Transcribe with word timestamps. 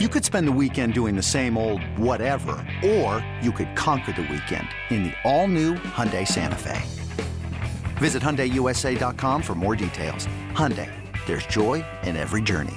You 0.00 0.08
could 0.08 0.24
spend 0.24 0.48
the 0.48 0.52
weekend 0.60 0.92
doing 0.92 1.14
the 1.14 1.22
same 1.22 1.56
old 1.56 1.80
whatever, 1.96 2.56
or 2.84 3.24
you 3.40 3.52
could 3.52 3.76
conquer 3.76 4.10
the 4.10 4.22
weekend 4.22 4.66
in 4.90 5.04
the 5.04 5.12
all-new 5.22 5.74
Hyundai 5.74 6.26
Santa 6.26 6.56
Fe. 6.56 6.82
Visit 7.98 8.20
HyundaiUSA.com 8.20 9.40
for 9.40 9.54
more 9.54 9.76
details. 9.76 10.26
Hyundai, 10.50 10.90
there's 11.26 11.46
joy 11.46 11.84
in 12.02 12.16
every 12.16 12.42
journey. 12.42 12.74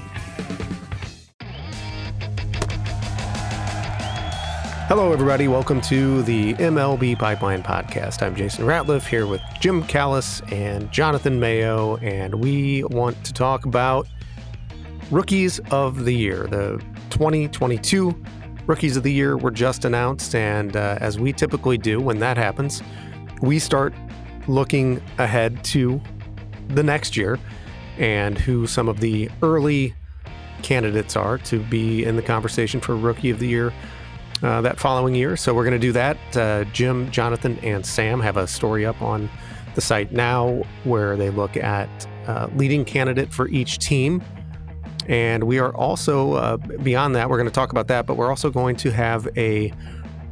Hello, 4.85 5.11
everybody. 5.11 5.47
Welcome 5.47 5.81
to 5.81 6.21
the 6.21 6.53
MLB 6.53 7.17
Pipeline 7.17 7.63
Podcast. 7.63 8.21
I'm 8.21 8.35
Jason 8.35 8.65
Ratliff 8.65 9.07
here 9.07 9.25
with 9.25 9.41
Jim 9.59 9.81
Callis 9.81 10.43
and 10.51 10.91
Jonathan 10.91 11.39
Mayo, 11.39 11.97
and 11.97 12.35
we 12.35 12.83
want 12.83 13.23
to 13.25 13.33
talk 13.33 13.65
about 13.65 14.07
Rookies 15.09 15.59
of 15.71 16.05
the 16.05 16.13
Year. 16.13 16.45
The 16.45 16.79
2022 17.17 18.15
Rookies 18.67 18.95
of 18.95 19.01
the 19.01 19.11
Year 19.11 19.37
were 19.37 19.49
just 19.49 19.85
announced. 19.85 20.35
And 20.35 20.75
uh, 20.75 20.99
as 21.01 21.19
we 21.19 21.33
typically 21.33 21.75
do 21.75 21.99
when 21.99 22.19
that 22.19 22.37
happens, 22.37 22.83
we 23.41 23.57
start 23.57 23.95
looking 24.47 25.01
ahead 25.17 25.63
to 25.63 25.99
the 26.67 26.83
next 26.83 27.17
year 27.17 27.39
and 27.97 28.37
who 28.37 28.67
some 28.67 28.87
of 28.87 28.99
the 28.99 29.31
early 29.41 29.95
candidates 30.61 31.15
are 31.15 31.39
to 31.39 31.59
be 31.63 32.03
in 32.05 32.17
the 32.17 32.21
conversation 32.21 32.79
for 32.79 32.95
Rookie 32.95 33.31
of 33.31 33.39
the 33.39 33.47
Year 33.47 33.73
uh, 34.43 34.61
that 34.61 34.79
following 34.79 35.15
year. 35.15 35.35
So 35.35 35.55
we're 35.55 35.63
going 35.63 35.71
to 35.71 35.79
do 35.79 35.93
that. 35.93 36.17
Uh, 36.37 36.65
Jim, 36.65 37.09
Jonathan, 37.09 37.57
and 37.63 37.83
Sam 37.83 38.19
have 38.19 38.37
a 38.37 38.45
story 38.45 38.85
up 38.85 39.01
on 39.01 39.27
the 39.73 39.81
site 39.81 40.11
now 40.11 40.61
where 40.83 41.17
they 41.17 41.31
look 41.31 41.57
at 41.57 41.89
uh, 42.27 42.47
leading 42.55 42.85
candidate 42.85 43.33
for 43.33 43.47
each 43.47 43.79
team 43.79 44.21
and 45.07 45.45
we 45.45 45.57
are 45.59 45.73
also, 45.73 46.33
uh, 46.33 46.57
beyond 46.57 47.15
that, 47.15 47.29
we're 47.29 47.37
going 47.37 47.47
to 47.47 47.53
talk 47.53 47.71
about 47.71 47.87
that, 47.87 48.05
but 48.05 48.17
we're 48.17 48.29
also 48.29 48.49
going 48.49 48.75
to 48.77 48.91
have 48.91 49.27
a 49.37 49.71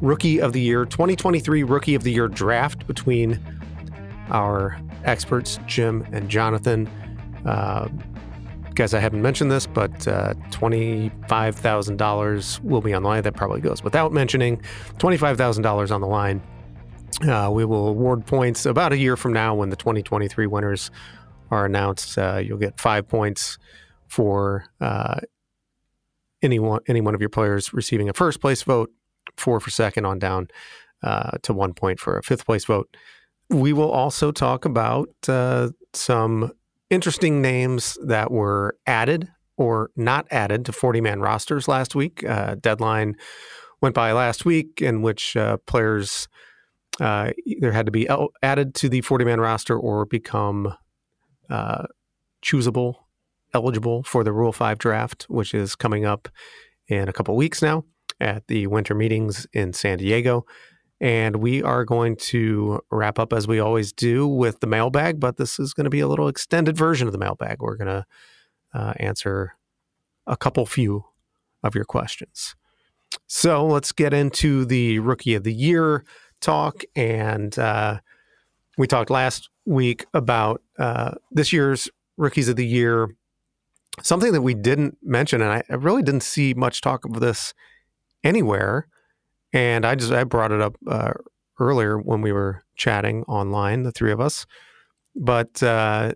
Rookie 0.01 0.41
of 0.41 0.51
the 0.51 0.59
Year, 0.59 0.83
2023 0.85 1.63
Rookie 1.63 1.95
of 1.95 2.03
the 2.03 2.11
Year 2.11 2.27
draft 2.27 2.85
between 2.85 3.39
our 4.29 4.77
experts, 5.05 5.57
Jim 5.65 6.05
and 6.11 6.27
Jonathan. 6.29 6.89
Uh, 7.45 7.87
guys, 8.73 8.93
I 8.93 8.99
haven't 8.99 9.21
mentioned 9.21 9.49
this, 9.49 9.65
but 9.65 10.05
uh, 10.07 10.33
$25,000 10.49 12.61
will 12.61 12.81
be 12.81 12.93
on 12.93 13.03
the 13.03 13.07
line. 13.07 13.23
That 13.23 13.35
probably 13.35 13.61
goes 13.61 13.81
without 13.81 14.11
mentioning. 14.11 14.61
$25,000 14.97 15.91
on 15.91 16.01
the 16.01 16.07
line. 16.07 16.41
Uh, 17.25 17.49
we 17.49 17.63
will 17.63 17.87
award 17.87 18.25
points 18.25 18.65
about 18.65 18.91
a 18.91 18.97
year 18.97 19.15
from 19.15 19.31
now 19.31 19.55
when 19.55 19.69
the 19.69 19.77
2023 19.77 20.47
winners 20.47 20.91
are 21.49 21.65
announced. 21.65 22.17
Uh, 22.17 22.41
you'll 22.43 22.57
get 22.57 22.77
five 22.77 23.07
points 23.07 23.57
for 24.07 24.65
uh, 24.81 25.19
any 26.41 26.59
one 26.59 26.81
any 26.87 27.01
one 27.01 27.15
of 27.15 27.21
your 27.21 27.29
players 27.29 27.73
receiving 27.73 28.09
a 28.09 28.13
first 28.13 28.41
place 28.41 28.63
vote, 28.63 28.91
four 29.37 29.59
for 29.59 29.69
second 29.69 30.05
on 30.05 30.19
down 30.19 30.47
uh, 31.03 31.31
to 31.43 31.53
one 31.53 31.73
point 31.73 31.99
for 31.99 32.17
a 32.17 32.23
fifth 32.23 32.45
place 32.45 32.65
vote. 32.65 32.95
We 33.49 33.73
will 33.73 33.91
also 33.91 34.31
talk 34.31 34.65
about 34.65 35.09
uh, 35.27 35.69
some 35.93 36.51
interesting 36.89 37.41
names 37.41 37.97
that 38.03 38.31
were 38.31 38.77
added 38.87 39.31
or 39.57 39.91
not 39.95 40.27
added 40.31 40.65
to 40.65 40.71
40 40.71 41.01
man 41.01 41.19
rosters 41.19 41.67
last 41.67 41.95
week. 41.95 42.23
Uh, 42.27 42.55
deadline 42.55 43.15
went 43.81 43.95
by 43.95 44.11
last 44.11 44.45
week 44.45 44.81
in 44.81 45.01
which 45.01 45.37
uh, 45.37 45.57
players 45.65 46.27
uh, 46.99 47.31
either 47.45 47.71
had 47.71 47.85
to 47.85 47.91
be 47.91 48.07
added 48.41 48.73
to 48.75 48.89
the 48.89 49.01
40 49.01 49.25
man 49.25 49.39
roster 49.39 49.77
or 49.77 50.05
become 50.05 50.73
choosable 52.43 53.04
eligible 53.55 54.03
for 54.03 54.23
the 54.23 54.33
Rule 54.33 54.51
5 54.51 54.77
draft, 54.77 55.25
which 55.29 55.53
is 55.53 55.75
coming 55.75 56.05
up 56.05 56.27
in 56.87 57.07
a 57.09 57.13
couple 57.13 57.35
weeks 57.35 57.61
now 57.61 57.85
at 58.19 58.45
the 58.47 58.67
winter 58.67 58.93
meetings 58.93 59.47
in 59.53 59.73
San 59.73 59.97
Diego. 59.97 60.45
And 61.01 61.37
we 61.37 61.63
are 61.63 61.85
going 61.85 62.15
to 62.17 62.81
wrap 62.91 63.17
up 63.17 63.33
as 63.33 63.47
we 63.47 63.59
always 63.59 63.91
do 63.91 64.27
with 64.27 64.59
the 64.59 64.67
mailbag, 64.67 65.19
but 65.19 65.37
this 65.37 65.59
is 65.59 65.73
going 65.73 65.85
to 65.85 65.89
be 65.89 66.01
a 66.01 66.07
little 66.07 66.27
extended 66.27 66.77
version 66.77 67.07
of 67.07 67.11
the 67.11 67.19
mailbag. 67.19 67.61
We're 67.61 67.77
going 67.77 67.87
to 67.87 68.05
uh, 68.73 68.93
answer 68.97 69.53
a 70.27 70.37
couple 70.37 70.65
few 70.65 71.05
of 71.63 71.75
your 71.75 71.85
questions. 71.85 72.55
So 73.27 73.65
let's 73.65 73.91
get 73.91 74.13
into 74.13 74.65
the 74.65 74.99
Rookie 74.99 75.35
of 75.35 75.43
the 75.43 75.53
Year 75.53 76.03
talk. 76.41 76.83
And 76.95 77.57
uh, 77.57 77.99
we 78.77 78.87
talked 78.87 79.09
last 79.09 79.49
week 79.65 80.05
about 80.13 80.61
uh, 80.77 81.11
this 81.31 81.51
year's 81.53 81.89
Rookies 82.17 82.47
of 82.47 82.55
the 82.55 82.65
Year 82.65 83.09
something 84.01 84.31
that 84.33 84.41
we 84.41 84.53
didn't 84.53 84.97
mention, 85.01 85.41
and 85.41 85.51
I, 85.51 85.63
I 85.69 85.75
really 85.75 86.03
didn't 86.03 86.23
see 86.23 86.53
much 86.53 86.81
talk 86.81 87.05
of 87.05 87.19
this 87.19 87.53
anywhere. 88.23 88.87
And 89.53 89.85
I 89.85 89.95
just 89.95 90.11
I 90.11 90.23
brought 90.25 90.51
it 90.51 90.61
up 90.61 90.75
uh, 90.87 91.13
earlier 91.59 91.97
when 91.97 92.21
we 92.21 92.31
were 92.31 92.63
chatting 92.75 93.23
online, 93.23 93.83
the 93.83 93.91
three 93.91 94.11
of 94.11 94.19
us. 94.19 94.45
But 95.15 95.63
uh, 95.63 96.13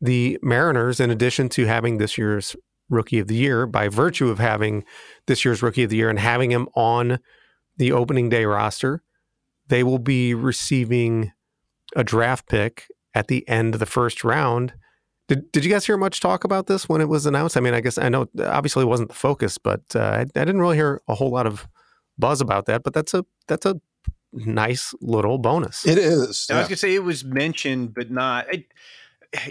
the 0.00 0.38
Mariners, 0.42 1.00
in 1.00 1.10
addition 1.10 1.48
to 1.50 1.64
having 1.64 1.98
this 1.98 2.18
year's 2.18 2.54
Rookie 2.90 3.18
of 3.18 3.28
the 3.28 3.34
Year, 3.34 3.66
by 3.66 3.88
virtue 3.88 4.28
of 4.28 4.38
having 4.38 4.84
this 5.26 5.44
year's 5.44 5.62
Rookie 5.62 5.84
of 5.84 5.90
the 5.90 5.96
Year 5.96 6.10
and 6.10 6.18
having 6.18 6.50
him 6.52 6.68
on 6.74 7.18
the 7.78 7.92
opening 7.92 8.28
day 8.28 8.44
roster, 8.44 9.02
they 9.68 9.82
will 9.82 9.98
be 9.98 10.34
receiving 10.34 11.32
a 11.94 12.04
draft 12.04 12.46
pick 12.48 12.86
at 13.14 13.28
the 13.28 13.48
end 13.48 13.74
of 13.74 13.80
the 13.80 13.86
first 13.86 14.22
round 14.22 14.74
did, 15.28 15.50
did 15.52 15.64
you 15.64 15.70
guys 15.70 15.84
hear 15.84 15.96
much 15.96 16.20
talk 16.20 16.44
about 16.44 16.66
this 16.66 16.88
when 16.88 17.00
it 17.00 17.08
was 17.08 17.26
announced? 17.26 17.56
I 17.56 17.60
mean, 17.60 17.74
I 17.74 17.80
guess 17.80 17.98
I 17.98 18.08
know 18.08 18.28
obviously 18.40 18.82
it 18.82 18.86
wasn't 18.86 19.08
the 19.08 19.14
focus, 19.14 19.58
but 19.58 19.82
uh, 19.94 20.00
I, 20.00 20.20
I, 20.20 20.24
didn't 20.24 20.60
really 20.60 20.76
hear 20.76 21.00
a 21.08 21.14
whole 21.14 21.30
lot 21.30 21.46
of 21.46 21.66
buzz 22.18 22.40
about 22.40 22.66
that. 22.66 22.84
But 22.84 22.94
that's 22.94 23.12
a 23.12 23.24
that's 23.48 23.66
a 23.66 23.80
nice 24.32 24.94
little 25.00 25.38
bonus. 25.38 25.86
It 25.86 25.98
is. 25.98 26.46
Yeah. 26.48 26.56
I 26.56 26.58
was 26.60 26.68
gonna 26.68 26.76
say 26.76 26.94
it 26.94 27.02
was 27.02 27.24
mentioned, 27.24 27.94
but 27.94 28.10
not. 28.10 28.52
It, 28.52 28.66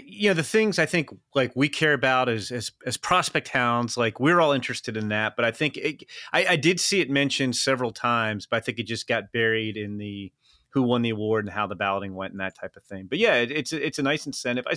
you 0.02 0.30
know, 0.30 0.34
the 0.34 0.42
things 0.42 0.78
I 0.78 0.86
think 0.86 1.10
like 1.34 1.54
we 1.54 1.68
care 1.68 1.92
about 1.92 2.30
as 2.30 2.50
as, 2.50 2.72
as 2.86 2.96
prospect 2.96 3.48
hounds, 3.48 3.98
like 3.98 4.18
we're 4.18 4.40
all 4.40 4.52
interested 4.52 4.96
in 4.96 5.08
that. 5.08 5.36
But 5.36 5.44
I 5.44 5.50
think 5.50 5.76
it, 5.76 6.04
I, 6.32 6.46
I 6.50 6.56
did 6.56 6.80
see 6.80 7.00
it 7.00 7.10
mentioned 7.10 7.54
several 7.54 7.90
times, 7.90 8.46
but 8.46 8.56
I 8.56 8.60
think 8.60 8.78
it 8.78 8.84
just 8.84 9.06
got 9.06 9.30
buried 9.30 9.76
in 9.76 9.98
the 9.98 10.32
who 10.76 10.82
won 10.82 11.00
the 11.00 11.08
award 11.08 11.46
and 11.46 11.54
how 11.54 11.66
the 11.66 11.74
balloting 11.74 12.14
went 12.14 12.32
and 12.32 12.40
that 12.40 12.54
type 12.54 12.76
of 12.76 12.84
thing. 12.84 13.06
But 13.08 13.16
yeah, 13.16 13.36
it, 13.36 13.50
it's 13.50 13.72
it's 13.72 13.98
a 13.98 14.02
nice 14.02 14.26
incentive. 14.26 14.66
I 14.68 14.76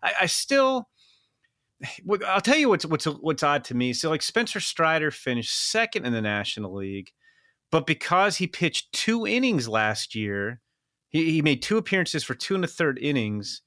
I, 0.00 0.12
I 0.20 0.26
still. 0.26 0.88
I'll 2.24 2.40
tell 2.40 2.56
you 2.56 2.68
what's 2.68 2.86
what's 2.86 3.06
what's 3.06 3.42
odd 3.42 3.64
to 3.64 3.74
me. 3.74 3.92
So 3.92 4.10
like 4.10 4.22
Spencer 4.22 4.60
Strider 4.60 5.10
finished 5.10 5.70
second 5.72 6.06
in 6.06 6.12
the 6.12 6.22
National 6.22 6.72
League, 6.72 7.10
but 7.72 7.84
because 7.84 8.36
he 8.36 8.46
pitched 8.46 8.92
two 8.92 9.26
innings 9.26 9.68
last 9.68 10.14
year, 10.14 10.60
he, 11.08 11.32
he 11.32 11.42
made 11.42 11.62
two 11.62 11.78
appearances 11.78 12.22
for 12.22 12.34
two 12.34 12.54
and 12.54 12.64
a 12.64 12.68
third 12.68 12.96
innings. 13.00 13.62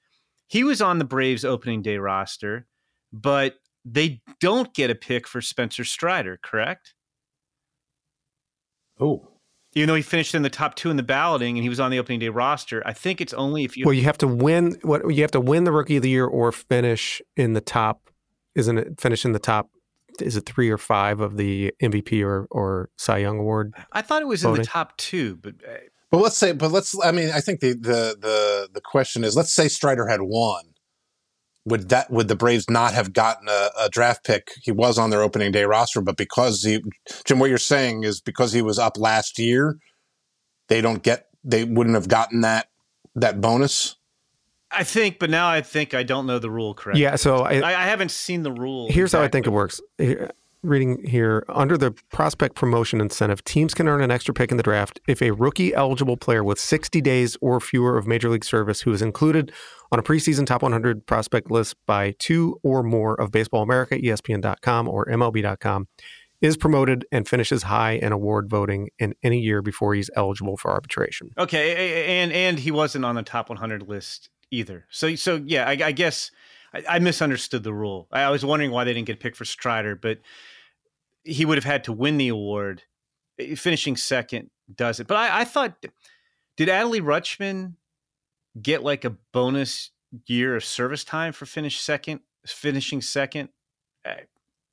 He 0.48 0.64
was 0.64 0.82
on 0.82 1.00
the 1.00 1.06
Braves 1.06 1.44
opening 1.44 1.82
day 1.82 1.98
roster, 1.98 2.66
but 3.12 3.56
they 3.84 4.22
don't 4.40 4.74
get 4.74 4.90
a 4.90 4.96
pick 4.96 5.28
for 5.28 5.42
Spencer 5.42 5.84
Strider, 5.84 6.40
correct? 6.42 6.94
Oh, 8.98 9.33
even 9.76 9.88
though 9.88 9.96
he 9.96 10.02
finished 10.02 10.36
in 10.36 10.42
the 10.42 10.50
top 10.50 10.76
two 10.76 10.90
in 10.90 10.98
the 10.98 11.04
balloting 11.04 11.58
and 11.58 11.64
he 11.64 11.70
was 11.70 11.80
on 11.80 11.92
the 11.92 12.00
opening 12.00 12.20
day 12.20 12.30
roster, 12.30 12.82
I 12.86 12.94
think 12.94 13.22
it's 13.22 13.34
only 13.34 13.64
if 13.64 13.76
you. 13.76 13.86
Well, 13.86 13.94
you 13.94 14.04
have 14.04 14.18
to 14.20 14.28
win. 14.28 14.78
What 14.84 15.14
you 15.14 15.22
have 15.22 15.32
to 15.32 15.42
win 15.42 15.64
the 15.64 15.72
rookie 15.72 15.98
of 15.98 16.04
the 16.04 16.10
year 16.10 16.26
or 16.26 16.52
finish 16.52 17.22
in 17.36 17.54
the 17.54 17.62
top. 17.62 18.10
Isn't 18.56 18.78
it 18.78 19.02
finish 19.02 19.26
in 19.26 19.32
the 19.32 19.40
top? 19.40 19.70
Is 20.20 20.38
it 20.38 20.46
three 20.46 20.70
or 20.70 20.78
five 20.78 21.20
of 21.20 21.38
the 21.38 21.74
MVP 21.82 22.24
or 22.24 22.48
or 22.52 22.90
Cy 22.98 23.18
Young 23.18 23.40
award? 23.40 23.74
I 23.92 24.02
thought 24.02 24.22
it 24.22 24.28
was 24.28 24.44
voting? 24.44 24.58
in 24.58 24.62
the 24.62 24.68
top 24.68 24.96
two, 24.98 25.38
but. 25.38 25.56
Uh, 25.68 25.78
but 26.12 26.22
let's 26.22 26.38
say, 26.38 26.52
but 26.52 26.72
let's. 26.72 26.96
I 27.04 27.12
mean, 27.12 27.32
I 27.32 27.40
think 27.40 27.60
the 27.60 27.74
the 27.74 28.16
the 28.20 28.70
the 28.72 28.82
question 28.82 29.24
is, 29.24 29.36
let's 29.36 29.52
say 29.52 29.68
Strider 29.68 30.06
had 30.06 30.22
won. 30.22 30.64
Would 31.66 31.90
that 31.90 32.12
would 32.12 32.28
the 32.28 32.36
Braves 32.36 32.70
not 32.70 32.94
have 32.94 33.14
gotten 33.14 33.48
a, 33.48 33.70
a 33.80 33.90
draft 33.90 34.26
pick? 34.26 34.52
He 34.62 34.72
was 34.72 34.98
on 34.98 35.10
their 35.10 35.22
opening 35.22 35.52
day 35.52 35.64
roster, 35.64 36.02
but 36.02 36.18
because 36.18 36.62
he, 36.62 36.84
Jim, 37.26 37.40
what 37.40 37.50
you're 37.50 37.58
saying 37.58 38.04
is 38.04 38.20
because 38.20 38.52
he 38.52 38.62
was 38.62 38.78
up 38.78 38.98
last 38.98 39.40
year, 39.40 39.78
they 40.68 40.82
don't 40.82 41.04
get 41.04 41.28
they 41.44 41.64
wouldn't 41.64 41.96
have 41.96 42.10
gotten 42.10 42.42
that 42.42 42.68
that 43.16 43.40
bonus. 43.40 43.96
I 44.72 44.84
think, 44.84 45.20
but 45.20 45.30
now 45.30 45.48
I 45.48 45.62
think 45.62 45.94
I 45.94 46.04
don't 46.04 46.26
know 46.26 46.40
the 46.40 46.50
rule 46.50 46.74
correctly. 46.74 47.04
Yeah, 47.04 47.16
so 47.16 47.38
I, 47.38 47.60
I, 47.60 47.82
I 47.82 47.86
haven't 47.86 48.12
seen 48.12 48.44
the 48.44 48.52
rule. 48.52 48.88
Here's 48.90 49.12
exactly. 49.12 49.24
how 49.24 49.28
I 49.28 49.30
think 49.30 49.48
it 49.48 49.52
works 49.52 49.80
reading 50.64 51.06
here 51.06 51.46
under 51.50 51.78
the 51.78 51.92
prospect 52.12 52.56
promotion 52.56 53.02
incentive, 53.02 53.44
teams 53.44 53.74
can 53.74 53.88
earn 53.88 54.02
an 54.02 54.10
extra 54.10 54.34
pick 54.34 54.50
in 54.50 54.58
the 54.58 54.64
draft 54.64 55.00
if 55.08 55.22
a 55.22 55.32
rookie 55.32 55.74
eligible 55.76 56.18
player 56.18 56.44
with 56.44 56.60
60 56.60 57.02
days 57.02 57.38
or 57.42 57.60
fewer 57.60 57.98
of 57.98 58.08
major 58.08 58.30
league 58.30 58.46
service 58.46 58.82
who 58.82 58.94
is 58.94 59.02
included 59.02 59.52
on 59.94 60.00
a 60.00 60.04
preseason 60.04 60.46
top 60.46 60.64
100 60.64 61.06
prospect 61.06 61.52
list 61.52 61.76
by 61.86 62.16
two 62.18 62.60
or 62.64 62.82
more 62.82 63.14
of 63.22 63.32
Baseball 63.32 63.62
America, 63.62 63.96
ESPN.com, 63.96 64.90
or 64.90 65.06
MLB.com 65.06 65.88
is 66.42 66.58
promoted 66.58 67.06
and 67.12 67.28
finishes 67.28 67.64
high 67.64 67.92
in 67.92 68.12
award 68.12 68.50
voting 68.50 68.90
in 68.98 69.14
any 69.22 69.40
year 69.40 69.62
before 69.62 69.94
he's 69.94 70.10
eligible 70.16 70.58
for 70.58 70.72
arbitration. 70.72 71.30
Okay, 71.38 72.06
and 72.22 72.34
and 72.34 72.60
he 72.60 72.72
wasn't 72.72 73.06
on 73.06 73.14
the 73.14 73.22
top 73.22 73.50
100 73.50 73.88
list 73.88 74.30
either. 74.50 74.86
So 74.90 75.16
so 75.16 75.42
yeah, 75.46 75.68
I, 75.68 75.72
I 75.72 75.92
guess 75.92 76.32
I, 76.74 76.84
I 76.90 77.00
misunderstood 77.00 77.64
the 77.64 77.74
rule. 77.74 78.08
I 78.12 78.32
was 78.32 78.44
wondering 78.44 78.72
why 78.72 78.84
they 78.84 78.94
didn't 78.94 79.08
get 79.08 79.20
picked 79.20 79.38
for 79.38 79.46
Strider, 79.46 79.96
but 79.96 80.20
he 81.24 81.46
would 81.46 81.58
have 81.58 81.64
had 81.64 81.84
to 81.84 81.94
win 81.94 82.18
the 82.18 82.30
award. 82.30 82.82
Finishing 83.56 83.96
second 83.96 84.50
does 84.76 85.00
it. 85.00 85.08
But 85.08 85.18
I, 85.18 85.42
I 85.42 85.44
thought, 85.44 85.86
did 86.58 86.68
Adley 86.68 87.00
Rutschman 87.00 87.76
get 88.62 88.84
like 88.84 89.06
a 89.06 89.12
bonus 89.32 89.92
year 90.28 90.56
of 90.56 90.64
service 90.64 91.04
time 91.04 91.34
for 91.34 91.46
finish 91.46 91.80
second, 91.80 92.22
finishing 92.46 93.02
second? 93.02 93.50
Eh, 94.06 94.22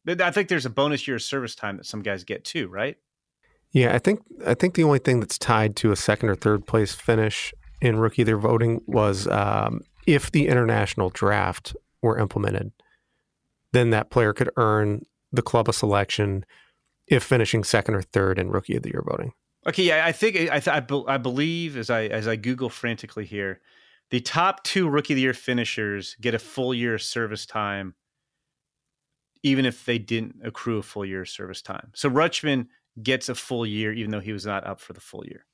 I 0.07 0.31
think 0.31 0.49
there's 0.49 0.67
a 0.67 0.71
bonus 0.71 1.07
year 1.07 1.17
of 1.17 1.23
service 1.23 1.55
time 1.55 1.77
that 1.77 1.87
some 1.87 2.03
guys 2.03 2.25
get 2.25 2.45
too, 2.45 2.69
right? 2.69 2.97
Yeah, 3.73 3.95
I 3.95 3.99
think 3.99 4.21
I 4.47 4.55
think 4.55 4.75
the 4.75 4.85
only 4.85 4.99
thing 4.99 5.21
that's 5.21 5.39
tied 5.39 5.77
to 5.77 5.93
a 5.93 5.97
second 5.97 6.29
or 6.29 6.35
third 6.35 6.67
place 6.67 6.93
finish 6.93 7.55
in 7.81 7.99
rookie 7.99 8.25
their 8.25 8.39
voting 8.39 8.81
was 8.87 9.29
um, 9.29 9.83
if 10.07 10.33
the 10.33 10.49
international 10.49 11.11
draft 11.11 11.77
were 12.03 12.19
implemented, 12.19 12.73
then 13.73 13.91
that 13.91 14.11
player 14.11 14.33
could 14.33 14.51
earn 14.57 15.03
the 15.33 15.43
club 15.43 15.69
of 15.69 15.75
selection 15.75 16.45
if 17.07 17.23
finishing 17.23 17.63
second 17.63 17.95
or 17.95 18.03
third 18.03 18.39
in 18.39 18.51
rookie 18.51 18.77
of 18.77 18.83
the 18.83 18.91
year 18.91 19.05
voting. 19.07 19.33
Okay, 19.67 19.85
yeah, 19.85 20.07
I 20.07 20.13
think 20.13 20.37
I, 20.37 20.63
I, 20.67 21.15
I 21.15 21.19
believe 21.19 21.77
as 21.77 21.91
I 21.91 22.05
as 22.05 22.27
I 22.27 22.37
Google 22.37 22.71
frantically 22.71 23.27
here, 23.27 23.61
the 24.11 24.21
top 24.21 24.65
two 24.65 24.89
rookie 24.89 25.13
of 25.13 25.17
the 25.17 25.23
year 25.23 25.35
finishers 25.35 26.17
get 26.21 26.35
a 26.35 26.39
full 26.39 26.73
year 26.73 26.95
of 26.95 27.03
service 27.03 27.45
time, 27.45 27.95
even 29.43 29.67
if 29.67 29.85
they 29.85 29.99
didn't 29.99 30.37
accrue 30.43 30.79
a 30.79 30.83
full 30.83 31.05
year 31.05 31.23
of 31.23 31.29
service 31.29 31.61
time. 31.61 31.91
So 31.95 32.11
Rutschman 32.11 32.69
gets 33.03 33.29
a 33.29 33.35
full 33.35 33.67
year, 33.67 33.93
even 33.93 34.11
though 34.11 34.21
he 34.21 34.33
was 34.33 34.47
not 34.47 34.67
up 34.67 34.81
for 34.81 34.95
the 34.95 35.01
full 35.01 35.25
year. 35.27 35.45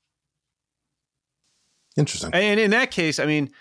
Interesting. 1.97 2.33
And 2.33 2.59
in 2.59 2.71
that 2.71 2.91
case, 2.91 3.19
I 3.19 3.25
mean, 3.25 3.51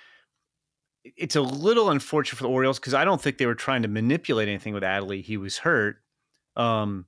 it's 1.16 1.36
a 1.36 1.40
little 1.40 1.90
unfortunate 1.90 2.36
for 2.36 2.42
the 2.44 2.50
Orioles 2.50 2.78
because 2.78 2.94
I 2.94 3.04
don't 3.04 3.20
think 3.20 3.38
they 3.38 3.46
were 3.46 3.54
trying 3.54 3.82
to 3.82 3.88
manipulate 3.88 4.48
anything 4.48 4.74
with 4.74 4.82
Adley. 4.82 5.22
He 5.22 5.36
was 5.36 5.58
hurt, 5.58 5.96
um, 6.54 7.06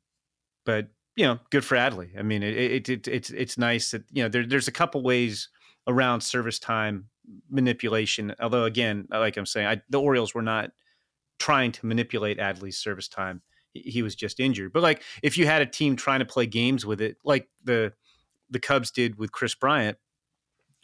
but 0.64 0.88
you 1.18 1.24
know, 1.24 1.40
good 1.50 1.64
for 1.64 1.76
Adley. 1.76 2.16
I 2.16 2.22
mean, 2.22 2.44
it, 2.44 2.56
it, 2.56 2.88
it, 2.88 3.08
it's 3.08 3.30
it's 3.30 3.58
nice 3.58 3.90
that 3.90 4.04
you 4.12 4.22
know 4.22 4.28
there, 4.28 4.46
there's 4.46 4.68
a 4.68 4.72
couple 4.72 5.02
ways 5.02 5.48
around 5.88 6.20
service 6.20 6.60
time 6.60 7.06
manipulation. 7.50 8.32
Although 8.40 8.64
again, 8.64 9.08
like 9.10 9.36
I'm 9.36 9.44
saying, 9.44 9.66
I, 9.66 9.82
the 9.90 10.00
Orioles 10.00 10.32
were 10.32 10.42
not 10.42 10.70
trying 11.40 11.72
to 11.72 11.86
manipulate 11.86 12.38
Adley's 12.38 12.78
service 12.78 13.08
time. 13.08 13.42
He, 13.74 14.00
was 14.02 14.14
just 14.14 14.38
injured. 14.38 14.72
But 14.72 14.84
like 14.84 15.02
if 15.20 15.36
you 15.36 15.44
had 15.44 15.60
a 15.60 15.66
team 15.66 15.96
trying 15.96 16.20
to 16.20 16.24
play 16.24 16.46
games 16.46 16.86
with 16.86 17.00
it, 17.00 17.16
like 17.24 17.48
the 17.64 17.92
the 18.48 18.60
Cubs 18.60 18.92
did 18.92 19.18
with 19.18 19.32
Kris 19.32 19.56
Bryant, 19.56 19.98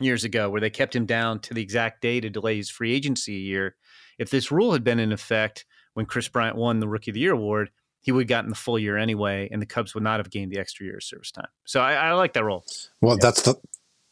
years 0.00 0.24
ago 0.24 0.50
where 0.50 0.60
they 0.60 0.70
kept 0.70 0.96
him 0.96 1.06
down 1.06 1.38
to 1.38 1.54
the 1.54 1.62
exact 1.62 2.02
day 2.02 2.20
to 2.20 2.28
delay 2.28 2.56
his 2.56 2.70
free 2.70 2.92
agency 2.92 3.36
a 3.36 3.40
year. 3.40 3.76
If 4.18 4.30
this 4.30 4.50
rule 4.50 4.72
had 4.72 4.82
been 4.82 4.98
in 4.98 5.12
effect 5.12 5.64
when 5.92 6.06
Kris 6.06 6.26
Bryant 6.26 6.56
won 6.56 6.80
the 6.80 6.88
Rookie 6.88 7.12
of 7.12 7.14
the 7.14 7.20
Year 7.20 7.34
award, 7.34 7.70
he 8.04 8.12
would 8.12 8.24
have 8.24 8.28
gotten 8.28 8.50
the 8.50 8.56
full 8.56 8.78
year 8.78 8.98
anyway, 8.98 9.48
and 9.50 9.62
the 9.62 9.66
Cubs 9.66 9.94
would 9.94 10.04
not 10.04 10.20
have 10.20 10.30
gained 10.30 10.52
the 10.52 10.58
extra 10.58 10.84
year 10.84 10.96
of 10.96 11.02
service 11.02 11.30
time. 11.30 11.48
So 11.64 11.80
I, 11.80 11.94
I 11.94 12.12
like 12.12 12.34
that 12.34 12.44
rule. 12.44 12.62
Well, 13.00 13.16
yeah. 13.16 13.20
that's 13.22 13.42
the 13.42 13.54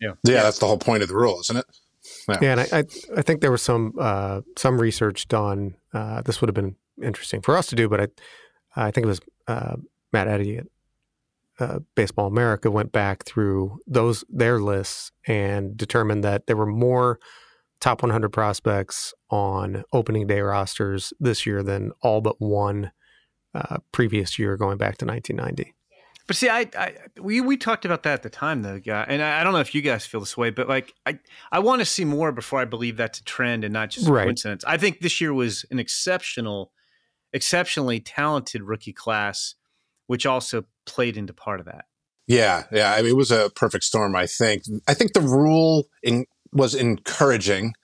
yeah. 0.00 0.12
yeah, 0.24 0.42
that's 0.42 0.58
the 0.58 0.66
whole 0.66 0.78
point 0.78 1.02
of 1.02 1.10
the 1.10 1.14
rule, 1.14 1.40
isn't 1.40 1.58
it? 1.58 1.66
Yeah, 2.26 2.38
yeah 2.40 2.52
and 2.52 2.60
I, 2.60 2.66
I, 2.72 2.84
I 3.18 3.22
think 3.22 3.42
there 3.42 3.52
was 3.52 3.60
some 3.60 3.92
uh, 4.00 4.40
some 4.56 4.80
research 4.80 5.28
done. 5.28 5.74
Uh, 5.92 6.22
this 6.22 6.40
would 6.40 6.48
have 6.48 6.54
been 6.54 6.74
interesting 7.02 7.42
for 7.42 7.54
us 7.54 7.66
to 7.66 7.76
do, 7.76 7.86
but 7.86 8.00
I 8.00 8.86
I 8.86 8.90
think 8.90 9.04
it 9.04 9.08
was 9.08 9.20
uh, 9.46 9.76
Matt 10.10 10.26
Eddy 10.26 10.56
at 10.56 10.66
uh, 11.60 11.80
Baseball 11.94 12.28
America 12.28 12.70
went 12.70 12.92
back 12.92 13.24
through 13.24 13.78
those 13.86 14.24
their 14.30 14.58
lists 14.58 15.12
and 15.26 15.76
determined 15.76 16.24
that 16.24 16.46
there 16.46 16.56
were 16.56 16.64
more 16.64 17.20
top 17.78 18.02
100 18.02 18.30
prospects 18.30 19.12
on 19.28 19.84
opening 19.92 20.26
day 20.26 20.40
rosters 20.40 21.12
this 21.20 21.44
year 21.44 21.62
than 21.62 21.92
all 22.00 22.22
but 22.22 22.40
one 22.40 22.90
uh, 23.54 23.78
previous 23.93 24.38
year 24.38 24.56
going 24.56 24.78
back 24.78 24.96
to 24.99 25.06
1990. 25.06 25.75
But 26.26 26.37
see, 26.37 26.49
I, 26.49 26.69
I, 26.78 26.94
we 27.20 27.40
we 27.40 27.56
talked 27.56 27.84
about 27.84 28.04
that 28.04 28.14
at 28.14 28.22
the 28.22 28.31
time, 28.31 28.62
though, 28.62 28.78
guy, 28.78 29.04
and 29.08 29.20
I, 29.20 29.40
I, 29.40 29.44
don't 29.44 29.52
know 29.52 29.58
if 29.58 29.75
you 29.75 29.82
guys 29.82 30.06
feel 30.06 30.20
this 30.20 30.37
way, 30.37 30.50
but 30.50 30.69
like 30.69 30.94
I 31.04 31.19
I 31.50 31.58
want 31.58 31.81
to 31.81 31.84
see 31.84 32.04
more 32.04 32.31
before 32.31 32.60
I 32.60 32.64
believe 32.64 32.96
that's 32.96 33.19
a 33.19 33.25
trend 33.25 33.64
and 33.64 33.72
not 33.72 33.90
just 33.90 34.06
a 34.06 34.12
right. 34.12 34.25
coincidence. 34.25 34.64
I 34.64 34.76
think 34.76 35.00
this 35.00 35.20
year 35.20 35.34
was 35.34 35.66
an 35.70 35.78
exceptional, 35.81 36.70
exceptionally 37.32 37.99
talented 37.99 38.62
rookie 38.62 38.93
class, 38.93 39.56
which 40.06 40.25
also 40.25 40.64
played 40.87 41.16
into 41.16 41.32
part 41.32 41.58
of 41.58 41.66
that. 41.66 41.87
Yeah, 42.28 42.64
yeah. 42.70 42.93
I 42.93 43.02
mean, 43.02 43.10
it 43.10 43.16
was 43.16 43.32
a 43.32 43.50
perfect 43.56 43.82
storm. 43.84 44.14
I 44.14 44.26
think. 44.26 44.62
I 44.87 44.94
think 44.94 45.14
the 45.14 45.20
rule 45.20 45.88
in, 46.04 46.26
was 46.52 46.76
encouraging, 46.76 47.75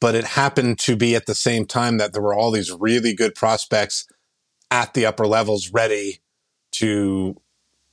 but 0.00 0.14
it 0.14 0.24
happened 0.24 0.78
to 0.80 0.94
be 0.96 1.16
at 1.16 1.26
the 1.26 1.34
same 1.34 1.66
time 1.66 1.98
that 1.98 2.12
there 2.12 2.22
were 2.22 2.34
all 2.34 2.52
these 2.52 2.70
really 2.70 3.14
good 3.14 3.34
prospects 3.34 4.06
at 4.70 4.94
the 4.94 5.06
upper 5.06 5.26
levels 5.26 5.70
ready 5.70 6.20
to 6.72 7.36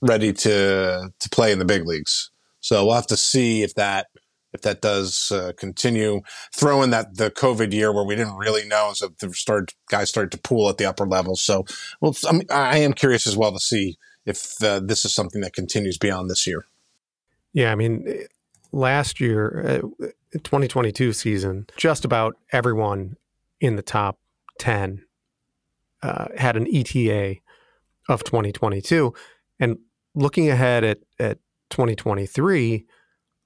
ready 0.02 0.34
to 0.34 1.12
to 1.20 1.30
play 1.30 1.52
in 1.52 1.60
the 1.60 1.66
big 1.66 1.86
leagues. 1.86 2.32
So 2.60 2.86
we'll 2.86 2.96
have 2.96 3.08
to 3.08 3.18
see 3.18 3.64
if 3.64 3.76
that 3.76 4.08
if 4.54 4.62
that 4.62 4.82
does 4.82 5.32
uh, 5.32 5.52
continue. 5.58 6.22
Throw 6.56 6.82
in 6.82 6.90
that 6.92 7.18
the 7.18 7.30
COVID 7.30 7.74
year 7.74 7.92
where 7.92 8.06
we 8.06 8.16
didn't 8.16 8.38
really 8.38 8.68
know, 8.68 8.92
so 8.94 9.10
the 9.20 9.34
start 9.34 9.74
guys 9.90 10.10
started 10.10 10.32
to 10.32 10.38
pool 10.38 10.70
at 10.70 10.78
the 10.78 10.86
upper 10.86 11.06
levels. 11.06 11.42
So 11.42 11.66
well, 12.02 12.16
I, 12.28 12.32
mean, 12.32 12.48
I 12.50 12.80
am 12.80 12.94
curious 12.94 13.28
as 13.28 13.38
well 13.38 13.52
to 13.52 13.60
see 13.60 13.98
if 14.26 14.62
uh, 14.64 14.80
this 14.80 15.06
is 15.06 15.14
something 15.14 15.42
that 15.42 15.54
continues 15.54 15.98
beyond 15.98 16.30
this 16.30 16.48
year. 16.48 16.66
Yeah, 17.54 17.72
I 17.72 17.76
mean, 17.76 18.26
last 18.72 19.20
year, 19.22 19.82
uh, 20.02 20.08
2022 20.34 21.14
season, 21.14 21.68
just 21.78 22.04
about 22.04 22.36
everyone 22.52 23.16
in 23.62 23.76
the 23.76 23.82
top 23.82 24.20
10 24.60 25.04
uh, 26.06 26.28
had 26.38 26.56
an 26.56 26.68
ETA 26.72 27.38
of 28.08 28.24
2022. 28.24 29.12
And 29.60 29.78
looking 30.14 30.50
ahead 30.50 30.84
at, 30.84 31.00
at 31.20 31.40
2023, 31.72 32.86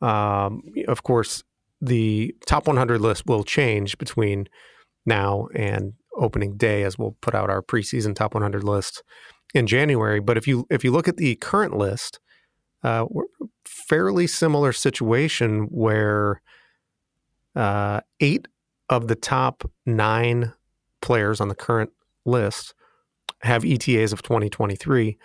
um, 0.02 0.62
of 0.88 1.04
course, 1.04 1.44
the 1.82 2.36
top 2.46 2.68
100 2.68 3.00
list 3.00 3.26
will 3.26 3.46
change 3.46 3.98
between 3.98 4.50
now 5.06 5.48
and 5.56 5.94
opening 6.18 6.58
day 6.58 6.84
as 6.84 6.98
we'll 6.98 7.16
put 7.22 7.34
out 7.34 7.50
our 7.50 7.62
preseason 7.62 8.14
top 8.14 8.34
100 8.34 8.64
list 8.64 9.04
in 9.54 9.66
January. 9.66 10.20
But 10.20 10.36
if 10.36 10.46
you 10.46 10.68
if 10.70 10.84
you 10.84 10.92
look 10.92 11.08
at 11.08 11.16
the 11.16 11.36
current 11.36 11.78
list, 11.78 12.20
uh, 12.84 13.06
we're 13.10 13.24
fairly 13.64 14.28
similar 14.28 14.74
situation 14.74 15.68
where 15.72 16.42
uh, 17.56 18.02
eight 18.20 18.50
of 18.90 19.08
the 19.08 19.16
top 19.16 19.70
nine 19.86 20.54
players 21.02 21.40
on 21.40 21.48
the 21.48 21.56
current 21.56 21.92
list 22.30 22.74
have 23.42 23.66
ETAs 23.66 24.14
of 24.14 24.22
2023. 24.22 25.18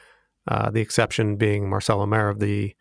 Uh, 0.47 0.71
the 0.71 0.81
exception 0.81 1.37
being 1.37 1.71
Marcelo 1.71 2.05
Mayer 2.05 2.29
of 2.29 2.39
the 2.39 2.75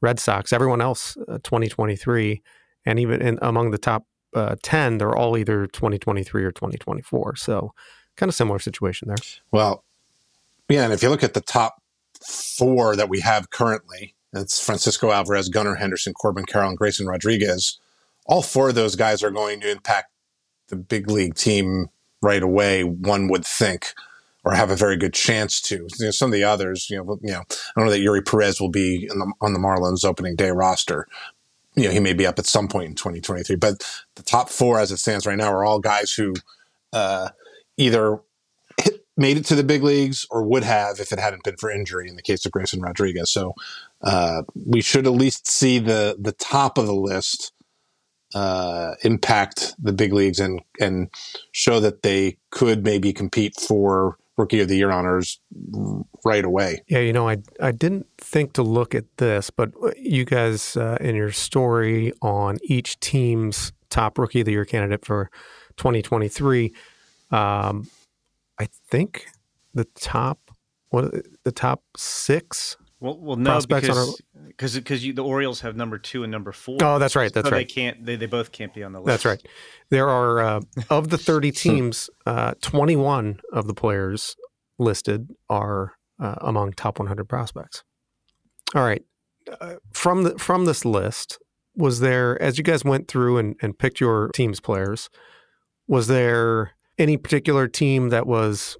Red 0.00 0.20
Sox. 0.20 0.52
Everyone 0.52 0.80
else, 0.80 1.16
uh, 1.28 1.38
2023, 1.42 2.42
and 2.86 2.98
even 3.00 3.20
in, 3.20 3.38
among 3.42 3.72
the 3.72 3.78
top 3.78 4.06
uh, 4.34 4.56
10, 4.62 4.98
they're 4.98 5.16
all 5.16 5.36
either 5.36 5.66
2023 5.66 6.44
or 6.44 6.52
2024. 6.52 7.36
So, 7.36 7.72
kind 8.16 8.28
of 8.28 8.36
similar 8.36 8.58
situation 8.58 9.08
there. 9.08 9.16
Well, 9.50 9.84
yeah, 10.68 10.84
and 10.84 10.92
if 10.92 11.02
you 11.02 11.08
look 11.08 11.24
at 11.24 11.34
the 11.34 11.40
top 11.40 11.82
four 12.20 12.94
that 12.94 13.08
we 13.08 13.20
have 13.20 13.50
currently, 13.50 14.14
it's 14.32 14.64
Francisco 14.64 15.10
Alvarez, 15.10 15.48
Gunnar 15.48 15.76
Henderson, 15.76 16.12
Corbin 16.12 16.44
Carroll, 16.44 16.68
and 16.68 16.78
Grayson 16.78 17.06
Rodriguez. 17.06 17.80
All 18.26 18.42
four 18.42 18.68
of 18.68 18.74
those 18.74 18.94
guys 18.94 19.22
are 19.22 19.30
going 19.30 19.60
to 19.60 19.70
impact 19.70 20.12
the 20.68 20.76
big 20.76 21.10
league 21.10 21.34
team 21.34 21.88
right 22.22 22.42
away. 22.42 22.84
One 22.84 23.28
would 23.28 23.44
think, 23.44 23.94
or 24.44 24.54
have 24.54 24.70
a 24.70 24.76
very 24.76 24.96
good 24.96 25.14
chance 25.14 25.60
to. 25.62 25.86
You 25.98 26.06
know, 26.06 26.10
some 26.10 26.30
of 26.30 26.34
the 26.34 26.44
others, 26.44 26.88
you 26.90 26.96
know, 26.96 27.18
you 27.22 27.32
know, 27.32 27.40
I 27.40 27.72
don't 27.76 27.86
know 27.86 27.90
that 27.90 28.00
Eury 28.00 28.24
Perez 28.24 28.60
will 28.60 28.70
be 28.70 29.06
the, 29.08 29.32
on 29.40 29.52
the 29.52 29.58
Marlins 29.58 30.04
opening 30.04 30.36
day 30.36 30.50
roster. 30.50 31.06
You 31.74 31.84
know, 31.84 31.90
he 31.90 32.00
may 32.00 32.12
be 32.12 32.26
up 32.26 32.38
at 32.38 32.46
some 32.46 32.66
point 32.66 32.88
in 32.88 32.94
2023, 32.94 33.56
but 33.56 34.04
the 34.16 34.22
top 34.22 34.50
four, 34.50 34.80
as 34.80 34.90
it 34.90 34.96
stands 34.96 35.26
right 35.26 35.38
now, 35.38 35.52
are 35.52 35.64
all 35.64 35.78
guys 35.78 36.12
who 36.12 36.34
uh, 36.92 37.28
either 37.76 38.20
made 39.18 39.36
it 39.36 39.44
to 39.46 39.56
the 39.56 39.64
big 39.64 39.82
leagues 39.82 40.26
or 40.30 40.44
would 40.44 40.62
have 40.62 41.00
if 41.00 41.12
it 41.12 41.18
hadn't 41.18 41.42
been 41.42 41.56
for 41.56 41.70
injury 41.70 42.08
in 42.08 42.16
the 42.16 42.22
case 42.22 42.46
of 42.46 42.52
Grayson 42.52 42.80
Rodriguez. 42.80 43.30
So 43.30 43.54
uh, 44.02 44.42
we 44.66 44.80
should 44.80 45.06
at 45.06 45.12
least 45.12 45.46
see 45.46 45.78
the 45.78 46.16
the 46.18 46.32
top 46.32 46.78
of 46.78 46.86
the 46.86 46.94
list 46.94 47.52
uh, 48.34 48.94
impact 49.02 49.74
the 49.78 49.92
big 49.92 50.12
leagues 50.12 50.38
and 50.38 50.60
and 50.80 51.08
show 51.52 51.80
that 51.80 52.02
they 52.02 52.36
could 52.50 52.84
maybe 52.84 53.12
compete 53.12 53.54
for 53.58 54.16
rookie 54.36 54.60
of 54.60 54.68
the 54.68 54.76
year 54.76 54.90
honors 54.90 55.40
right 56.24 56.44
away. 56.44 56.82
Yeah, 56.88 57.00
you 57.00 57.12
know, 57.12 57.28
I 57.28 57.38
I 57.60 57.72
didn't 57.72 58.06
think 58.18 58.52
to 58.54 58.62
look 58.62 58.94
at 58.94 59.04
this, 59.16 59.50
but 59.50 59.72
you 59.96 60.24
guys 60.24 60.76
uh, 60.76 60.96
in 61.00 61.14
your 61.14 61.32
story 61.32 62.12
on 62.22 62.58
each 62.62 62.98
team's 63.00 63.72
top 63.90 64.18
rookie 64.18 64.40
of 64.40 64.46
the 64.46 64.52
year 64.52 64.64
candidate 64.64 65.04
for 65.04 65.30
2023. 65.76 66.72
Um, 67.30 67.88
I 68.58 68.68
think 68.90 69.26
the 69.74 69.84
top 69.84 70.50
what 70.90 71.14
the 71.44 71.52
top 71.52 71.82
six. 71.96 72.76
Well, 73.00 73.16
well, 73.20 73.36
no, 73.36 73.60
because 73.68 74.20
because 74.48 74.74
because 74.74 75.02
the 75.02 75.20
Orioles 75.20 75.60
have 75.60 75.76
number 75.76 75.98
two 75.98 76.22
and 76.24 76.30
number 76.30 76.52
four. 76.52 76.78
Oh, 76.82 76.98
that's 76.98 77.16
right. 77.16 77.32
That's 77.32 77.48
so 77.48 77.52
right. 77.52 77.66
They 77.68 77.72
can't. 77.72 78.04
They, 78.04 78.16
they 78.16 78.26
both 78.26 78.52
can't 78.52 78.74
be 78.74 78.82
on 78.82 78.92
the 78.92 79.00
list. 79.00 79.06
That's 79.06 79.24
right. 79.24 79.46
There 79.90 80.08
are 80.08 80.40
uh, 80.40 80.60
of 80.90 81.08
the 81.10 81.18
thirty 81.18 81.52
teams, 81.52 82.10
uh, 82.26 82.54
twenty 82.60 82.96
one 82.96 83.40
of 83.52 83.66
the 83.66 83.74
players 83.74 84.36
listed 84.78 85.34
are 85.48 85.94
uh, 86.20 86.36
among 86.40 86.72
top 86.72 86.98
100 86.98 87.24
prospects. 87.24 87.82
All 88.74 88.82
right, 88.82 89.02
uh, 89.60 89.76
from 89.92 90.24
the 90.24 90.38
from 90.38 90.66
this 90.66 90.84
list, 90.84 91.38
was 91.74 92.00
there 92.00 92.40
as 92.42 92.58
you 92.58 92.64
guys 92.64 92.84
went 92.84 93.08
through 93.08 93.38
and, 93.38 93.56
and 93.62 93.78
picked 93.78 93.98
your 94.00 94.28
team's 94.34 94.60
players, 94.60 95.08
was 95.86 96.06
there 96.06 96.72
any 96.98 97.16
particular 97.16 97.66
team 97.66 98.10
that 98.10 98.26
was 98.26 98.76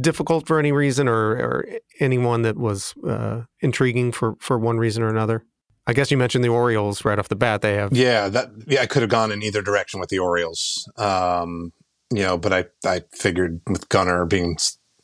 difficult 0.00 0.46
for 0.46 0.58
any 0.58 0.72
reason, 0.72 1.08
or, 1.08 1.32
or 1.32 1.66
anyone 1.98 2.42
that 2.42 2.56
was 2.56 2.94
uh, 3.06 3.42
intriguing 3.60 4.12
for 4.12 4.34
for 4.40 4.58
one 4.58 4.78
reason 4.78 5.02
or 5.02 5.08
another? 5.08 5.44
I 5.86 5.92
guess 5.92 6.10
you 6.10 6.16
mentioned 6.16 6.44
the 6.44 6.50
Orioles 6.50 7.04
right 7.04 7.18
off 7.18 7.28
the 7.28 7.36
bat. 7.36 7.62
They 7.62 7.74
have 7.74 7.92
yeah, 7.92 8.28
that 8.28 8.50
yeah, 8.66 8.82
I 8.82 8.86
could 8.86 9.02
have 9.02 9.10
gone 9.10 9.32
in 9.32 9.42
either 9.42 9.62
direction 9.62 10.00
with 10.00 10.10
the 10.10 10.18
Orioles. 10.18 10.88
Um, 10.96 11.72
you 12.12 12.22
know, 12.22 12.38
but 12.38 12.52
I 12.52 12.64
I 12.84 13.02
figured 13.12 13.60
with 13.66 13.88
Gunnar 13.88 14.26
being 14.26 14.56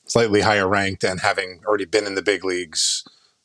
slightly 0.06 0.40
higher 0.40 0.68
ranked 0.68 1.04
and 1.04 1.20
having 1.20 1.60
already 1.66 1.84
been 1.84 2.06
in 2.06 2.14
the 2.14 2.22
big 2.22 2.44
leagues, 2.44 3.04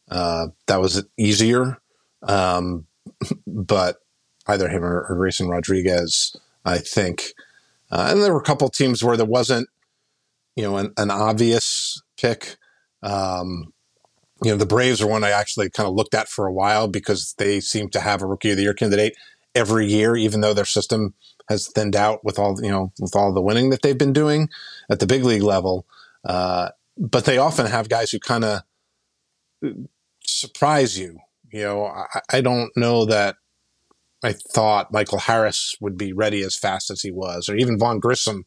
uh, 0.09 0.47
that 0.67 0.79
was 0.81 1.03
easier. 1.17 1.79
Um, 2.23 2.85
but 3.47 3.97
either 4.47 4.69
him 4.69 4.83
or, 4.83 5.05
or, 5.09 5.15
Grayson 5.15 5.47
Rodriguez, 5.47 6.35
I 6.65 6.77
think. 6.77 7.33
Uh, 7.91 8.09
and 8.11 8.21
there 8.21 8.33
were 8.33 8.39
a 8.39 8.43
couple 8.43 8.69
teams 8.69 9.03
where 9.03 9.17
there 9.17 9.25
wasn't, 9.25 9.67
you 10.55 10.63
know, 10.63 10.77
an, 10.77 10.93
an 10.97 11.11
obvious 11.11 12.01
pick. 12.17 12.57
Um, 13.03 13.73
you 14.43 14.51
know, 14.51 14.57
the 14.57 14.65
Braves 14.65 15.01
are 15.01 15.07
one 15.07 15.23
I 15.23 15.29
actually 15.31 15.69
kind 15.69 15.87
of 15.87 15.95
looked 15.95 16.15
at 16.15 16.27
for 16.27 16.47
a 16.47 16.53
while 16.53 16.87
because 16.87 17.35
they 17.37 17.59
seem 17.59 17.89
to 17.89 17.99
have 17.99 18.21
a 18.21 18.25
rookie 18.25 18.51
of 18.51 18.57
the 18.57 18.63
year 18.63 18.73
candidate 18.73 19.13
every 19.53 19.85
year, 19.87 20.15
even 20.15 20.41
though 20.41 20.53
their 20.53 20.65
system 20.65 21.13
has 21.49 21.67
thinned 21.67 21.95
out 21.95 22.23
with 22.23 22.39
all, 22.39 22.55
you 22.61 22.71
know, 22.71 22.91
with 22.99 23.15
all 23.15 23.33
the 23.33 23.41
winning 23.41 23.69
that 23.69 23.81
they've 23.81 23.97
been 23.97 24.13
doing 24.13 24.49
at 24.89 24.99
the 24.99 25.07
big 25.07 25.23
league 25.23 25.43
level. 25.43 25.85
Uh, 26.23 26.69
but 26.97 27.25
they 27.25 27.37
often 27.37 27.65
have 27.65 27.89
guys 27.89 28.11
who 28.11 28.19
kind 28.19 28.43
of 28.43 28.61
surprise 30.23 30.97
you. 30.97 31.19
You 31.51 31.63
know, 31.63 31.85
I, 31.85 32.21
I 32.31 32.41
don't 32.41 32.71
know 32.75 33.05
that 33.05 33.35
I 34.23 34.33
thought 34.33 34.93
Michael 34.93 35.19
Harris 35.19 35.75
would 35.81 35.97
be 35.97 36.13
ready 36.13 36.43
as 36.43 36.55
fast 36.55 36.89
as 36.89 37.01
he 37.01 37.11
was, 37.11 37.49
or 37.49 37.55
even 37.55 37.79
Vaughn 37.79 37.99
Grissom, 37.99 38.45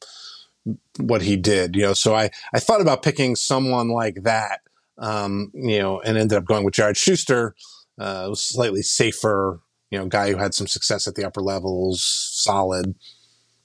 what 0.99 1.23
he 1.23 1.37
did. 1.37 1.77
You 1.77 1.83
know, 1.83 1.95
so 1.95 2.15
I 2.15 2.31
I 2.55 2.61
thought 2.61 2.81
about 2.81 3.03
picking 3.03 3.37
someone 3.37 3.89
like 3.89 4.23
that 4.23 4.61
um, 4.99 5.51
you 5.55 5.79
know, 5.79 6.01
and 6.01 6.17
ended 6.17 6.39
up 6.39 6.45
going 6.45 6.65
with 6.65 6.75
Jared 6.75 6.97
Schuster, 6.97 7.55
uh, 7.99 8.27
was 8.29 8.43
slightly 8.43 8.83
safer, 8.83 9.61
you 9.91 9.99
know, 9.99 10.07
guy 10.07 10.31
who 10.31 10.37
had 10.37 10.55
some 10.55 10.67
success 10.67 11.07
at 11.07 11.15
the 11.15 11.27
upper 11.27 11.41
levels, 11.41 12.03
solid, 12.03 12.95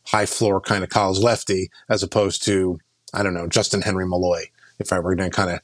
high 0.07 0.25
floor 0.25 0.59
kind 0.61 0.83
of 0.83 0.89
college 0.89 1.19
lefty, 1.19 1.69
as 1.89 2.03
opposed 2.03 2.43
to, 2.45 2.79
I 3.13 3.23
don't 3.23 3.33
know, 3.33 3.47
Justin 3.47 3.81
Henry 3.81 4.07
Malloy, 4.07 4.45
if 4.79 4.91
I 4.91 4.99
were 4.99 5.15
going 5.15 5.29
to 5.29 5.35
kind 5.35 5.51
of 5.51 5.59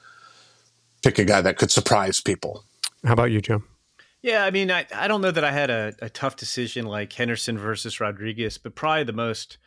pick 1.03 1.19
a 1.19 1.25
guy 1.25 1.41
that 1.41 1.57
could 1.57 1.71
surprise 1.71 2.21
people. 2.21 2.63
How 3.03 3.13
about 3.13 3.31
you, 3.31 3.41
Jim? 3.41 3.63
Yeah, 4.21 4.43
I 4.43 4.49
mean, 4.49 4.71
I, 4.71 4.87
I 4.93 5.07
don't 5.07 5.21
know 5.21 5.29
that 5.29 5.43
I 5.43 5.51
had 5.51 5.69
a, 5.69 5.93
a 6.01 6.09
tough 6.09 6.35
decision 6.35 6.85
like 6.85 7.13
Henderson 7.13 7.59
versus 7.59 7.99
Rodriguez, 7.99 8.57
but 8.57 8.73
probably 8.73 9.03
the 9.03 9.13
most 9.13 9.59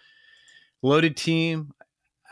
loaded 0.82 1.16
team 1.16 1.72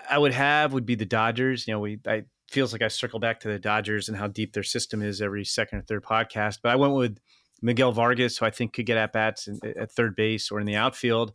I 0.09 0.19
would 0.19 0.33
have 0.33 0.73
would 0.73 0.87
be 0.87 0.95
the 0.95 1.07
Dodgers. 1.07 1.67
You 1.67 1.75
know, 1.75 1.81
we 1.81 1.99
I 2.07 2.25
feels 2.49 2.73
like 2.73 2.83
I 2.83 2.89
circle 2.89 3.19
back 3.19 3.41
to 3.41 3.49
the 3.49 3.59
Dodgers 3.59 4.09
and 4.09 4.17
how 4.17 4.29
deep 4.29 4.53
their 4.53 4.63
system 4.63 5.03
is 5.03 5.21
every 5.21 5.45
second 5.45 5.79
or 5.79 5.83
third 5.83 6.05
podcast. 6.05 6.59
But 6.63 6.73
I 6.73 6.77
went 6.77 6.95
with 6.95 7.19
Miguel 7.63 7.93
Vargas, 7.93 8.39
who 8.39 8.47
I 8.47 8.51
think 8.51 8.73
could 8.73 8.87
get 8.87 8.97
at 8.97 9.13
bats 9.13 9.49
at 9.65 9.91
third 9.93 10.15
base 10.15 10.51
or 10.51 10.61
in 10.61 10.67
the 10.67 10.77
outfield. 10.77 11.33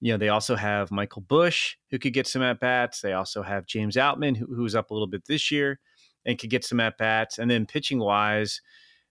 You 0.00 0.12
know, 0.12 0.18
they 0.18 0.28
also 0.28 0.54
have 0.54 0.90
Michael 0.90 1.22
Busch, 1.22 1.76
who 1.90 1.98
could 1.98 2.12
get 2.12 2.26
some 2.26 2.42
at 2.42 2.60
bats. 2.60 3.00
They 3.00 3.14
also 3.14 3.42
have 3.42 3.66
James 3.66 3.96
Outman, 3.96 4.36
who, 4.36 4.46
who's 4.46 4.74
up 4.74 4.90
a 4.90 4.94
little 4.94 5.06
bit 5.06 5.24
this 5.26 5.50
year 5.50 5.80
and 6.26 6.38
could 6.38 6.50
get 6.50 6.64
some 6.64 6.80
at 6.80 6.98
bats. 6.98 7.38
And 7.38 7.50
then 7.50 7.66
pitching 7.66 7.98
wise, 7.98 8.60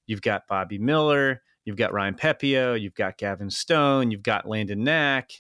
you've 0.06 0.22
got 0.22 0.48
Bobby 0.48 0.78
Miller, 0.78 1.42
you've 1.66 1.78
got 1.78 1.94
Ryan 1.94 2.16
Pepiot, 2.16 2.82
you've 2.82 2.96
got 2.96 3.18
Gavin 3.18 3.50
Stone, 3.50 4.12
you've 4.12 4.24
got 4.24 4.48
Landon 4.48 4.84
Knack. 4.84 5.32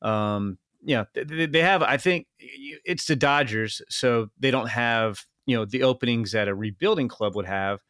Um, 0.00 0.58
you 0.82 0.96
know, 0.96 1.06
they, 1.14 1.60
have, 1.60 1.82
I 1.82 1.96
think 1.96 2.26
it's 2.38 3.06
the 3.06 3.16
Dodgers, 3.16 3.82
so 3.88 4.28
they 4.38 4.50
don't 4.50 4.68
have 4.68 5.20
you 5.46 5.56
know 5.56 5.64
the 5.64 5.82
openings 5.82 6.32
that 6.32 6.48
a 6.48 6.54
rebuilding 6.54 7.08
club 7.08 7.34
would 7.34 7.46
have 7.46 7.80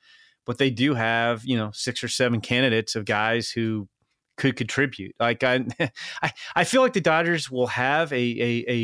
but 0.46 0.58
they 0.58 0.70
do 0.70 0.94
have 0.94 1.44
you 1.44 1.56
know 1.56 1.70
six 1.72 2.02
or 2.02 2.08
seven 2.08 2.40
candidates 2.40 2.96
of 2.96 3.04
guys 3.04 3.50
who 3.50 3.88
could 4.36 4.56
contribute. 4.56 5.14
Like 5.20 5.44
i 5.44 5.64
i, 6.22 6.32
I 6.56 6.64
feel 6.64 6.82
like 6.82 6.92
the 6.92 7.00
dodgers 7.00 7.50
will 7.50 7.68
have 7.68 8.12
a, 8.12 8.16
a 8.16 8.64
a 8.68 8.76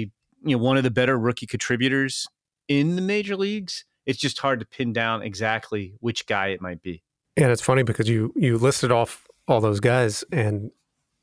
you 0.44 0.56
know 0.56 0.58
one 0.58 0.76
of 0.76 0.84
the 0.84 0.90
better 0.90 1.18
rookie 1.18 1.46
contributors 1.46 2.26
in 2.68 2.96
the 2.96 3.02
major 3.02 3.36
leagues. 3.36 3.84
It's 4.04 4.20
just 4.20 4.38
hard 4.38 4.60
to 4.60 4.66
pin 4.66 4.92
down 4.92 5.22
exactly 5.22 5.94
which 5.98 6.26
guy 6.26 6.48
it 6.48 6.60
might 6.60 6.82
be. 6.82 7.02
And 7.36 7.50
it's 7.50 7.62
funny 7.62 7.82
because 7.82 8.08
you 8.08 8.32
you 8.36 8.58
listed 8.58 8.92
off 8.92 9.26
all 9.48 9.60
those 9.60 9.80
guys 9.80 10.24
and 10.30 10.70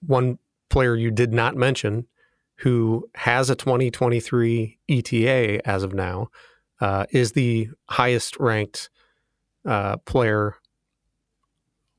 one 0.06 0.40
player 0.70 0.96
you 0.96 1.12
did 1.12 1.34
not 1.34 1.56
mention 1.56 2.08
who 2.58 3.08
has 3.16 3.50
a 3.50 3.56
2023 3.56 4.80
ETA 4.90 5.68
as 5.68 5.84
of 5.84 5.94
now 5.94 6.28
uh, 6.82 7.06
is 7.12 7.32
the 7.34 7.70
highest 7.90 8.40
ranked 8.40 8.90
uh, 9.66 9.98
player 9.98 10.56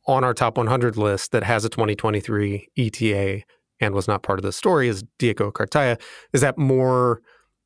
on 0.07 0.23
our 0.25 0.35
top 0.35 0.59
100 0.59 0.97
list 0.97 1.33
that 1.33 1.43
has 1.43 1.65
a 1.65 1.69
2023 1.69 2.69
ETA 2.77 3.43
and 3.81 3.95
was 3.95 4.07
not 4.07 4.23
part 4.23 4.39
of 4.39 4.43
the 4.43 4.53
story 4.53 4.89
is 4.89 5.05
Diego 5.19 5.51
Cartaya. 5.51 6.01
Is 6.33 6.41
that 6.43 6.59
more 6.59 7.23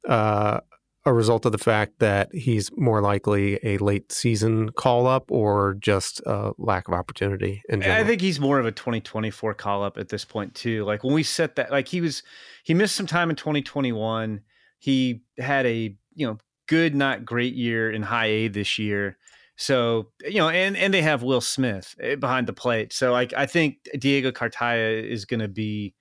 uh, 0.09 0.61
a 1.09 1.13
result 1.13 1.47
of 1.47 1.53
the 1.53 1.59
fact 1.59 1.99
that 1.99 2.33
he's 2.35 2.71
more 2.77 3.01
likely 3.01 3.59
a 3.63 3.79
late 3.79 4.13
season 4.13 4.71
call 4.71 5.07
up 5.07 5.31
or 5.31 5.77
just 5.81 6.21
a 6.27 6.53
lack 6.59 6.89
of 6.89 6.95
opportunity 6.95 7.63
in 7.69 7.81
general? 7.81 8.01
I 8.01 8.07
think 8.07 8.21
he's 8.21 8.39
more 8.39 8.59
of 8.59 8.67
a 8.67 8.73
2024 8.73 9.55
call 9.55 9.83
up 9.83 9.99
at 9.99 10.09
this 10.09 10.25
point 10.25 10.55
too. 10.55 10.85
Like 10.85 11.03
when 11.03 11.15
we 11.15 11.23
set 11.23 11.57
that 11.57 11.71
like 11.71 11.89
he 11.89 12.01
was 12.01 12.23
he 12.63 12.75
missed 12.75 12.95
some 12.95 13.07
time 13.07 13.31
in 13.31 13.37
2021. 13.37 14.41
He 14.81 15.23
had 15.39 15.67
a, 15.67 15.97
you 16.15 16.27
know, 16.27 16.39
good, 16.69 16.95
not 16.95 17.25
great 17.25 17.55
year 17.55 17.91
in 17.91 18.03
high 18.03 18.27
A 18.27 18.49
this 18.49 18.79
year. 18.79 19.17
So 19.57 20.11
you 20.23 20.39
know, 20.39 20.51
and 20.51 20.77
and 20.77 20.95
they 20.95 21.03
have 21.03 21.23
Will 21.23 21.41
Smith 21.41 21.97
eh, 22.01 22.15
behind 22.15 22.47
the 22.47 22.53
plate. 22.53 22.93
So 22.93 23.11
like 23.11 23.33
I 23.33 23.47
think 23.47 23.79
Diego 23.99 24.31
Cartaya 24.31 25.03
is 25.03 25.25
going 25.25 25.41
to 25.41 25.49
be 25.49 25.95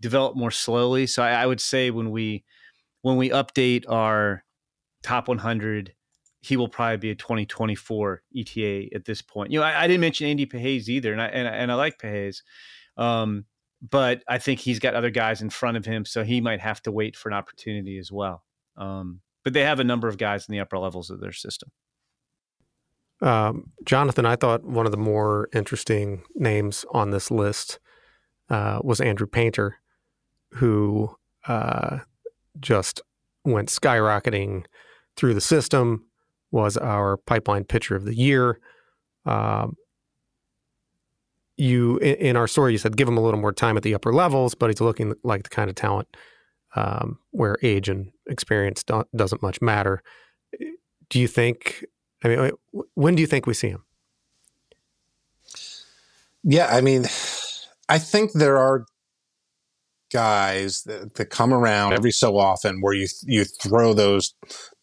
developed 0.00 0.36
more 0.36 0.50
slowly. 0.50 1.06
So 1.06 1.22
I, 1.22 1.42
I, 1.42 1.46
would 1.46 1.60
say 1.60 1.90
when 1.90 2.10
we 2.10 2.44
when 3.02 3.16
we 3.16 3.30
update 3.30 3.84
our 3.88 4.43
top 5.04 5.28
100, 5.28 5.94
he 6.40 6.56
will 6.56 6.68
probably 6.68 6.96
be 6.96 7.10
a 7.10 7.14
2024 7.14 8.22
ETA 8.36 8.88
at 8.94 9.04
this 9.04 9.22
point. 9.22 9.52
You 9.52 9.60
know, 9.60 9.64
I, 9.64 9.84
I 9.84 9.86
didn't 9.86 10.00
mention 10.00 10.26
Andy 10.26 10.46
Pages 10.46 10.90
either, 10.90 11.12
and 11.12 11.22
I 11.22 11.26
and, 11.26 11.46
and 11.46 11.70
I 11.70 11.74
like 11.76 11.98
Pages, 11.98 12.42
um, 12.96 13.44
but 13.88 14.24
I 14.26 14.38
think 14.38 14.60
he's 14.60 14.80
got 14.80 14.94
other 14.94 15.10
guys 15.10 15.42
in 15.42 15.50
front 15.50 15.76
of 15.76 15.84
him, 15.84 16.04
so 16.04 16.24
he 16.24 16.40
might 16.40 16.60
have 16.60 16.82
to 16.82 16.92
wait 16.92 17.16
for 17.16 17.28
an 17.28 17.34
opportunity 17.34 17.98
as 17.98 18.10
well. 18.10 18.42
Um, 18.76 19.20
but 19.44 19.52
they 19.52 19.62
have 19.62 19.78
a 19.78 19.84
number 19.84 20.08
of 20.08 20.18
guys 20.18 20.48
in 20.48 20.52
the 20.52 20.60
upper 20.60 20.78
levels 20.78 21.10
of 21.10 21.20
their 21.20 21.32
system. 21.32 21.70
Um, 23.20 23.72
Jonathan, 23.84 24.26
I 24.26 24.36
thought 24.36 24.64
one 24.64 24.86
of 24.86 24.92
the 24.92 24.98
more 24.98 25.48
interesting 25.54 26.22
names 26.34 26.84
on 26.92 27.10
this 27.10 27.30
list 27.30 27.78
uh, 28.50 28.80
was 28.82 29.00
Andrew 29.00 29.26
Painter, 29.26 29.76
who 30.54 31.14
uh, 31.46 31.98
just 32.58 33.00
went 33.44 33.68
skyrocketing 33.68 34.64
through 35.16 35.34
the 35.34 35.40
system, 35.40 36.04
was 36.50 36.76
our 36.76 37.16
pipeline 37.16 37.64
pitcher 37.64 37.96
of 37.96 38.04
the 38.04 38.14
year. 38.14 38.60
Um, 39.26 39.76
you 41.56 41.98
in, 41.98 42.36
our 42.36 42.48
story, 42.48 42.72
you 42.72 42.78
said 42.78 42.96
give 42.96 43.08
him 43.08 43.16
a 43.16 43.20
little 43.20 43.40
more 43.40 43.52
time 43.52 43.76
at 43.76 43.82
the 43.82 43.94
upper 43.94 44.12
levels, 44.12 44.54
but 44.54 44.70
he's 44.70 44.80
looking 44.80 45.14
like 45.22 45.44
the 45.44 45.50
kind 45.50 45.70
of 45.70 45.76
talent 45.76 46.08
um, 46.76 47.18
where 47.30 47.56
age 47.62 47.88
and 47.88 48.10
experience 48.28 48.82
do- 48.82 49.04
doesn't 49.14 49.42
much 49.42 49.60
matter. 49.60 50.02
Do 51.10 51.20
you 51.20 51.28
think? 51.28 51.84
I 52.22 52.28
mean, 52.28 52.50
when 52.94 53.14
do 53.14 53.20
you 53.20 53.26
think 53.26 53.46
we 53.46 53.54
see 53.54 53.68
him? 53.68 53.84
Yeah, 56.42 56.66
I 56.66 56.80
mean, 56.80 57.04
I 57.88 57.98
think 57.98 58.32
there 58.32 58.58
are 58.58 58.86
guys 60.14 60.84
that, 60.84 61.14
that 61.14 61.26
come 61.26 61.52
around 61.52 61.92
every 61.92 62.12
so 62.12 62.38
often 62.38 62.80
where 62.80 62.94
you 62.94 63.08
you 63.24 63.44
throw 63.44 63.92
those 63.92 64.32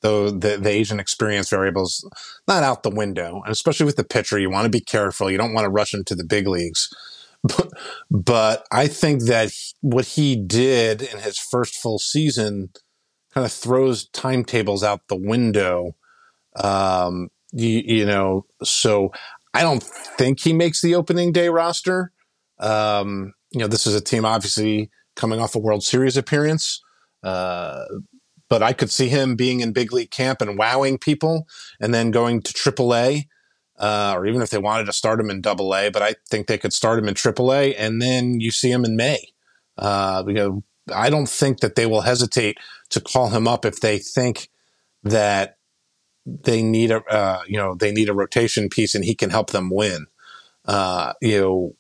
the, 0.01 0.37
the 0.37 0.59
the 0.61 0.69
Asian 0.69 0.99
experience 0.99 1.49
variables 1.49 2.07
not 2.47 2.63
out 2.63 2.83
the 2.83 2.89
window, 2.89 3.41
and 3.45 3.51
especially 3.51 3.85
with 3.85 3.95
the 3.95 4.03
pitcher, 4.03 4.37
you 4.37 4.51
want 4.51 4.65
to 4.65 4.69
be 4.69 4.81
careful. 4.81 5.31
You 5.31 5.37
don't 5.37 5.53
want 5.53 5.65
to 5.65 5.71
rush 5.71 5.93
into 5.93 6.13
the 6.13 6.25
big 6.25 6.47
leagues. 6.47 6.89
But, 7.43 7.71
but 8.11 8.67
I 8.71 8.85
think 8.85 9.23
that 9.23 9.51
what 9.79 10.05
he 10.05 10.35
did 10.35 11.01
in 11.01 11.17
his 11.17 11.39
first 11.39 11.73
full 11.73 11.97
season 11.97 12.69
kind 13.33 13.45
of 13.45 13.51
throws 13.51 14.09
timetables 14.09 14.83
out 14.83 15.07
the 15.07 15.15
window. 15.15 15.95
Um, 16.55 17.29
you, 17.51 17.81
you, 17.83 18.05
know, 18.05 18.45
so 18.63 19.11
I 19.55 19.63
don't 19.63 19.81
think 19.81 20.39
he 20.39 20.53
makes 20.53 20.83
the 20.83 20.93
opening 20.93 21.31
day 21.31 21.49
roster. 21.49 22.11
Um, 22.59 23.33
you 23.49 23.59
know, 23.59 23.67
this 23.67 23.87
is 23.87 23.95
a 23.95 24.01
team 24.01 24.23
obviously 24.23 24.91
coming 25.15 25.39
off 25.39 25.55
a 25.55 25.59
World 25.59 25.83
Series 25.83 26.17
appearance. 26.17 26.81
Uh, 27.23 27.83
but 28.49 28.61
I 28.61 28.73
could 28.73 28.91
see 28.91 29.07
him 29.07 29.35
being 29.35 29.61
in 29.61 29.71
big 29.71 29.93
league 29.93 30.11
camp 30.11 30.41
and 30.41 30.57
wowing 30.57 30.97
people, 30.97 31.47
and 31.79 31.93
then 31.93 32.11
going 32.11 32.41
to 32.41 32.51
AAA, 32.51 33.27
uh, 33.79 34.13
or 34.15 34.25
even 34.25 34.41
if 34.41 34.49
they 34.49 34.57
wanted 34.57 34.85
to 34.87 34.93
start 34.93 35.21
him 35.21 35.29
in 35.29 35.39
Double 35.39 35.73
A. 35.73 35.89
But 35.89 36.01
I 36.01 36.15
think 36.29 36.47
they 36.47 36.57
could 36.57 36.73
start 36.73 36.99
him 36.99 37.07
in 37.07 37.15
AAA, 37.15 37.75
and 37.77 38.01
then 38.01 38.41
you 38.41 38.51
see 38.51 38.69
him 38.69 38.83
in 38.83 38.97
May. 38.97 39.29
Uh, 39.77 40.23
because 40.23 40.61
I 40.93 41.09
don't 41.09 41.29
think 41.29 41.61
that 41.61 41.75
they 41.75 41.85
will 41.85 42.01
hesitate 42.01 42.57
to 42.89 42.99
call 42.99 43.29
him 43.29 43.47
up 43.47 43.65
if 43.65 43.79
they 43.79 43.99
think 43.99 44.49
that 45.03 45.57
they 46.25 46.61
need 46.61 46.91
a 46.91 47.03
uh, 47.05 47.41
you 47.47 47.57
know 47.57 47.75
they 47.75 47.91
need 47.91 48.09
a 48.09 48.13
rotation 48.13 48.69
piece 48.69 48.93
and 48.93 49.03
he 49.05 49.15
can 49.15 49.29
help 49.29 49.51
them 49.51 49.69
win. 49.69 50.07
Uh, 50.65 51.13
you 51.21 51.39
know, 51.39 51.75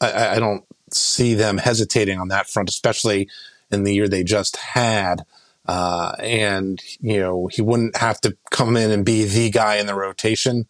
I, 0.00 0.36
I, 0.36 0.38
don't 0.38 0.64
see 0.92 1.34
them 1.34 1.58
hesitating 1.58 2.18
on 2.18 2.28
that 2.28 2.48
front, 2.48 2.68
especially 2.68 3.28
in 3.70 3.84
the 3.84 3.94
year 3.94 4.08
they 4.08 4.24
just 4.24 4.56
had. 4.56 5.22
Uh, 5.66 6.14
and 6.20 6.82
you 7.00 7.18
know 7.18 7.46
he 7.48 7.60
wouldn't 7.60 7.96
have 7.96 8.20
to 8.22 8.36
come 8.50 8.74
in 8.76 8.90
and 8.90 9.04
be 9.04 9.24
the 9.24 9.50
guy 9.50 9.76
in 9.76 9.86
the 9.86 9.94
rotation. 9.94 10.66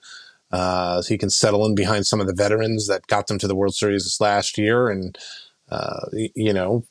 Uh, 0.51 1.03
so 1.03 1.09
he 1.09 1.19
can 1.19 1.31
settle 1.31 1.65
in 1.67 1.75
behind 1.75 2.07
some 2.07 2.21
of 2.21 2.27
the 2.27 2.35
veterans 2.35 2.89
that 2.89 3.07
got 3.07 3.27
them 3.27 3.39
to 3.39 3.47
the 3.47 3.55
World 3.55 3.75
Series 3.75 4.05
this 4.05 4.21
last 4.21 4.59
year, 4.59 4.89
and 4.89 5.17
uh, 5.71 6.07
you 6.13 6.53
know, 6.53 6.85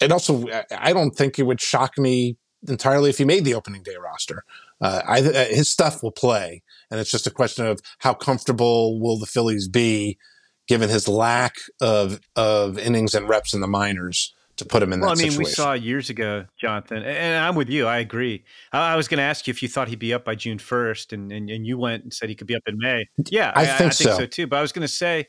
and 0.00 0.12
also 0.12 0.44
I 0.76 0.92
don't 0.92 1.12
think 1.12 1.38
it 1.38 1.44
would 1.44 1.60
shock 1.60 1.96
me 1.98 2.36
entirely 2.68 3.10
if 3.10 3.18
he 3.18 3.24
made 3.24 3.44
the 3.44 3.54
opening 3.54 3.82
day 3.82 3.96
roster. 3.96 4.44
Uh, 4.80 5.02
I, 5.06 5.20
uh, 5.20 5.44
his 5.46 5.70
stuff 5.70 6.02
will 6.02 6.12
play, 6.12 6.62
and 6.90 7.00
it's 7.00 7.10
just 7.10 7.26
a 7.26 7.30
question 7.30 7.64
of 7.66 7.80
how 8.00 8.12
comfortable 8.12 9.00
will 9.00 9.18
the 9.18 9.26
Phillies 9.26 9.68
be, 9.68 10.18
given 10.66 10.88
his 10.88 11.08
lack 11.08 11.56
of 11.80 12.20
of 12.34 12.78
innings 12.78 13.14
and 13.14 13.28
reps 13.28 13.54
in 13.54 13.60
the 13.60 13.66
minors 13.66 14.34
to 14.56 14.64
put 14.64 14.82
him 14.82 14.92
in 14.92 15.00
well, 15.00 15.10
that. 15.10 15.16
Well, 15.16 15.20
I 15.20 15.22
mean, 15.22 15.30
situation. 15.32 15.50
we 15.50 15.52
saw 15.52 15.72
years 15.74 16.10
ago, 16.10 16.46
Jonathan, 16.58 17.02
and 17.02 17.44
I'm 17.44 17.54
with 17.54 17.68
you. 17.68 17.86
I 17.86 17.98
agree. 17.98 18.44
I 18.72 18.96
was 18.96 19.06
going 19.08 19.18
to 19.18 19.24
ask 19.24 19.46
you 19.46 19.50
if 19.50 19.62
you 19.62 19.68
thought 19.68 19.88
he'd 19.88 19.98
be 19.98 20.14
up 20.14 20.24
by 20.24 20.34
June 20.34 20.58
1st, 20.58 21.12
and, 21.12 21.30
and, 21.30 21.50
and 21.50 21.66
you 21.66 21.78
went 21.78 22.04
and 22.04 22.12
said 22.12 22.28
he 22.28 22.34
could 22.34 22.46
be 22.46 22.56
up 22.56 22.62
in 22.66 22.78
May. 22.78 23.06
Yeah, 23.30 23.52
I, 23.54 23.62
I, 23.62 23.64
think, 23.66 23.74
I 23.74 23.78
think 23.78 23.92
so. 23.92 24.16
so. 24.16 24.26
too. 24.26 24.46
But 24.46 24.58
I 24.58 24.62
was 24.62 24.72
going 24.72 24.86
to 24.86 24.92
say, 24.92 25.26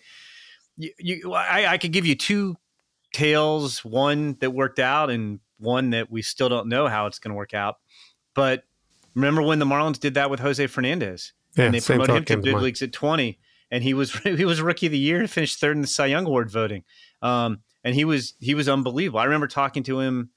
you, 0.77 0.91
you 0.97 1.33
I, 1.33 1.73
I 1.73 1.77
could 1.77 1.91
give 1.91 2.05
you 2.05 2.15
two 2.15 2.55
tales: 3.13 3.83
one 3.83 4.37
that 4.39 4.51
worked 4.51 4.79
out, 4.79 5.09
and 5.09 5.39
one 5.57 5.89
that 5.91 6.09
we 6.09 6.21
still 6.21 6.49
don't 6.49 6.67
know 6.67 6.87
how 6.87 7.05
it's 7.07 7.19
going 7.19 7.31
to 7.31 7.37
work 7.37 7.53
out. 7.53 7.75
But 8.33 8.63
remember 9.13 9.41
when 9.41 9.59
the 9.59 9.65
Marlins 9.65 9.99
did 9.99 10.13
that 10.13 10.29
with 10.29 10.39
Jose 10.39 10.65
Fernandez? 10.67 11.33
Yeah, 11.57 11.65
and 11.65 11.73
they 11.73 11.81
promoted 11.81 12.15
him 12.15 12.23
to 12.25 12.37
big 12.37 12.55
leagues 12.55 12.81
at 12.81 12.93
20 12.93 13.39
and 13.71 13.83
he 13.83 13.93
was 13.93 14.13
he 14.23 14.45
was 14.45 14.61
rookie 14.61 14.87
of 14.87 14.91
the 14.91 14.97
year 14.97 15.19
and 15.19 15.29
finished 15.29 15.59
third 15.59 15.75
in 15.75 15.81
the 15.81 15.87
Cy 15.87 16.07
Young 16.07 16.25
Award 16.25 16.51
voting. 16.51 16.83
Um, 17.21 17.59
and 17.83 17.95
he 17.95 18.05
was 18.05 18.33
he 18.39 18.55
was 18.55 18.67
unbelievable. 18.69 19.19
I 19.19 19.25
remember 19.25 19.47
talking 19.47 19.83
to 19.83 19.99
him 19.99 20.29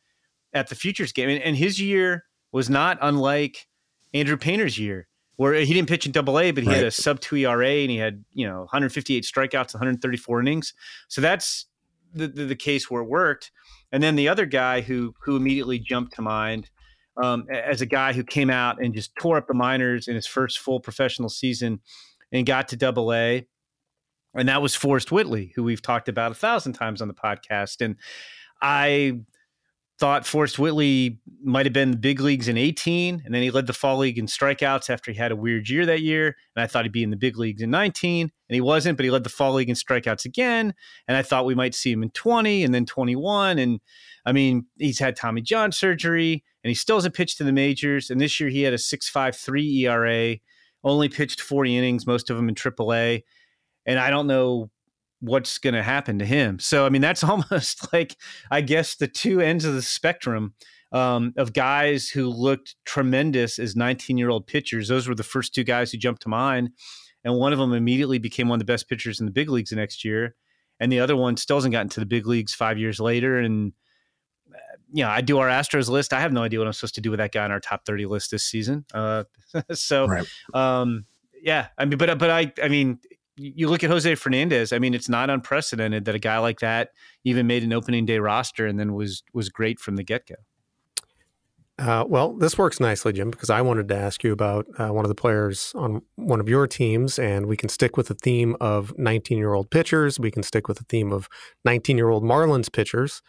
at 0.53 0.69
the 0.69 0.75
Futures 0.75 1.13
game, 1.13 1.29
and, 1.29 1.43
and 1.43 1.57
his 1.57 1.81
year 1.81 2.25
was 2.53 2.69
not 2.69 2.99
unlike 3.01 3.69
Andrew 4.15 4.37
Painter's 4.37 4.79
year, 4.79 5.09
where 5.37 5.55
he 5.55 5.73
didn't 5.73 5.89
pitch 5.89 6.07
in 6.07 6.13
Double 6.13 6.39
A, 6.39 6.51
but 6.51 6.65
he 6.65 6.69
right. 6.69 6.79
had 6.79 6.87
a 6.87 6.91
sub 6.91 7.21
two 7.21 7.37
ERA 7.37 7.69
and 7.69 7.91
he 7.91 7.97
had 7.97 8.25
you 8.33 8.47
know 8.47 8.61
158 8.61 9.25
strikeouts, 9.25 9.75
134 9.75 10.41
innings. 10.41 10.75
So 11.09 11.21
that's 11.21 11.67
the, 12.13 12.29
the, 12.29 12.45
the 12.45 12.57
case 12.57 12.91
where 12.91 13.03
it 13.03 13.09
worked. 13.09 13.53
And 13.93 14.03
then 14.03 14.17
the 14.17 14.29
other 14.29 14.47
guy 14.47 14.81
who 14.81 15.15
who 15.23 15.37
immediately 15.37 15.79
jumped 15.79 16.15
to 16.15 16.23
mind 16.23 16.71
um, 17.17 17.47
as 17.51 17.81
a 17.81 17.87
guy 17.87 18.13
who 18.13 18.25
came 18.25 18.51
out 18.51 18.83
and 18.83 18.95
just 18.95 19.15
tore 19.17 19.37
up 19.37 19.47
the 19.47 19.55
minors 19.55 20.09
in 20.09 20.15
his 20.15 20.27
first 20.27 20.59
full 20.59 20.81
professional 20.81 21.29
season 21.29 21.81
and 22.33 22.47
got 22.47 22.69
to 22.69 22.77
Double 22.77 23.13
A, 23.13 23.47
and 24.35 24.49
that 24.49 24.63
was 24.63 24.75
Forrest 24.75 25.11
Whitley, 25.11 25.53
who 25.57 25.65
we've 25.65 25.83
talked 25.83 26.09
about 26.09 26.33
a 26.33 26.37
thousand 26.37 26.75
times 26.75 27.03
on 27.03 27.09
the 27.09 27.15
podcast. 27.15 27.85
And 27.85 27.97
I 28.63 29.21
thought 29.99 30.27
Forrest 30.27 30.59
Whitley 30.59 31.21
might 31.45 31.67
have 31.67 31.75
been 31.75 31.91
the 31.91 31.97
big 31.97 32.21
leagues 32.21 32.49
in 32.49 32.57
18, 32.57 33.23
and 33.25 33.35
then 33.35 33.43
he 33.43 33.51
led 33.51 33.67
the 33.67 33.75
fall 33.75 33.99
league 33.99 34.19
in 34.19 34.27
strikeouts 34.27 34.89
after 34.89 35.13
he 35.13 35.19
had 35.19 35.31
a 35.31 35.37
weird 35.37 35.69
year 35.69 35.85
that 35.85 36.01
year. 36.01 36.37
And 36.57 36.63
I 36.63 36.67
thought 36.67 36.85
he'd 36.85 36.93
be 36.93 37.03
in 37.03 37.11
the 37.11 37.17
big 37.17 37.37
leagues 37.37 37.61
in 37.61 37.71
19, 37.71 38.23
and 38.23 38.55
he 38.55 38.63
wasn't, 38.63 38.97
but 38.97 39.05
he 39.05 39.11
led 39.11 39.25
the 39.25 39.31
fall 39.31 39.53
league 39.53 39.69
in 39.69 39.75
strikeouts 39.75 40.25
again. 40.25 40.75
And 41.07 41.17
I 41.19 41.23
thought 41.23 41.45
we 41.45 41.55
might 41.55 41.75
see 41.75 41.93
him 41.93 42.03
in 42.03 42.11
20 42.11 42.65
and 42.65 42.75
then 42.75 42.87
21. 42.87 43.59
And 43.59 43.81
I 44.25 44.33
mean, 44.33 44.67
he's 44.79 44.99
had 44.99 45.17
Tommy 45.17 45.43
John 45.43 45.71
surgery, 45.71 46.45
and 46.65 46.71
he 46.71 46.75
still 46.75 46.97
hasn't 46.97 47.15
pitched 47.15 47.41
in 47.41 47.47
the 47.47 47.53
majors. 47.53 48.09
And 48.09 48.21
this 48.21 48.41
year 48.41 48.49
he 48.49 48.63
had 48.63 48.73
a 48.73 48.79
6.53 48.79 49.83
ERA, 49.83 50.37
only 50.85 51.09
pitched 51.09 51.41
40 51.41 51.77
innings, 51.77 52.07
most 52.07 52.31
of 52.31 52.37
them 52.37 52.49
in 52.49 52.55
AAA. 52.55 53.23
And 53.87 53.99
I 53.99 54.11
don't 54.11 54.27
know 54.27 54.71
what's 55.21 55.59
going 55.59 55.75
to 55.75 55.83
happen 55.83 56.19
to 56.19 56.25
him. 56.25 56.59
So, 56.59 56.87
I 56.87 56.89
mean, 56.89 57.03
that's 57.03 57.25
almost 57.25 57.93
like, 57.93 58.17
I 58.51 58.61
guess, 58.61 58.97
the 58.97 59.09
two 59.09 59.41
ends 59.41 59.65
of 59.65 59.75
the 59.75 59.83
spectrum 59.83 60.55
um, 60.93 61.33
of 61.37 61.53
guys 61.53 62.09
who 62.09 62.29
looked 62.29 62.75
tremendous 62.85 63.59
as 63.59 63.77
19 63.77 64.19
year 64.19 64.31
old 64.31 64.47
pitchers. 64.47 64.89
Those 64.89 65.09
were 65.09 65.15
the 65.15 65.23
first 65.23 65.55
two 65.55 65.65
guys 65.65 65.93
who 65.93 65.99
jumped 65.99 66.23
to 66.23 66.29
mind. 66.29 66.71
And 67.23 67.37
one 67.37 67.53
of 67.53 67.59
them 67.59 67.75
immediately 67.75 68.19
became 68.19 68.49
one 68.49 68.57
of 68.57 68.67
the 68.67 68.73
best 68.73 68.89
pitchers 68.89 69.21
in 69.21 69.27
the 69.27 69.33
big 69.33 69.51
leagues 69.51 69.71
the 69.71 69.77
next 69.77 70.05
year. 70.05 70.35
And 70.81 70.91
the 70.91 71.01
other 71.01 71.17
one 71.17 71.37
still 71.37 71.59
hasn't 71.59 71.73
gotten 71.73 71.91
to 71.91 72.01
the 72.01 72.07
big 72.07 72.27
leagues 72.27 72.55
five 72.55 72.79
years 72.79 72.99
later. 72.99 73.39
And, 73.39 73.75
you 74.93 75.05
know, 75.05 75.11
I 75.11 75.21
do 75.21 75.39
our 75.39 75.49
Astros 75.49 75.89
list. 75.89 76.13
I 76.13 76.21
have 76.21 76.33
no 76.33 76.43
idea 76.43 76.59
what 76.59 76.67
I'm 76.67 76.73
supposed 76.73 76.95
to 76.97 77.01
do 77.01 77.11
with 77.11 77.19
that 77.19 77.33
guy 77.33 77.45
on 77.45 77.51
our 77.51 77.61
top 77.61 77.85
30 77.87 78.07
list 78.07 78.31
this 78.31 78.45
season. 78.45 78.85
Uh, 78.93 79.25
so, 79.73 80.07
right. 80.07 80.27
um, 80.55 81.07
yeah, 81.43 81.69
I 81.79 81.85
mean, 81.85 81.99
but, 81.99 82.19
but 82.19 82.31
I, 82.31 82.53
I 82.63 82.69
mean, 82.69 82.99
you 83.37 83.69
look 83.69 83.83
at 83.83 83.91
Jose 83.91 84.15
Fernandez. 84.17 84.73
I 84.73 84.79
mean, 84.79 84.93
it's 84.95 85.09
not 85.09 85.31
unprecedented 85.31 86.05
that 86.05 86.15
a 86.15 86.19
guy 86.19 86.39
like 86.39 86.61
that 86.61 86.91
even 87.25 87.47
made 87.47 87.63
an 87.63 87.73
opening 87.73 88.05
day 88.05 88.19
roster 88.19 88.67
and 88.67 88.79
then 88.79 88.93
was 88.93 89.23
was 89.33 89.49
great 89.49 89.81
from 89.81 89.97
the 89.97 90.03
get 90.03 90.27
go. 90.27 90.35
Uh, 91.79 92.05
well, 92.07 92.35
this 92.35 92.59
works 92.59 92.79
nicely, 92.79 93.11
Jim, 93.11 93.31
because 93.31 93.49
I 93.49 93.63
wanted 93.63 93.89
to 93.89 93.97
ask 93.97 94.23
you 94.23 94.33
about 94.33 94.67
uh, 94.79 94.89
one 94.89 95.07
of 95.07 95.09
the 95.09 95.15
players 95.15 95.73
on 95.75 96.03
one 96.17 96.39
of 96.39 96.47
your 96.47 96.67
teams, 96.67 97.19
and 97.19 97.47
we 97.47 97.57
can 97.57 97.71
stick 97.71 97.97
with 97.97 98.09
the 98.09 98.15
theme 98.15 98.55
of 98.61 98.93
19 98.99 99.39
year 99.39 99.55
old 99.55 99.71
pitchers. 99.71 100.21
We 100.21 100.31
can 100.31 100.43
stick 100.43 100.69
with 100.69 100.77
the 100.77 100.85
theme 100.85 101.11
of 101.11 101.27
19 101.65 101.97
year 101.97 102.11
old 102.11 102.23
Marlins 102.23 102.71
pitchers. 102.71 103.23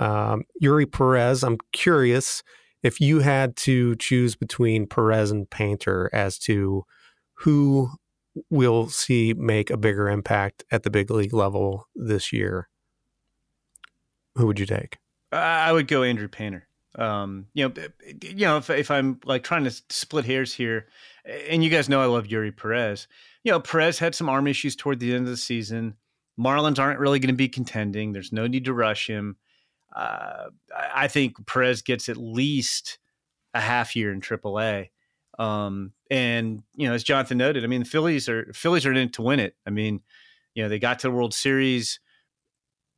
Um, 0.00 0.44
Eury 0.62 0.90
Perez, 0.90 1.44
I'm 1.44 1.58
curious 1.72 2.42
if 2.82 3.02
you 3.02 3.20
had 3.20 3.54
to 3.56 3.94
choose 3.96 4.34
between 4.34 4.86
Perez 4.86 5.30
and 5.30 5.48
Painter 5.48 6.08
as 6.14 6.38
to 6.38 6.86
who 7.34 7.90
we'll 8.48 8.88
see 8.88 9.34
make 9.34 9.68
a 9.68 9.76
bigger 9.76 10.08
impact 10.08 10.64
at 10.70 10.84
the 10.84 10.90
big 10.90 11.10
league 11.10 11.34
level 11.34 11.86
this 11.94 12.32
year, 12.32 12.70
who 14.36 14.46
would 14.46 14.58
you 14.58 14.64
take? 14.64 14.96
I 15.32 15.70
would 15.70 15.86
go 15.86 16.02
Andrew 16.02 16.28
Painter. 16.28 16.66
Um, 16.94 17.46
you 17.52 17.68
know, 17.68 17.74
you 18.22 18.46
know, 18.46 18.56
if, 18.56 18.70
if 18.70 18.90
I'm 18.90 19.20
like 19.26 19.44
trying 19.44 19.64
to 19.64 19.70
split 19.90 20.24
hairs 20.24 20.54
here, 20.54 20.86
and 21.48 21.62
you 21.62 21.68
guys 21.68 21.90
know 21.90 22.00
I 22.00 22.06
love 22.06 22.26
Eury 22.26 22.56
Perez. 22.56 23.06
You 23.44 23.52
know, 23.52 23.60
Perez 23.60 23.98
had 23.98 24.14
some 24.14 24.30
arm 24.30 24.46
issues 24.46 24.74
toward 24.74 24.98
the 24.98 25.12
end 25.14 25.24
of 25.24 25.30
the 25.30 25.36
season. 25.36 25.94
Marlins 26.38 26.78
aren't 26.78 27.00
really 27.00 27.18
going 27.18 27.34
to 27.34 27.36
be 27.36 27.48
contending. 27.48 28.12
There's 28.12 28.32
no 28.32 28.46
need 28.46 28.64
to 28.64 28.72
rush 28.72 29.06
him. 29.06 29.36
Uh, 29.94 30.50
I 30.94 31.08
think 31.08 31.46
Perez 31.46 31.82
gets 31.82 32.08
at 32.08 32.16
least 32.16 32.98
a 33.54 33.60
half 33.60 33.96
year 33.96 34.12
in 34.12 34.20
AAA. 34.20 34.90
Um, 35.38 35.92
and 36.10 36.62
you 36.74 36.86
know, 36.86 36.94
as 36.94 37.02
Jonathan 37.02 37.38
noted, 37.38 37.64
I 37.64 37.66
mean, 37.66 37.80
the 37.80 37.88
Phillies 37.88 38.28
are 38.28 38.52
Phillies 38.52 38.86
are 38.86 38.92
in 38.92 38.98
it 38.98 39.12
to 39.14 39.22
win 39.22 39.40
it. 39.40 39.54
I 39.66 39.70
mean, 39.70 40.00
you 40.54 40.62
know, 40.62 40.68
they 40.68 40.78
got 40.78 40.98
to 41.00 41.08
the 41.08 41.12
World 41.12 41.34
Series. 41.34 42.00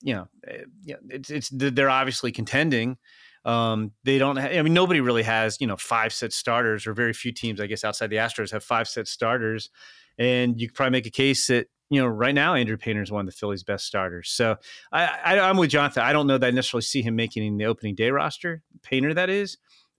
You 0.00 0.14
know, 0.14 0.28
eh, 0.48 0.94
it's 1.08 1.30
it's 1.30 1.50
they're 1.52 1.90
obviously 1.90 2.32
contending. 2.32 2.98
Um, 3.44 3.92
they 4.04 4.18
don't. 4.18 4.38
I 4.38 4.60
mean, 4.62 4.74
nobody 4.74 5.00
really 5.00 5.22
has 5.22 5.60
you 5.60 5.66
know 5.66 5.76
five 5.76 6.12
set 6.12 6.32
starters, 6.32 6.86
or 6.86 6.94
very 6.94 7.12
few 7.12 7.32
teams, 7.32 7.60
I 7.60 7.66
guess, 7.66 7.84
outside 7.84 8.10
the 8.10 8.16
Astros 8.16 8.50
have 8.50 8.64
five 8.64 8.88
set 8.88 9.08
starters. 9.08 9.70
And 10.18 10.60
you 10.60 10.68
could 10.68 10.74
probably 10.74 10.92
make 10.92 11.06
a 11.06 11.10
case 11.10 11.46
that 11.46 11.68
you 11.92 12.00
know 12.00 12.06
right 12.06 12.34
now 12.34 12.54
Andrew 12.54 12.78
Painter 12.78 13.02
is 13.02 13.12
one 13.12 13.20
of 13.20 13.26
the 13.26 13.36
Phillies' 13.36 13.62
best 13.62 13.84
starters. 13.84 14.30
So 14.30 14.56
I, 14.90 15.04
I, 15.04 15.40
I'm 15.40 15.58
with 15.58 15.68
Jonathan. 15.68 16.02
I 16.02 16.14
don't 16.14 16.26
know 16.26 16.38
that 16.38 16.46
I 16.46 16.50
necessarily 16.50 16.82
see 16.82 17.02
him 17.02 17.16
making 17.16 17.58
the 17.58 17.66
opening 17.66 17.94
day 17.94 18.10
roster, 18.10 18.62
Painter 18.82 19.12
that 19.12 19.28
is, 19.28 19.58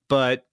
but 0.10 0.48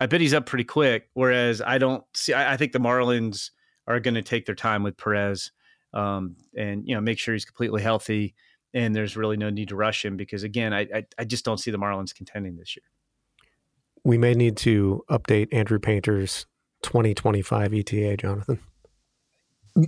I 0.00 0.06
bet 0.06 0.22
he's 0.22 0.32
up 0.32 0.46
pretty 0.46 0.64
quick. 0.64 1.10
Whereas 1.12 1.60
I 1.60 1.76
don't 1.76 2.02
see. 2.14 2.32
I, 2.32 2.54
I 2.54 2.56
think 2.56 2.72
the 2.72 2.78
Marlins 2.78 3.50
are 3.86 4.00
going 4.00 4.14
to 4.14 4.22
take 4.22 4.46
their 4.46 4.54
time 4.54 4.82
with 4.82 4.96
Perez, 4.96 5.52
um, 5.92 6.36
and 6.56 6.88
you 6.88 6.94
know 6.94 7.02
make 7.02 7.18
sure 7.18 7.34
he's 7.34 7.44
completely 7.44 7.82
healthy. 7.82 8.34
And 8.72 8.96
there's 8.96 9.14
really 9.14 9.36
no 9.36 9.50
need 9.50 9.68
to 9.68 9.76
rush 9.76 10.02
him 10.02 10.16
because 10.16 10.42
again, 10.42 10.72
I, 10.72 10.88
I, 10.94 11.04
I 11.18 11.24
just 11.24 11.44
don't 11.44 11.58
see 11.58 11.70
the 11.70 11.76
Marlins 11.76 12.14
contending 12.14 12.56
this 12.56 12.74
year. 12.74 12.84
We 14.04 14.16
may 14.16 14.32
need 14.32 14.56
to 14.58 15.04
update 15.10 15.48
Andrew 15.52 15.78
Painter's 15.78 16.46
2025 16.82 17.74
ETA, 17.74 18.16
Jonathan. 18.16 18.58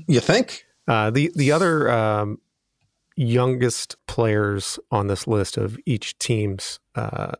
You 0.06 0.20
think? 0.20 0.66
Uh, 0.86 1.10
the 1.10 1.30
the 1.34 1.50
other 1.50 1.90
um, 1.90 2.38
youngest 3.16 3.96
players 4.06 4.78
on 4.90 5.06
this 5.06 5.26
list 5.26 5.56
of 5.56 5.78
each 5.86 6.18
team's 6.18 6.80
uh, 6.94 7.32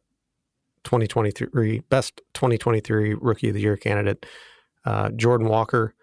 2023 0.84 1.80
best 1.88 2.20
2023 2.34 3.14
rookie 3.14 3.48
of 3.48 3.54
the 3.54 3.60
year 3.60 3.76
candidate 3.76 4.26
uh, 4.84 5.10
Jordan 5.10 5.48
Walker 5.48 5.94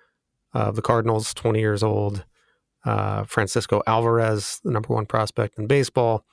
of 0.54 0.76
the 0.76 0.82
Cardinals, 0.82 1.34
20 1.34 1.60
years 1.60 1.84
old. 1.84 2.26
Uh, 2.84 3.24
Francisco 3.26 3.84
Alvarez, 3.86 4.60
the 4.64 4.72
number 4.72 4.92
one 4.92 5.06
prospect 5.06 5.60
in 5.60 5.68
baseball, 5.68 6.26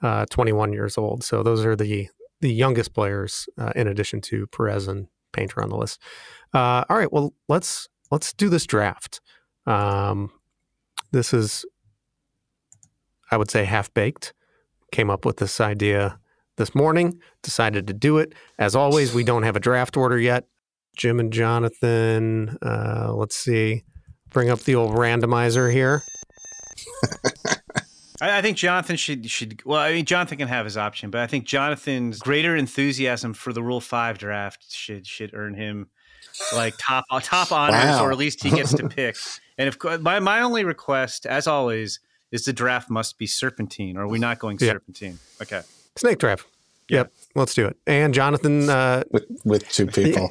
uh, 0.00 0.24
21 0.30 0.72
years 0.72 0.96
old. 0.96 1.24
So 1.24 1.42
those 1.42 1.64
are 1.64 1.74
the 1.76 2.08
the 2.40 2.52
youngest 2.52 2.92
players, 2.92 3.48
in 3.76 3.86
addition 3.86 4.20
to 4.20 4.48
Perez 4.48 4.88
and 4.88 5.06
Painter 5.32 5.62
on 5.62 5.68
the 5.68 5.76
list. 5.76 6.00
All 6.54 6.84
right, 6.88 7.12
well 7.12 7.34
let's 7.48 7.88
let's 8.10 8.32
do 8.32 8.48
this 8.48 8.64
draft. 8.64 9.20
Um, 9.66 10.30
this 11.10 11.32
is, 11.34 11.64
I 13.30 13.36
would 13.36 13.50
say, 13.50 13.64
half 13.64 13.92
baked. 13.94 14.32
Came 14.90 15.10
up 15.10 15.24
with 15.24 15.38
this 15.38 15.60
idea 15.60 16.18
this 16.56 16.74
morning. 16.74 17.18
Decided 17.42 17.86
to 17.86 17.94
do 17.94 18.18
it. 18.18 18.34
As 18.58 18.74
always, 18.76 19.14
we 19.14 19.24
don't 19.24 19.42
have 19.44 19.56
a 19.56 19.60
draft 19.60 19.96
order 19.96 20.18
yet. 20.18 20.46
Jim 20.96 21.18
and 21.20 21.32
Jonathan. 21.32 22.58
Uh, 22.60 23.12
let's 23.14 23.36
see. 23.36 23.84
Bring 24.30 24.50
up 24.50 24.60
the 24.60 24.74
old 24.74 24.94
randomizer 24.94 25.72
here. 25.72 26.02
I, 28.20 28.38
I 28.38 28.42
think 28.42 28.56
Jonathan 28.56 28.96
should 28.96 29.28
should. 29.30 29.62
Well, 29.64 29.80
I 29.80 29.92
mean, 29.92 30.04
Jonathan 30.04 30.38
can 30.38 30.48
have 30.48 30.64
his 30.64 30.76
option, 30.76 31.10
but 31.10 31.20
I 31.20 31.26
think 31.26 31.44
Jonathan's 31.44 32.18
greater 32.18 32.54
enthusiasm 32.56 33.34
for 33.34 33.52
the 33.52 33.62
Rule 33.62 33.80
Five 33.80 34.18
draft 34.18 34.70
should 34.70 35.06
should 35.06 35.32
earn 35.34 35.54
him 35.54 35.88
like 36.54 36.74
top 36.78 37.04
top 37.22 37.52
honors, 37.52 37.74
Wow. 37.84 38.04
or 38.04 38.12
at 38.12 38.18
least 38.18 38.42
he 38.42 38.50
gets 38.50 38.72
to 38.74 38.88
pick. 38.90 39.16
And 39.62 39.68
if 39.68 40.00
my 40.00 40.18
my 40.18 40.40
only 40.42 40.64
request, 40.64 41.24
as 41.24 41.46
always, 41.46 42.00
is 42.32 42.44
the 42.46 42.52
draft 42.52 42.90
must 42.90 43.16
be 43.16 43.28
serpentine. 43.28 43.96
Or 43.96 44.02
are 44.02 44.08
we 44.08 44.18
not 44.18 44.40
going 44.40 44.58
Yeah. 44.60 44.72
serpentine? 44.72 45.20
Okay. 45.40 45.62
Snake 45.94 46.18
draft. 46.18 46.46
Yeah. 46.88 46.96
Yep, 46.98 47.12
let's 47.36 47.54
do 47.54 47.66
it. 47.66 47.76
And 47.86 48.12
Jonathan, 48.12 48.68
uh, 48.68 49.04
with 49.12 49.24
with 49.44 49.68
two 49.68 49.86
people. 49.98 50.28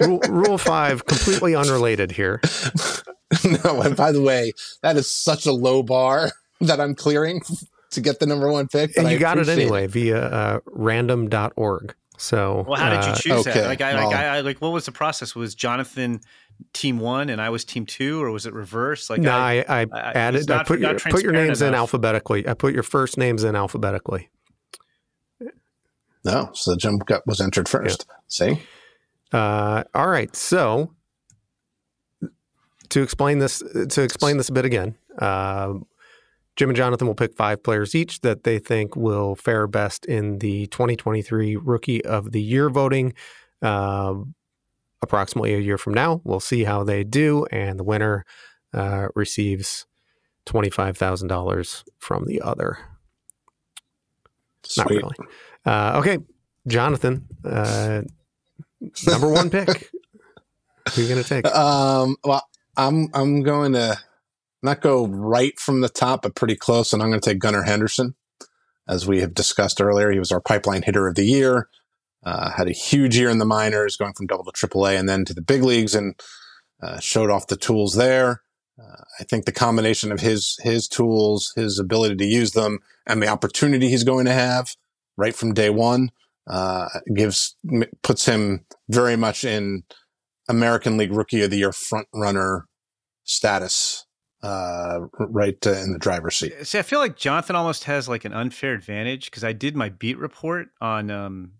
rule, 0.00 0.20
rule 0.28 0.58
five, 0.58 1.06
completely 1.06 1.54
unrelated 1.54 2.12
here. 2.12 2.42
no, 3.64 3.80
and 3.80 3.96
by 3.96 4.12
the 4.12 4.20
way, 4.20 4.52
that 4.82 4.98
is 4.98 5.08
such 5.10 5.46
a 5.46 5.52
low 5.52 5.82
bar 5.82 6.30
that 6.60 6.78
I'm 6.78 6.94
clearing 6.94 7.40
to 7.92 8.00
get 8.02 8.18
the 8.20 8.26
number 8.26 8.50
one 8.52 8.68
pick. 8.68 8.90
but 8.94 8.98
And 9.00 9.08
I 9.08 9.12
you 9.12 9.18
got 9.18 9.38
it 9.38 9.42
appreciate 9.42 9.62
anyway 9.62 9.86
via 9.86 10.18
uh, 10.26 10.60
random.org. 10.66 11.94
So, 12.16 12.64
Well, 12.68 12.80
how 12.80 12.90
did 12.90 13.04
you 13.06 13.12
uh, 13.12 13.16
choose 13.16 13.46
okay, 13.46 13.60
that? 13.60 13.66
Like, 13.66 13.80
I, 13.80 13.94
well- 13.94 14.06
like, 14.08 14.16
I, 14.16 14.36
I, 14.36 14.40
like, 14.40 14.58
what 14.60 14.72
was 14.72 14.86
the 14.86 14.92
process? 14.92 15.34
Was 15.34 15.54
Jonathan 15.54 16.20
team 16.72 17.00
one 17.00 17.28
and 17.30 17.40
I 17.40 17.50
was 17.50 17.64
team 17.64 17.84
two, 17.86 18.22
or 18.22 18.30
was 18.30 18.46
it 18.46 18.54
reversed? 18.54 19.10
Like, 19.10 19.20
no, 19.20 19.32
I, 19.32 19.64
I, 19.68 19.80
I, 19.80 19.80
I- 19.80 19.82
it's 19.82 19.90
added. 20.16 20.50
I 20.50 20.56
not- 20.58 20.66
put 20.66 20.78
your 20.78 20.90
put 20.94 21.00
your 21.02 21.32
transparent 21.32 21.34
names 21.48 21.62
in 21.62 21.74
alphabetically. 21.74 22.46
I 22.48 22.54
put 22.54 22.72
your 22.72 22.84
first 22.84 23.18
names 23.18 23.42
in 23.42 23.56
alphabetically. 23.56 24.30
No, 26.24 26.50
so 26.54 26.74
Jim 26.76 26.98
got, 26.98 27.26
was 27.26 27.40
entered 27.40 27.68
first. 27.68 28.06
See, 28.28 28.62
Uh, 29.32 29.84
all 29.94 30.06
right. 30.08 30.34
So 30.34 30.94
to 32.88 33.02
explain 33.02 33.40
this, 33.40 33.58
to 33.90 34.02
explain 34.02 34.38
this 34.38 34.48
a 34.48 34.52
bit 34.52 34.64
again, 34.64 34.96
uh, 35.18 35.74
Jim 36.56 36.70
and 36.70 36.76
Jonathan 36.76 37.06
will 37.06 37.14
pick 37.14 37.34
five 37.34 37.62
players 37.62 37.94
each 37.94 38.20
that 38.20 38.44
they 38.44 38.58
think 38.58 38.94
will 38.96 39.34
fare 39.34 39.66
best 39.66 40.04
in 40.06 40.38
the 40.38 40.66
2023 40.68 41.56
Rookie 41.56 42.04
of 42.04 42.32
the 42.32 42.42
Year 42.42 42.70
voting. 42.70 43.12
Um 43.62 44.34
approximately 45.04 45.54
a 45.54 45.58
year 45.58 45.78
from 45.78 45.94
now, 45.94 46.20
we'll 46.24 46.40
see 46.40 46.64
how 46.64 46.82
they 46.82 47.04
do, 47.04 47.46
and 47.52 47.78
the 47.78 47.84
winner 47.84 48.24
uh, 48.72 49.08
receives 49.14 49.86
twenty 50.44 50.70
five 50.70 50.98
thousand 50.98 51.28
dollars 51.28 51.84
from 51.98 52.24
the 52.26 52.40
other. 52.40 52.78
Not 54.76 54.88
Sweet. 54.88 54.96
really. 54.96 55.16
Uh, 55.64 56.00
okay, 56.00 56.18
Jonathan, 56.66 57.26
uh, 57.44 58.02
number 59.06 59.28
one 59.28 59.50
pick. 59.50 59.68
Who 60.94 61.00
are 61.00 61.04
you 61.04 61.08
going 61.08 61.22
to 61.22 61.28
take? 61.28 61.46
Um, 61.46 62.16
well, 62.24 62.46
I'm 62.76 63.08
I'm 63.14 63.42
going 63.42 63.74
to 63.74 63.96
not 64.64 64.80
go 64.80 65.06
right 65.06 65.58
from 65.58 65.80
the 65.80 65.88
top, 65.88 66.22
but 66.22 66.34
pretty 66.34 66.56
close, 66.56 66.92
and 66.92 67.02
I'm 67.02 67.10
going 67.10 67.20
to 67.20 67.30
take 67.30 67.38
Gunnar 67.38 67.62
Henderson, 67.62 68.14
as 68.88 69.06
we 69.06 69.20
have 69.20 69.34
discussed 69.34 69.80
earlier. 69.80 70.10
He 70.10 70.18
was 70.18 70.32
our 70.32 70.40
pipeline 70.40 70.82
hitter 70.82 71.06
of 71.06 71.14
the 71.14 71.26
year. 71.26 71.68
Uh, 72.24 72.50
had 72.50 72.68
a 72.68 72.72
huge 72.72 73.16
year 73.16 73.28
in 73.28 73.38
the 73.38 73.44
minors, 73.44 73.96
going 73.96 74.14
from 74.14 74.26
double 74.26 74.44
to 74.44 74.52
triple 74.52 74.86
A, 74.86 74.96
and 74.96 75.08
then 75.08 75.24
to 75.26 75.34
the 75.34 75.42
big 75.42 75.62
leagues, 75.62 75.94
and 75.94 76.18
uh, 76.82 76.98
showed 76.98 77.30
off 77.30 77.48
the 77.48 77.56
tools 77.56 77.94
there. 77.94 78.42
Uh, 78.80 79.04
I 79.20 79.24
think 79.24 79.44
the 79.44 79.52
combination 79.52 80.10
of 80.10 80.20
his 80.20 80.58
his 80.62 80.88
tools, 80.88 81.52
his 81.54 81.78
ability 81.78 82.16
to 82.16 82.24
use 82.24 82.52
them, 82.52 82.80
and 83.06 83.22
the 83.22 83.28
opportunity 83.28 83.88
he's 83.88 84.04
going 84.04 84.24
to 84.24 84.32
have 84.32 84.74
right 85.16 85.34
from 85.34 85.54
day 85.54 85.70
one 85.70 86.10
uh, 86.46 86.88
gives 87.14 87.56
puts 88.02 88.26
him 88.26 88.64
very 88.88 89.16
much 89.16 89.44
in 89.44 89.84
American 90.48 90.96
League 90.96 91.12
Rookie 91.12 91.42
of 91.42 91.50
the 91.50 91.58
Year 91.58 91.72
front 91.72 92.08
runner 92.12 92.66
status, 93.24 94.06
uh, 94.44 95.00
right 95.18 95.66
uh, 95.66 95.72
in 95.72 95.92
the 95.92 95.98
driver's 95.98 96.36
seat. 96.36 96.52
See, 96.66 96.78
I 96.78 96.82
feel 96.82 96.98
like 96.98 97.16
Jonathan 97.16 97.56
almost 97.56 97.84
has 97.84 98.08
like 98.08 98.24
an 98.24 98.32
unfair 98.32 98.74
advantage 98.74 99.26
because 99.26 99.42
I 99.44 99.52
did 99.52 99.74
my 99.74 99.88
beat 99.88 100.18
report 100.18 100.68
on 100.80 101.10
um 101.10 101.52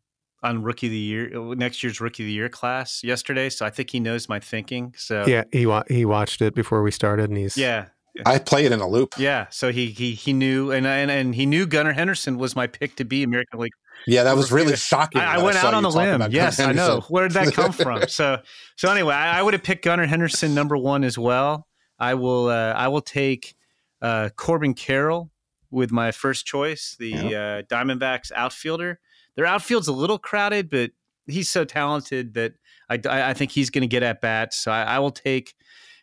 on 0.42 0.62
rookie 0.62 0.88
of 0.88 0.90
the 0.92 0.98
year 0.98 1.36
uh, 1.36 1.54
next 1.54 1.82
year's 1.82 2.00
rookie 2.00 2.22
of 2.24 2.26
the 2.26 2.32
year 2.32 2.48
class 2.50 3.02
yesterday, 3.02 3.48
so 3.48 3.64
I 3.64 3.70
think 3.70 3.90
he 3.90 4.00
knows 4.00 4.28
my 4.28 4.38
thinking. 4.40 4.92
So 4.96 5.24
yeah, 5.26 5.44
he 5.52 5.66
wa- 5.66 5.84
he 5.88 6.04
watched 6.04 6.42
it 6.42 6.54
before 6.54 6.82
we 6.82 6.90
started, 6.90 7.30
and 7.30 7.38
he's 7.38 7.56
yeah, 7.56 7.86
I 8.26 8.38
play 8.38 8.66
it 8.66 8.72
in 8.72 8.80
a 8.80 8.88
loop. 8.88 9.14
yeah. 9.18 9.46
So 9.50 9.72
he 9.72 9.86
he 9.86 10.12
he 10.12 10.32
knew 10.34 10.70
and 10.70 10.86
and 10.86 11.10
and 11.10 11.34
he 11.34 11.46
knew 11.46 11.66
Gunnar 11.66 11.94
Henderson 11.94 12.36
was 12.36 12.54
my 12.54 12.66
pick 12.66 12.96
to 12.96 13.04
be 13.04 13.22
American 13.22 13.60
League. 13.60 13.72
Yeah, 14.06 14.24
that 14.24 14.36
was 14.36 14.52
really 14.52 14.76
shocking. 14.76 15.22
I, 15.22 15.36
I 15.36 15.38
went 15.42 15.56
saw 15.56 15.68
out 15.68 15.74
on 15.74 15.82
you 15.84 15.88
a 15.88 15.92
limb. 15.92 16.30
Yes, 16.30 16.60
I 16.60 16.72
know. 16.72 17.00
Where 17.08 17.26
did 17.26 17.34
that 17.34 17.54
come 17.54 17.72
from? 17.84 18.06
So 18.08 18.42
so 18.76 18.90
anyway, 18.90 19.14
I, 19.14 19.38
I 19.38 19.42
would 19.42 19.54
have 19.54 19.62
picked 19.62 19.84
Gunnar 19.84 20.06
Henderson 20.06 20.54
number 20.54 20.76
one 20.76 21.04
as 21.04 21.16
well. 21.16 21.66
I 21.98 22.14
will 22.14 22.48
uh, 22.48 22.72
I 22.72 22.88
will 22.88 23.00
take 23.00 23.54
uh, 24.02 24.30
Corbin 24.36 24.74
Carroll 24.74 25.30
with 25.70 25.90
my 25.90 26.12
first 26.12 26.46
choice, 26.46 26.96
the 26.98 27.14
uh, 27.14 27.62
Diamondbacks 27.62 28.30
outfielder. 28.34 29.00
Their 29.36 29.46
outfield's 29.46 29.88
a 29.88 29.92
little 29.92 30.18
crowded, 30.18 30.70
but 30.70 30.92
he's 31.26 31.48
so 31.48 31.64
talented 31.64 32.34
that 32.34 32.52
I, 32.88 33.00
I, 33.08 33.30
I 33.30 33.34
think 33.34 33.50
he's 33.50 33.70
going 33.70 33.82
to 33.82 33.88
get 33.88 34.02
at 34.02 34.20
bats. 34.20 34.56
So 34.56 34.70
I, 34.70 34.82
I 34.82 34.98
will 35.00 35.10
take 35.10 35.54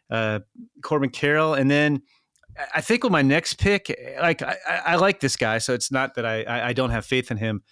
uh, 0.10 0.40
Corbin 0.84 1.10
Carroll, 1.10 1.54
and 1.54 1.72
then 1.72 2.02
I- 2.76 2.82
think 2.82 3.04
with 3.04 3.14
my 3.14 3.22
next 3.22 3.54
pick, 3.56 3.96
like 4.20 4.42
I, 4.42 4.58
I 4.68 4.78
I 4.88 4.96
like 4.96 5.20
this 5.22 5.38
guy, 5.38 5.60
so 5.60 5.74
it's 5.74 5.92
not 5.92 6.16
that 6.16 6.26
I, 6.26 6.44
I 6.44 6.68
I 6.70 6.74
don't 6.74 6.90
have 6.90 7.06
faith 7.06 7.32
in 7.32 7.38
him, 7.38 7.64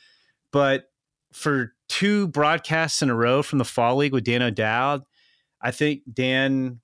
but 0.52 0.86
for 1.34 1.74
two 1.90 2.28
broadcasts 2.30 3.02
in 3.02 3.10
a 3.10 3.16
row 3.16 3.44
from 3.44 3.60
the 3.60 3.66
fall 3.66 3.98
league 3.98 4.14
with 4.14 4.24
Dan 4.24 4.42
O'Dowd, 4.42 5.04
I 5.62 5.72
think 5.72 6.02
Dan 6.12 6.80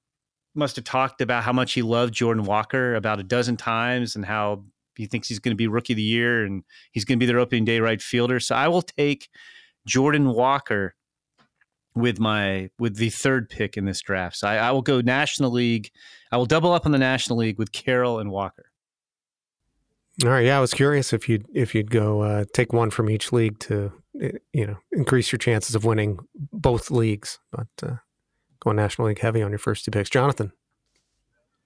must 0.56 0.76
have 0.76 0.86
talked 0.86 1.22
about 1.22 1.44
how 1.44 1.54
much 1.54 1.74
he 1.74 1.82
loved 1.82 2.14
Jordan 2.14 2.44
Walker 2.44 2.96
about 2.96 3.20
a 3.20 3.24
dozen 3.24 3.58
times 3.58 4.16
and 4.16 4.26
how 4.26 4.64
he 4.96 5.06
thinks 5.06 5.28
he's 5.28 5.40
going 5.40 5.52
to 5.52 5.58
be 5.58 5.68
rookie 5.68 5.94
of 5.94 5.98
the 5.98 6.04
year 6.04 6.46
and 6.46 6.64
he's 6.92 7.06
going 7.06 7.20
to 7.20 7.24
be 7.24 7.26
their 7.26 7.40
opening 7.40 7.66
day 7.66 7.80
right 7.80 8.02
fielder. 8.02 8.40
So 8.40 8.56
I 8.56 8.68
will 8.68 8.82
take 8.82 9.30
Jordan 9.86 10.30
Walker 10.30 10.96
with 11.96 12.20
my 12.20 12.70
with 12.78 12.98
the 12.98 13.10
third 13.10 13.50
pick 13.50 13.78
in 13.78 13.86
this 13.86 14.02
draft. 14.02 14.38
So 14.38 14.48
I, 14.48 14.56
I 14.58 14.72
will 14.72 14.82
go 14.82 15.02
National 15.02 15.52
League. 15.52 15.92
I 16.32 16.38
will 16.38 16.46
double 16.46 16.74
up 16.74 16.86
on 16.86 16.92
the 16.92 16.98
National 16.98 17.40
League 17.40 17.58
with 17.58 17.72
Carroll 17.72 18.20
and 18.20 18.32
Walker. 18.32 18.72
all 20.24 20.30
right. 20.30 20.46
Yeah, 20.46 20.58
I 20.58 20.62
was 20.62 20.74
curious 20.74 21.14
if 21.14 21.30
you'd 21.30 21.46
if 21.54 21.74
you'd 21.74 21.92
go 21.92 22.22
uh, 22.22 22.46
take 22.54 22.74
one 22.74 22.90
from 22.90 23.10
each 23.10 23.32
league 23.32 23.60
to 23.60 23.92
uh, 24.22 24.30
you 24.52 24.68
know 24.68 24.78
increase 24.92 25.32
your 25.32 25.40
chances 25.40 25.76
of 25.76 25.86
winning 25.86 26.20
both 26.52 26.92
leagues, 26.92 27.40
but 27.52 27.68
uh, 27.82 27.96
going 28.66 28.76
National 28.76 29.08
League 29.08 29.20
heavy 29.20 29.42
on 29.42 29.52
your 29.52 29.60
first 29.60 29.86
two 29.86 29.92
picks, 29.92 30.10
Jonathan. 30.10 30.52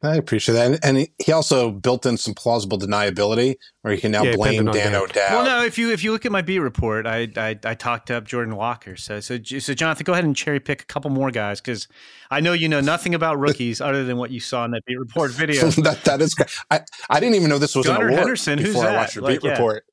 I 0.01 0.15
appreciate 0.15 0.55
that, 0.55 0.65
and, 0.71 0.79
and 0.81 0.97
he- 0.97 1.11
he 1.25 1.33
also 1.33 1.71
built 1.71 2.05
in 2.05 2.15
some 2.15 2.33
plausible 2.33 2.79
deniability, 2.79 3.55
where 3.81 3.93
you 3.93 3.99
can 3.99 4.11
now 4.13 4.23
Yeah, 4.23 4.37
blame 4.37 4.65
depending 4.65 4.69
on 4.69 4.73
Dan 4.75 4.91
Dan. 4.93 5.01
O'Dowd. 5.01 5.31
Well, 5.33 5.43
no, 5.43 5.65
if 5.65 5.77
you 5.77 5.91
if 5.91 6.05
you 6.05 6.13
look 6.13 6.25
at 6.25 6.31
my 6.31 6.41
beat 6.41 6.59
report, 6.59 7.05
I 7.05 7.27
I, 7.35 7.59
I 7.65 7.73
talked 7.73 8.09
up 8.09 8.23
Jordan 8.23 8.55
Walker. 8.55 8.95
So 8.95 9.19
so 9.19 9.37
so 9.43 9.73
Jonathan, 9.73 10.05
go 10.05 10.13
ahead 10.13 10.23
and 10.23 10.33
cherry 10.33 10.61
pick 10.61 10.81
a 10.83 10.85
couple 10.85 11.11
more 11.11 11.31
guys 11.31 11.59
because 11.59 11.89
I 12.31 12.39
know 12.39 12.53
you 12.53 12.69
know 12.69 12.79
nothing 12.79 13.13
about 13.13 13.39
rookies 13.45 13.81
other 13.81 14.05
than 14.05 14.15
what 14.15 14.31
you 14.31 14.39
saw 14.39 14.63
in 14.63 14.71
that 14.71 14.85
beat 14.85 14.97
report 14.97 15.31
video. 15.31 15.69
that 15.69 16.05
that 16.05 16.21
is 16.21 16.33
great. 16.33 16.49
I, 16.71 16.79
I 17.09 17.19
didn't 17.19 17.35
even 17.35 17.49
know 17.49 17.57
this 17.57 17.75
was 17.75 17.85
Gunnar 17.85 18.03
an 18.07 18.13
award 18.13 18.19
Henderson, 18.19 18.57
who's 18.57 18.69
before 18.69 18.85
I 18.85 18.91
that? 18.93 18.97
watched 18.99 19.15
your 19.15 19.23
Like, 19.25 19.41
beat 19.41 19.47
yeah. 19.49 19.51
report. 19.51 19.83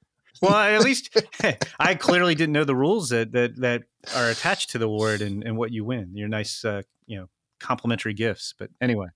Well, 0.41 0.55
at 0.55 0.83
least 0.83 1.17
I 1.79 1.95
clearly 1.95 2.35
didn't 2.35 2.53
know 2.53 2.65
the 2.65 2.77
rules 2.77 3.11
that 3.11 3.33
that 3.33 3.57
that 3.57 3.85
are 4.15 4.31
attached 4.31 4.71
to 4.71 4.79
the 4.79 4.87
award 4.87 5.23
and 5.23 5.43
and 5.43 5.57
what 5.57 5.73
you 5.73 5.85
win. 5.85 6.13
Your 6.15 6.29
nice 6.29 6.65
uh, 6.65 6.83
you 7.07 7.19
know 7.19 7.29
complimentary 7.61 8.15
gifts. 8.15 8.55
But 8.59 8.71
anyway, 8.81 9.09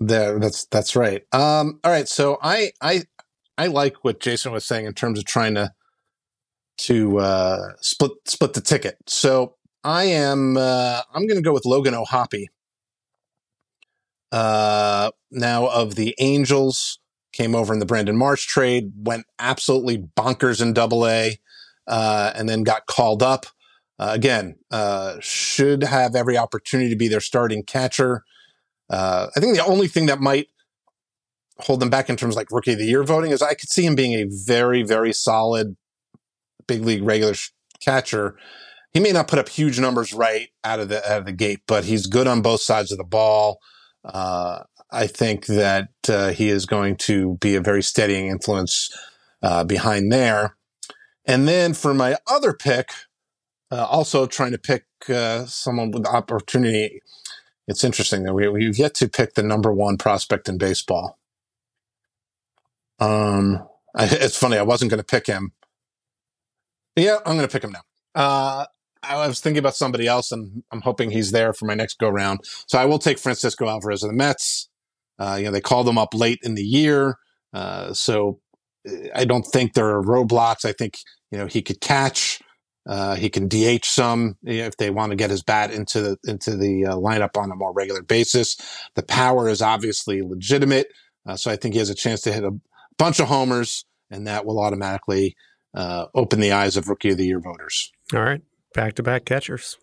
There, 0.00 0.38
that's 0.38 0.66
that's 0.66 0.96
right. 0.96 1.22
Um, 1.32 1.80
all 1.84 1.90
right, 1.90 2.08
so 2.08 2.38
I 2.42 2.72
I 2.80 3.04
I 3.56 3.66
like 3.66 4.04
what 4.04 4.20
Jason 4.20 4.52
was 4.52 4.64
saying 4.64 4.86
in 4.86 4.94
terms 4.94 5.18
of 5.18 5.24
trying 5.24 5.54
to 5.54 5.72
to 6.78 7.18
uh, 7.18 7.58
split 7.80 8.12
split 8.26 8.54
the 8.54 8.60
ticket. 8.60 8.96
So 9.06 9.56
I 9.84 10.04
am 10.04 10.56
uh, 10.56 11.02
I'm 11.12 11.26
going 11.26 11.38
to 11.38 11.42
go 11.42 11.52
with 11.52 11.64
Logan 11.64 11.94
O'Hoppe. 11.94 12.46
Uh, 14.30 15.10
now 15.30 15.66
of 15.68 15.94
the 15.94 16.14
Angels 16.18 16.98
came 17.32 17.54
over 17.54 17.72
in 17.72 17.78
the 17.78 17.86
Brandon 17.86 18.16
Marsh 18.16 18.46
trade, 18.46 18.92
went 18.96 19.26
absolutely 19.38 19.98
bonkers 19.98 20.62
in 20.62 20.72
Double 20.72 21.06
A, 21.06 21.38
uh, 21.86 22.32
and 22.34 22.48
then 22.48 22.62
got 22.62 22.86
called 22.86 23.22
up. 23.22 23.46
Uh, 23.98 24.10
again, 24.12 24.56
uh, 24.70 25.16
should 25.20 25.82
have 25.82 26.14
every 26.14 26.36
opportunity 26.36 26.88
to 26.90 26.96
be 26.96 27.08
their 27.08 27.20
starting 27.20 27.62
catcher. 27.64 28.24
Uh, 28.88 29.28
I 29.36 29.40
think 29.40 29.56
the 29.56 29.64
only 29.64 29.88
thing 29.88 30.06
that 30.06 30.20
might 30.20 30.48
hold 31.60 31.80
them 31.80 31.90
back 31.90 32.08
in 32.08 32.16
terms 32.16 32.36
like 32.36 32.50
rookie 32.50 32.72
of 32.72 32.78
the 32.78 32.84
year 32.84 33.02
voting 33.02 33.32
is 33.32 33.42
I 33.42 33.54
could 33.54 33.68
see 33.68 33.84
him 33.84 33.96
being 33.96 34.12
a 34.12 34.28
very, 34.30 34.82
very 34.82 35.12
solid 35.12 35.76
big 36.66 36.84
league 36.84 37.02
regular 37.02 37.34
sh- 37.34 37.50
catcher. 37.80 38.36
He 38.92 39.00
may 39.00 39.12
not 39.12 39.28
put 39.28 39.38
up 39.38 39.48
huge 39.48 39.80
numbers 39.80 40.12
right 40.12 40.48
out 40.64 40.80
of 40.80 40.88
the 40.88 41.04
out 41.10 41.18
of 41.18 41.26
the 41.26 41.32
gate, 41.32 41.60
but 41.66 41.84
he's 41.84 42.06
good 42.06 42.26
on 42.26 42.42
both 42.42 42.60
sides 42.60 42.92
of 42.92 42.98
the 42.98 43.04
ball. 43.04 43.58
Uh, 44.04 44.62
I 44.90 45.06
think 45.06 45.46
that 45.46 45.88
uh, 46.08 46.28
he 46.30 46.48
is 46.48 46.66
going 46.66 46.96
to 46.96 47.36
be 47.40 47.54
a 47.54 47.60
very 47.60 47.82
steadying 47.82 48.28
influence 48.28 48.90
uh, 49.42 49.64
behind 49.64 50.12
there. 50.12 50.56
And 51.24 51.46
then 51.46 51.74
for 51.74 51.92
my 51.92 52.16
other 52.26 52.52
pick, 52.52 52.90
uh, 53.70 53.84
also 53.84 54.26
trying 54.26 54.52
to 54.52 54.58
pick 54.58 54.84
uh, 55.08 55.44
someone 55.44 55.90
with 55.90 56.04
the 56.04 56.10
opportunity. 56.10 57.02
It's 57.66 57.84
interesting 57.84 58.22
that 58.22 58.34
we, 58.34 58.48
we've 58.48 58.78
yet 58.78 58.94
to 58.94 59.08
pick 59.08 59.34
the 59.34 59.42
number 59.42 59.72
one 59.72 59.98
prospect 59.98 60.48
in 60.48 60.56
baseball. 60.56 61.18
Um, 62.98 63.68
I, 63.94 64.04
it's 64.10 64.38
funny. 64.38 64.56
I 64.56 64.62
wasn't 64.62 64.90
going 64.90 64.98
to 64.98 65.04
pick 65.04 65.26
him. 65.26 65.52
Yeah, 66.96 67.18
I'm 67.24 67.36
going 67.36 67.46
to 67.46 67.52
pick 67.52 67.62
him 67.62 67.72
now. 67.72 67.82
Uh, 68.14 68.66
I 69.02 69.28
was 69.28 69.40
thinking 69.40 69.58
about 69.58 69.76
somebody 69.76 70.06
else, 70.06 70.32
and 70.32 70.64
I'm 70.72 70.80
hoping 70.80 71.10
he's 71.10 71.30
there 71.30 71.52
for 71.52 71.66
my 71.66 71.74
next 71.74 71.98
go 71.98 72.08
round. 72.08 72.40
So 72.66 72.78
I 72.78 72.84
will 72.84 72.98
take 72.98 73.18
Francisco 73.18 73.68
Alvarez 73.68 74.02
of 74.02 74.10
the 74.10 74.16
Mets. 74.16 74.67
Uh, 75.18 75.36
you 75.38 75.44
know, 75.44 75.50
they 75.50 75.60
call 75.60 75.84
them 75.84 75.98
up 75.98 76.14
late 76.14 76.38
in 76.42 76.54
the 76.54 76.62
year, 76.62 77.16
uh, 77.52 77.92
so 77.92 78.40
I 79.14 79.24
don't 79.24 79.42
think 79.42 79.74
there 79.74 79.88
are 79.88 80.02
roadblocks. 80.02 80.64
I 80.64 80.72
think 80.72 80.98
you 81.30 81.38
know 81.38 81.46
he 81.46 81.62
could 81.62 81.80
catch. 81.80 82.40
Uh, 82.86 83.16
he 83.16 83.28
can 83.28 83.48
DH 83.48 83.84
some 83.84 84.36
if 84.44 84.76
they 84.78 84.88
want 84.88 85.10
to 85.10 85.16
get 85.16 85.30
his 85.30 85.42
bat 85.42 85.72
into 85.72 86.00
the 86.00 86.16
into 86.24 86.56
the 86.56 86.86
uh, 86.86 86.94
lineup 86.96 87.36
on 87.36 87.50
a 87.50 87.56
more 87.56 87.72
regular 87.72 88.02
basis. 88.02 88.56
The 88.94 89.02
power 89.02 89.48
is 89.48 89.60
obviously 89.60 90.22
legitimate, 90.22 90.86
uh, 91.26 91.36
so 91.36 91.50
I 91.50 91.56
think 91.56 91.74
he 91.74 91.80
has 91.80 91.90
a 91.90 91.94
chance 91.94 92.22
to 92.22 92.32
hit 92.32 92.44
a 92.44 92.52
bunch 92.96 93.20
of 93.20 93.28
homers, 93.28 93.84
and 94.10 94.26
that 94.26 94.46
will 94.46 94.60
automatically 94.60 95.36
open 96.14 96.40
the 96.40 96.52
eyes 96.52 96.76
of 96.76 96.88
Rookie 96.88 97.10
of 97.10 97.18
the 97.18 97.26
Year 97.26 97.40
voters. 97.40 97.92
All 98.14 98.22
right, 98.22 98.40
back 98.74 98.94
to 98.94 99.02
back 99.02 99.24
catchers. 99.24 99.76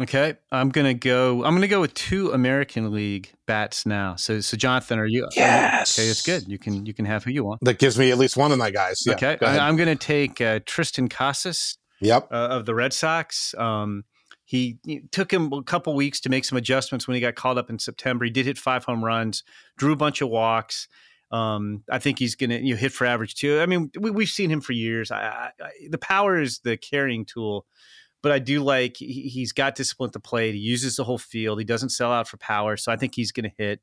Okay, 0.00 0.34
I'm 0.50 0.70
gonna 0.70 0.94
go. 0.94 1.44
I'm 1.44 1.54
gonna 1.54 1.68
go 1.68 1.80
with 1.80 1.92
two 1.92 2.32
American 2.32 2.92
League 2.92 3.32
bats 3.46 3.84
now. 3.84 4.16
So, 4.16 4.40
so 4.40 4.56
Jonathan, 4.56 4.98
are 4.98 5.06
you? 5.06 5.28
Yes. 5.36 5.98
okay, 5.98 6.08
it's 6.08 6.22
good. 6.22 6.48
You 6.48 6.58
can 6.58 6.86
you 6.86 6.94
can 6.94 7.04
have 7.04 7.24
who 7.24 7.30
you 7.30 7.44
want. 7.44 7.60
That 7.62 7.78
gives 7.78 7.98
me 7.98 8.10
at 8.10 8.18
least 8.18 8.36
one 8.36 8.52
of 8.52 8.58
my 8.58 8.70
guys. 8.70 9.02
Yeah, 9.04 9.14
okay, 9.14 9.36
go. 9.36 9.46
I, 9.46 9.68
am 9.68 9.76
gonna 9.76 9.94
take 9.94 10.40
uh, 10.40 10.60
Triston 10.60 11.10
Casas 11.10 11.76
Yep. 12.02 12.28
uh, 12.32 12.48
of 12.50 12.66
the 12.66 12.74
Red 12.74 12.92
Sox. 12.92 13.54
Um, 13.56 14.04
he, 14.44 14.78
he 14.84 15.00
took 15.12 15.32
him 15.32 15.52
a 15.52 15.62
couple 15.62 15.94
weeks 15.94 16.20
to 16.20 16.28
make 16.28 16.44
some 16.44 16.58
adjustments 16.58 17.06
when 17.06 17.14
he 17.14 17.20
got 17.20 17.36
called 17.36 17.58
up 17.58 17.70
in 17.70 17.78
September. 17.78 18.24
He 18.24 18.30
did 18.30 18.44
hit 18.44 18.58
five 18.58 18.84
home 18.84 19.04
runs, 19.04 19.44
drew 19.78 19.92
a 19.92 19.96
bunch 19.96 20.20
of 20.20 20.28
walks. 20.28 20.88
Um, 21.30 21.84
I 21.90 21.98
think 21.98 22.18
he's 22.18 22.34
going 22.34 22.50
to 22.50 22.60
you 22.60 22.74
know, 22.74 22.78
hit 22.78 22.92
for 22.92 23.06
average 23.06 23.36
too. 23.36 23.60
I 23.60 23.66
mean, 23.66 23.90
we, 23.98 24.24
have 24.24 24.28
seen 24.28 24.50
him 24.50 24.60
for 24.60 24.72
years. 24.72 25.10
I, 25.10 25.50
I, 25.58 25.70
the 25.88 25.96
power 25.96 26.38
is 26.38 26.58
the 26.58 26.76
carrying 26.76 27.24
tool, 27.24 27.66
but 28.22 28.32
I 28.32 28.38
do 28.38 28.62
like 28.62 28.96
he, 28.96 29.28
he's 29.28 29.52
got 29.52 29.74
discipline 29.74 30.10
to 30.12 30.20
play. 30.20 30.52
He 30.52 30.58
uses 30.58 30.96
the 30.96 31.04
whole 31.04 31.18
field. 31.18 31.58
He 31.58 31.64
doesn't 31.64 31.90
sell 31.90 32.12
out 32.12 32.28
for 32.28 32.36
power, 32.38 32.76
so 32.76 32.92
I 32.92 32.96
think 32.96 33.14
he's 33.14 33.32
going 33.32 33.50
to 33.50 33.56
hit. 33.56 33.80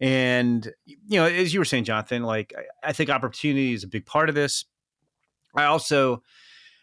And 0.00 0.70
you 0.84 1.18
know, 1.18 1.26
as 1.26 1.54
you 1.54 1.60
were 1.60 1.64
saying, 1.64 1.84
Jonathan, 1.84 2.22
like 2.22 2.52
I, 2.56 2.90
I 2.90 2.92
think 2.92 3.10
opportunity 3.10 3.72
is 3.72 3.84
a 3.84 3.88
big 3.88 4.06
part 4.06 4.28
of 4.28 4.34
this. 4.34 4.64
I 5.54 5.64
also 5.64 6.22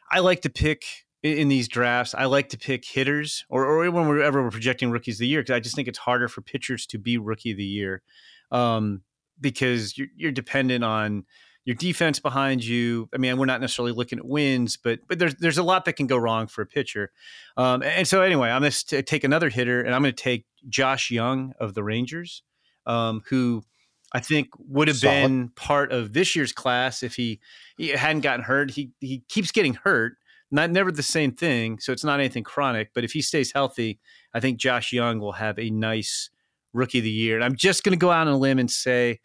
I 0.10 0.20
like 0.20 0.42
to 0.42 0.50
pick 0.50 0.84
in 1.24 1.48
these 1.50 1.68
drafts, 1.68 2.14
I 2.16 2.26
like 2.26 2.50
to 2.50 2.58
pick 2.58 2.86
hitters, 2.86 3.46
or, 3.50 3.66
or 3.66 3.90
when 3.92 4.08
we're 4.08 4.22
ever 4.22 4.44
we're 4.44 4.52
projecting 4.52 4.92
rookies 4.92 5.16
of 5.16 5.20
the 5.20 5.28
year, 5.28 5.42
because 5.42 5.56
I 5.56 5.60
just 5.60 5.76
think 5.76 5.88
it's 5.88 5.98
harder 5.98 6.28
for 6.28 6.42
pitchers 6.42 6.86
to 6.88 6.98
be 6.98 7.18
rookie 7.18 7.52
of 7.52 7.58
the 7.58 7.66
year, 7.66 8.04
um, 8.52 9.02
because 9.42 9.98
you're, 9.98 10.08
you're 10.16 10.32
dependent 10.32 10.84
on 10.84 11.26
your 11.68 11.76
defense 11.76 12.18
behind 12.18 12.64
you. 12.64 13.10
I 13.14 13.18
mean, 13.18 13.38
we're 13.38 13.46
not 13.46 13.60
necessarily 13.60 13.92
looking 13.92 14.20
at 14.20 14.26
wins, 14.26 14.78
but 14.78 15.00
but 15.06 15.20
there's 15.20 15.36
there's 15.36 15.58
a 15.58 15.64
lot 15.64 15.84
that 15.84 15.98
can 15.98 16.08
go 16.08 16.16
wrong 16.16 16.48
for 16.48 16.62
a 16.62 16.66
pitcher. 16.66 17.12
Um, 17.58 17.84
and 17.84 18.08
so 18.08 18.22
anyway, 18.22 18.48
I'm 18.50 18.62
going 18.62 18.72
to 18.72 19.04
take 19.04 19.26
another 19.26 19.50
hitter, 19.50 19.82
and 19.82 19.94
I'm 19.94 20.02
going 20.02 20.16
to 20.16 20.24
take 20.24 20.46
Josh 20.70 21.12
Jung 21.12 21.54
of 21.60 21.74
the 21.74 21.84
Rangers, 21.84 22.42
um, 22.86 23.22
who 23.28 23.66
I 24.14 24.22
think 24.22 24.48
would 24.60 24.88
have 24.88 24.96
Solid. 24.96 25.24
been 25.24 25.50
part 25.58 25.92
of 25.92 26.14
this 26.14 26.38
year's 26.38 26.54
class 26.54 27.04
if 27.04 27.18
he, 27.18 27.42
he 27.78 27.90
hadn't 27.90 28.22
gotten 28.22 28.46
hurt. 28.46 28.72
He 28.72 28.92
he 29.02 29.24
keeps 29.28 29.52
getting 29.52 29.74
hurt. 29.74 30.14
Not 30.50 30.72
never 30.72 30.90
the 30.90 31.04
same 31.04 31.34
thing, 31.34 31.80
so 31.80 31.92
it's 31.92 32.06
not 32.06 32.22
anything 32.22 32.46
chronic. 32.46 32.92
But 32.96 33.04
if 33.04 33.12
he 33.12 33.22
stays 33.22 33.52
healthy, 33.52 34.00
I 34.34 34.40
think 34.40 34.58
Josh 34.58 34.94
Jung 34.94 35.20
will 35.20 35.34
have 35.34 35.60
a 35.60 35.70
nice 35.70 36.30
rookie 36.72 37.00
of 37.00 37.04
the 37.04 37.12
year. 37.12 37.36
And 37.36 37.44
I'm 37.44 37.58
just 37.58 37.84
going 37.84 37.92
to 37.92 38.02
go 38.02 38.10
out 38.10 38.28
on 38.28 38.34
a 38.34 38.38
limb 38.38 38.58
and 38.58 38.72
say 38.72 39.20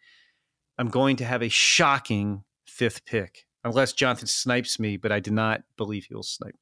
I'm 0.78 0.88
going 0.88 1.16
to 1.16 1.24
have 1.24 1.42
a 1.42 1.48
shocking 1.48 2.44
fifth 2.66 3.04
pick, 3.04 3.46
unless 3.64 3.92
Jonathan 3.92 4.26
snipes 4.26 4.78
me. 4.78 4.96
But 4.96 5.12
I 5.12 5.20
do 5.20 5.30
not 5.30 5.62
believe 5.76 6.06
he 6.06 6.14
will 6.14 6.22
snipe 6.22 6.54
me. 6.54 6.61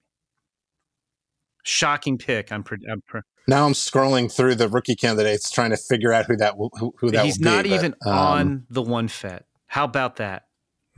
Shocking 1.62 2.18
pick. 2.18 2.50
I'm. 2.52 2.62
Pre- 2.62 2.78
I'm 2.90 3.02
pre- 3.06 3.20
Now 3.46 3.66
I'm 3.66 3.72
scrolling 3.72 4.34
through 4.34 4.56
the 4.56 4.68
rookie 4.68 4.96
candidates, 4.96 5.50
trying 5.50 5.70
to 5.70 5.76
figure 5.76 6.12
out 6.12 6.26
who 6.26 6.36
that 6.36 6.56
will, 6.56 6.70
who, 6.78 6.94
who 6.98 7.10
that 7.10 7.24
He's 7.24 7.38
will 7.38 7.44
be, 7.44 7.50
not 7.50 7.64
but, 7.64 7.72
even 7.72 7.94
um, 8.04 8.12
on 8.12 8.66
the 8.70 8.82
one 8.82 9.08
fet. 9.08 9.46
How 9.66 9.84
about 9.84 10.16
that? 10.16 10.44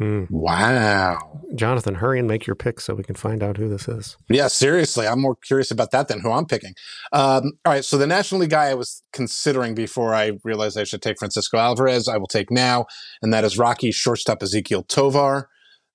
Hmm. 0.02 0.24
Wow. 0.30 1.40
Jonathan, 1.54 1.94
hurry 1.94 2.18
and 2.18 2.26
make 2.26 2.44
your 2.44 2.56
pick 2.56 2.80
so 2.80 2.92
we 2.94 3.04
can 3.04 3.14
find 3.14 3.40
out 3.40 3.56
who 3.56 3.68
this 3.68 3.86
is. 3.86 4.16
Yeah, 4.28 4.48
seriously, 4.48 5.06
I'm 5.06 5.20
more 5.20 5.36
curious 5.36 5.70
about 5.70 5.92
that 5.92 6.08
than 6.08 6.18
who 6.18 6.32
I'm 6.32 6.44
picking. 6.44 6.74
Um, 7.12 7.52
all 7.64 7.72
right, 7.72 7.84
so 7.84 7.96
the 7.96 8.06
National 8.06 8.40
League 8.40 8.50
guy 8.50 8.64
I 8.64 8.74
was 8.74 9.04
considering 9.12 9.76
before 9.76 10.12
I 10.12 10.32
realized 10.42 10.76
I 10.76 10.82
should 10.82 11.02
take 11.02 11.20
Francisco 11.20 11.56
Alvarez, 11.56 12.08
I 12.08 12.16
will 12.16 12.26
take 12.26 12.50
now, 12.50 12.86
and 13.22 13.32
that 13.32 13.44
is 13.44 13.56
Rocky 13.58 13.92
shortstop 13.92 14.40
Ezequiel 14.40 14.88
Tovar. 14.88 15.48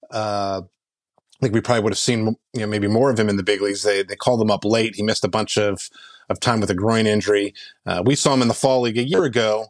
Uh, 0.09 0.61
I 0.61 1.39
think 1.41 1.53
we 1.53 1.59
probably 1.59 1.83
would 1.83 1.93
have 1.93 1.99
seen 1.99 2.37
you 2.53 2.61
know 2.61 2.67
maybe 2.67 2.87
more 2.87 3.11
of 3.11 3.19
him 3.19 3.27
in 3.27 3.35
the 3.35 3.43
big 3.43 3.61
leagues. 3.61 3.83
They 3.83 4.03
they 4.03 4.15
called 4.15 4.41
him 4.41 4.51
up 4.51 4.63
late. 4.63 4.95
He 4.95 5.03
missed 5.03 5.25
a 5.25 5.29
bunch 5.29 5.57
of 5.57 5.89
of 6.29 6.39
time 6.39 6.61
with 6.61 6.69
a 6.69 6.75
groin 6.75 7.07
injury. 7.07 7.53
Uh, 7.85 8.03
we 8.05 8.15
saw 8.15 8.33
him 8.33 8.41
in 8.41 8.47
the 8.47 8.53
fall 8.53 8.81
league 8.81 8.97
a 8.97 9.07
year 9.07 9.25
ago, 9.25 9.67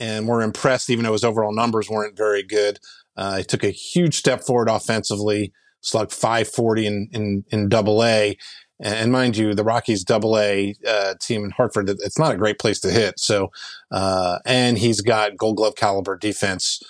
and 0.00 0.26
we're 0.26 0.40
impressed, 0.40 0.88
even 0.88 1.04
though 1.04 1.12
his 1.12 1.24
overall 1.24 1.54
numbers 1.54 1.90
weren't 1.90 2.16
very 2.16 2.42
good. 2.42 2.78
Uh, 3.16 3.38
he 3.38 3.44
took 3.44 3.64
a 3.64 3.70
huge 3.70 4.16
step 4.16 4.42
forward 4.42 4.68
offensively, 4.68 5.52
slugged 5.80 6.12
540 6.12 6.86
in, 6.86 7.08
in, 7.12 7.44
in 7.50 7.68
double 7.68 8.04
A. 8.04 8.36
And 8.80 9.12
mind 9.12 9.36
you, 9.36 9.54
the 9.54 9.64
Rockies 9.64 10.02
double 10.02 10.38
A 10.38 10.74
uh, 10.86 11.14
team 11.20 11.44
in 11.44 11.50
Hartford, 11.50 11.88
it's 11.88 12.18
not 12.18 12.32
a 12.32 12.36
great 12.36 12.58
place 12.58 12.80
to 12.80 12.90
hit. 12.90 13.20
So, 13.20 13.50
uh, 13.92 14.38
and 14.44 14.78
he's 14.78 15.00
got 15.00 15.36
gold 15.36 15.56
glove 15.56 15.76
caliber 15.76 16.16
defense 16.16 16.82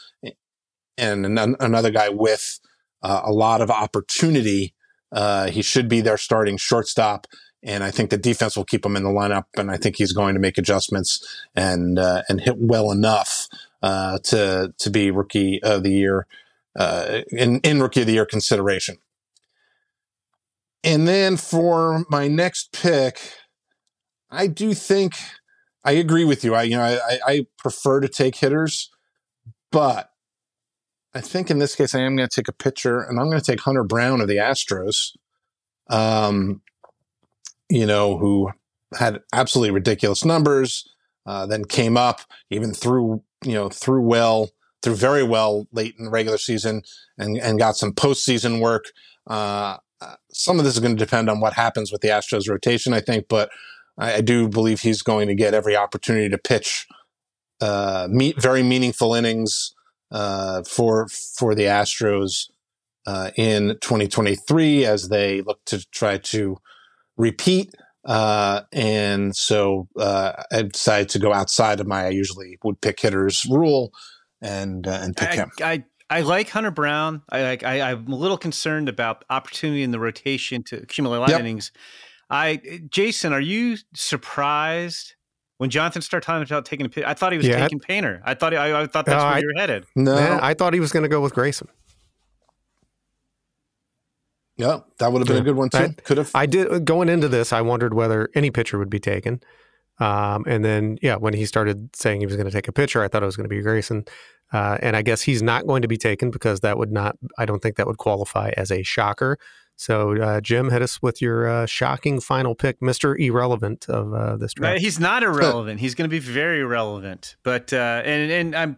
and 0.96 1.26
an- 1.26 1.56
another 1.60 1.90
guy 1.90 2.08
with 2.08 2.58
uh, 3.02 3.22
a 3.24 3.32
lot 3.32 3.60
of 3.60 3.70
opportunity. 3.70 4.74
Uh, 5.12 5.50
he 5.50 5.62
should 5.62 5.88
be 5.88 6.00
their 6.00 6.16
starting 6.16 6.56
shortstop. 6.56 7.26
And 7.62 7.82
I 7.82 7.90
think 7.90 8.10
the 8.10 8.18
defense 8.18 8.56
will 8.56 8.64
keep 8.64 8.84
him 8.84 8.96
in 8.96 9.04
the 9.04 9.10
lineup. 9.10 9.44
And 9.56 9.70
I 9.70 9.76
think 9.76 9.96
he's 9.96 10.12
going 10.12 10.34
to 10.34 10.40
make 10.40 10.58
adjustments 10.58 11.24
and, 11.54 11.98
uh, 11.98 12.22
and 12.28 12.40
hit 12.40 12.56
well 12.58 12.90
enough 12.90 13.48
uh, 13.84 14.18
to 14.24 14.72
to 14.78 14.90
be 14.90 15.10
rookie 15.10 15.62
of 15.62 15.82
the 15.82 15.90
year 15.90 16.26
uh, 16.74 17.20
in 17.28 17.60
in 17.60 17.82
rookie 17.82 18.00
of 18.00 18.06
the 18.06 18.14
year 18.14 18.24
consideration. 18.24 18.96
And 20.82 21.06
then 21.06 21.36
for 21.36 22.06
my 22.08 22.26
next 22.26 22.72
pick, 22.72 23.34
I 24.30 24.46
do 24.46 24.72
think 24.72 25.16
I 25.84 25.92
agree 25.92 26.24
with 26.24 26.44
you. 26.44 26.54
I 26.54 26.62
you 26.62 26.76
know 26.76 26.82
I, 26.82 27.18
I 27.26 27.46
prefer 27.58 28.00
to 28.00 28.08
take 28.08 28.36
hitters, 28.36 28.90
but 29.70 30.08
I 31.12 31.20
think 31.20 31.50
in 31.50 31.58
this 31.58 31.74
case 31.74 31.94
I 31.94 32.00
am 32.00 32.16
going 32.16 32.26
to 32.26 32.34
take 32.34 32.48
a 32.48 32.52
pitcher, 32.52 33.02
and 33.02 33.20
I'm 33.20 33.28
going 33.28 33.40
to 33.40 33.44
take 33.44 33.60
Hunter 33.60 33.84
Brown 33.84 34.22
of 34.22 34.28
the 34.28 34.36
Astros. 34.36 35.10
Um, 35.90 36.62
you 37.68 37.84
know 37.84 38.16
who 38.16 38.50
had 38.98 39.20
absolutely 39.34 39.72
ridiculous 39.72 40.24
numbers. 40.24 40.88
Uh, 41.26 41.44
then 41.44 41.64
came 41.64 41.98
up, 41.98 42.20
even 42.50 42.72
threw 42.72 43.22
you 43.44 43.54
know 43.54 43.68
threw 43.68 44.02
well, 44.02 44.50
threw 44.82 44.94
very 44.94 45.22
well 45.22 45.66
late 45.72 45.94
in 45.98 46.04
the 46.04 46.10
regular 46.10 46.38
season, 46.38 46.82
and 47.18 47.36
and 47.38 47.58
got 47.58 47.76
some 47.76 47.92
postseason 47.92 48.60
work. 48.60 48.84
Uh, 49.26 49.78
some 50.32 50.58
of 50.58 50.64
this 50.64 50.74
is 50.74 50.80
going 50.80 50.96
to 50.96 51.04
depend 51.04 51.30
on 51.30 51.40
what 51.40 51.54
happens 51.54 51.90
with 51.90 52.02
the 52.02 52.08
Astros 52.08 52.48
rotation, 52.48 52.92
I 52.92 53.00
think, 53.00 53.26
but 53.28 53.50
I, 53.96 54.14
I 54.14 54.20
do 54.20 54.48
believe 54.48 54.80
he's 54.80 55.02
going 55.02 55.28
to 55.28 55.34
get 55.34 55.54
every 55.54 55.76
opportunity 55.76 56.28
to 56.28 56.38
pitch 56.38 56.86
uh, 57.60 58.08
meet 58.10 58.40
very 58.40 58.62
meaningful 58.62 59.14
innings 59.14 59.74
uh, 60.10 60.62
for 60.64 61.08
for 61.08 61.54
the 61.54 61.64
Astros 61.64 62.50
uh, 63.06 63.30
in 63.36 63.78
2023 63.80 64.84
as 64.84 65.08
they 65.08 65.40
look 65.42 65.64
to 65.66 65.84
try 65.90 66.18
to 66.18 66.58
repeat. 67.16 67.74
Uh, 68.04 68.62
and 68.72 69.34
so 69.34 69.88
uh, 69.98 70.32
I 70.52 70.62
decided 70.62 71.08
to 71.10 71.18
go 71.18 71.32
outside 71.32 71.80
of 71.80 71.86
my 71.86 72.06
I 72.06 72.10
usually 72.10 72.58
would 72.62 72.80
pick 72.80 73.00
hitters 73.00 73.46
rule 73.50 73.92
and 74.42 74.86
uh, 74.86 74.98
and 75.02 75.16
pick 75.16 75.30
I, 75.30 75.34
him. 75.36 75.50
I 75.62 75.84
I 76.10 76.20
like 76.20 76.50
Hunter 76.50 76.70
Brown. 76.70 77.22
I 77.30 77.42
like. 77.42 77.64
I, 77.64 77.92
I'm 77.92 78.06
a 78.08 78.14
little 78.16 78.36
concerned 78.36 78.88
about 78.90 79.24
opportunity 79.30 79.82
in 79.82 79.90
the 79.90 79.98
rotation 79.98 80.62
to 80.64 80.76
accumulate 80.82 81.30
Yep. 81.30 81.40
innings. 81.40 81.72
I 82.28 82.80
Jason, 82.90 83.32
are 83.32 83.40
you 83.40 83.78
surprised 83.94 85.14
When 85.58 85.70
Jonathan 85.70 86.02
started 86.02 86.26
talking 86.26 86.42
about 86.42 86.66
taking 86.66 86.84
a 86.84 86.88
pitch, 86.88 87.04
I 87.06 87.14
thought 87.14 87.32
he 87.32 87.38
was 87.38 87.46
Yeah. 87.46 87.60
taking 87.60 87.78
Painter. 87.80 88.20
I 88.24 88.34
thought 88.34 88.52
I, 88.54 88.82
I 88.82 88.86
thought 88.86 89.06
that's 89.06 89.22
No, 89.22 89.24
where 89.26 89.34
I- 89.36 89.38
you 89.38 89.46
were 89.54 89.60
headed. 89.60 89.86
No, 89.94 90.14
Yeah, 90.16 90.38
I 90.42 90.52
thought 90.52 90.74
he 90.74 90.80
was 90.80 90.90
going 90.92 91.04
to 91.04 91.08
go 91.08 91.20
with 91.20 91.32
Grayson. 91.34 91.68
Yeah, 94.56 94.80
that 94.98 95.12
would 95.12 95.20
have 95.20 95.26
been 95.26 95.36
Yeah. 95.36 95.42
a 95.42 95.44
good 95.44 95.56
one 95.56 95.68
too. 95.70 95.78
I- 95.78 95.88
Could 96.04 96.18
have. 96.18 96.30
I 96.34 96.46
did 96.46 96.84
going 96.84 97.08
into 97.08 97.28
this. 97.28 97.52
I 97.52 97.60
wondered 97.60 97.94
whether 97.94 98.28
any 98.34 98.50
pitcher 98.50 98.78
would 98.78 98.90
be 98.90 99.00
taken, 99.00 99.40
um, 100.00 100.44
and 100.46 100.64
then 100.64 100.98
yeah, 101.02 101.16
when 101.16 101.34
he 101.34 101.46
started 101.46 101.94
saying 101.94 102.20
he 102.20 102.26
was 102.26 102.36
going 102.36 102.46
to 102.46 102.52
take 102.52 102.68
a 102.68 102.72
pitcher, 102.72 103.02
I 103.02 103.08
thought 103.08 103.22
it 103.22 103.26
was 103.26 103.36
going 103.36 103.48
to 103.48 103.54
be 103.54 103.60
Grayson, 103.62 104.04
uh, 104.52 104.78
and 104.80 104.96
I 104.96 105.02
guess 105.02 105.22
he's 105.22 105.42
not 105.42 105.66
going 105.66 105.82
to 105.82 105.88
be 105.88 105.96
taken 105.96 106.30
because 106.30 106.60
that 106.60 106.78
would 106.78 106.92
not. 106.92 107.16
I 107.38 107.44
don't 107.46 107.60
think 107.62 107.76
that 107.76 107.86
would 107.86 107.98
qualify 107.98 108.50
as 108.56 108.70
a 108.70 108.82
shocker. 108.82 109.38
So 109.76 110.16
uh, 110.22 110.40
Jim, 110.40 110.70
hit 110.70 110.82
us 110.82 111.02
with 111.02 111.20
your 111.20 111.48
uh, 111.48 111.66
shocking 111.66 112.20
final 112.20 112.54
pick, 112.54 112.80
Mister 112.80 113.16
Irrelevant 113.16 113.86
of 113.88 114.14
uh, 114.14 114.36
this 114.36 114.52
Uh, 114.52 114.60
draft. 114.60 114.80
He's 114.80 115.00
not 115.00 115.24
irrelevant. 115.24 115.80
He's 115.84 115.96
going 115.96 116.08
to 116.08 116.12
be 116.14 116.20
very 116.20 116.62
relevant. 116.64 117.34
But 117.42 117.72
uh, 117.72 118.02
and 118.04 118.30
and 118.30 118.54
I'm 118.54 118.76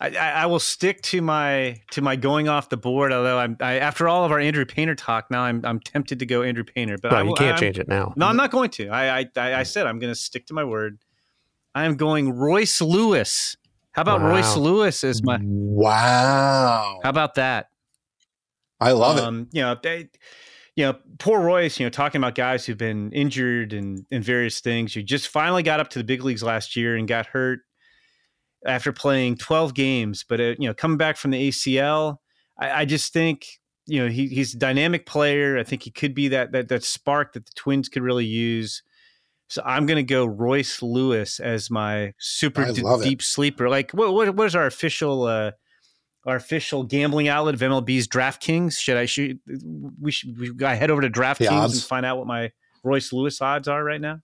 I, 0.00 0.08
I 0.10 0.28
I 0.42 0.46
will 0.46 0.60
stick 0.60 1.02
to 1.02 1.20
my 1.20 1.80
to 1.90 2.00
my 2.00 2.14
going 2.16 2.48
off 2.48 2.68
the 2.68 2.76
board. 2.76 3.12
Although 3.12 3.38
I'm 3.38 3.56
I, 3.60 3.78
after 3.78 4.08
all 4.08 4.24
of 4.24 4.30
our 4.30 4.38
Andrew 4.38 4.64
Painter 4.64 4.94
talk, 4.94 5.30
now 5.30 5.42
I'm 5.42 5.60
I'm 5.64 5.80
tempted 5.80 6.20
to 6.20 6.26
go 6.26 6.42
Andrew 6.42 6.64
Painter. 6.64 6.96
But 7.02 7.12
I 7.12 7.22
you 7.22 7.34
can't 7.34 7.50
I'm- 7.52 7.58
change 7.60 7.78
it 7.78 7.88
now. 7.88 8.12
No, 8.16 8.26
I'm 8.26 8.36
not 8.36 8.50
going 8.50 8.70
to. 8.70 8.88
I 8.88 9.20
I, 9.20 9.26
I 9.36 9.54
I 9.56 9.62
said 9.64 9.86
I'm 9.86 9.98
going 9.98 10.12
to 10.12 10.18
stick 10.18 10.46
to 10.46 10.54
my 10.54 10.64
word. 10.64 10.98
I 11.74 11.84
am 11.84 11.96
going 11.96 12.32
Royce 12.32 12.80
Lewis. 12.80 13.56
How 13.92 14.02
about 14.02 14.20
Wow. 14.20 14.28
Royce 14.30 14.56
Lewis 14.56 15.02
as 15.02 15.22
my? 15.24 15.38
Wow, 15.42 17.00
How 17.02 17.10
about 17.10 17.34
that? 17.34 17.66
I 18.80 18.92
love 18.92 19.18
it. 19.18 19.24
um, 19.24 19.48
You 19.52 19.62
know, 19.62 19.76
they, 19.82 20.08
you 20.76 20.84
know, 20.86 20.94
poor 21.18 21.40
Royce. 21.40 21.80
You 21.80 21.86
know, 21.86 21.90
talking 21.90 22.20
about 22.20 22.34
guys 22.36 22.64
who've 22.66 22.78
been 22.78 23.10
injured 23.12 23.72
and 23.72 24.06
and 24.12 24.22
various 24.22 24.60
things. 24.60 24.94
You 24.94 25.02
just 25.02 25.28
finally 25.28 25.62
got 25.64 25.80
up 25.80 25.88
to 25.90 25.98
the 25.98 26.04
big 26.04 26.22
leagues 26.22 26.42
last 26.42 26.76
year 26.76 26.96
and 26.96 27.08
got 27.08 27.26
hurt 27.26 27.60
after 28.66 28.92
playing 28.92 29.36
12 29.36 29.74
games. 29.74 30.24
But 30.28 30.40
uh, 30.40 30.54
you 30.58 30.68
know, 30.68 30.74
coming 30.74 30.98
back 30.98 31.16
from 31.16 31.30
the 31.30 31.48
ACL, 31.48 32.18
I, 32.58 32.82
I 32.82 32.84
just 32.84 33.12
think 33.12 33.46
you 33.86 34.02
know 34.02 34.08
he, 34.08 34.28
he's 34.28 34.54
a 34.54 34.58
dynamic 34.58 35.06
player. 35.06 35.58
I 35.58 35.64
think 35.64 35.82
he 35.82 35.90
could 35.90 36.14
be 36.14 36.28
that 36.28 36.52
that 36.52 36.68
that 36.68 36.84
spark 36.84 37.32
that 37.34 37.46
the 37.46 37.52
Twins 37.54 37.88
could 37.88 38.02
really 38.02 38.26
use. 38.26 38.82
So 39.50 39.62
I'm 39.64 39.86
going 39.86 39.96
to 39.96 40.02
go 40.02 40.26
Royce 40.26 40.82
Lewis 40.82 41.40
as 41.40 41.70
my 41.70 42.12
super 42.18 42.62
I 42.62 42.72
d- 42.72 42.82
deep 43.02 43.22
sleeper. 43.22 43.70
Like, 43.70 43.92
what, 43.92 44.12
what 44.12 44.34
what 44.34 44.46
is 44.46 44.54
our 44.54 44.66
official 44.66 45.24
uh, 45.24 45.52
our 46.26 46.36
official 46.36 46.82
gambling 46.82 47.28
outlet 47.28 47.54
of 47.54 47.60
MLB's 47.60 48.06
DraftKings? 48.06 48.78
Should 48.78 48.98
I 48.98 49.06
should 49.06 49.38
we 50.00 50.10
should 50.10 50.38
we 50.38 50.52
gotta 50.52 50.76
head 50.76 50.90
over 50.90 51.00
to 51.00 51.10
DraftKings 51.10 51.72
and 51.72 51.82
find 51.82 52.04
out 52.04 52.18
what 52.18 52.26
my 52.26 52.52
Royce 52.84 53.12
Lewis 53.12 53.40
odds 53.40 53.68
are 53.68 53.82
right 53.82 54.00
now? 54.00 54.20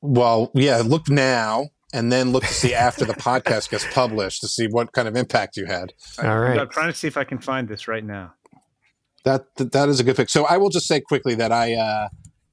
Well, 0.00 0.50
yeah, 0.54 0.82
look 0.84 1.08
now 1.08 1.68
and 1.96 2.12
then 2.12 2.30
look 2.30 2.44
to 2.44 2.52
see 2.52 2.74
after 2.74 3.06
the 3.06 3.14
podcast 3.14 3.70
gets 3.70 3.86
published 3.94 4.42
to 4.42 4.48
see 4.48 4.66
what 4.66 4.92
kind 4.92 5.08
of 5.08 5.16
impact 5.16 5.56
you 5.56 5.64
had. 5.64 5.94
All 6.22 6.38
right. 6.38 6.58
I'm 6.58 6.68
trying 6.68 6.92
to 6.92 6.98
see 6.98 7.08
if 7.08 7.16
I 7.16 7.24
can 7.24 7.38
find 7.38 7.66
this 7.68 7.88
right 7.88 8.04
now. 8.04 8.34
That 9.24 9.46
that, 9.56 9.72
that 9.72 9.88
is 9.88 9.98
a 9.98 10.04
good 10.04 10.14
pick. 10.14 10.28
So 10.28 10.44
I 10.44 10.58
will 10.58 10.68
just 10.68 10.86
say 10.86 11.00
quickly 11.00 11.34
that 11.36 11.52
I 11.52 11.74
uh, 11.74 12.08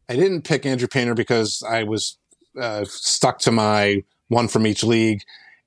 I 0.07 0.15
didn't 0.15 0.43
pick 0.43 0.65
Andrew 0.65 0.87
Painter 0.87 1.13
because 1.13 1.61
I 1.69 1.83
was 1.83 2.17
uh, 2.59 2.85
stuck 2.87 3.39
to 3.39 3.51
my 3.51 4.03
one 4.29 4.47
from 4.47 4.65
each 4.65 4.81
league, 4.83 5.19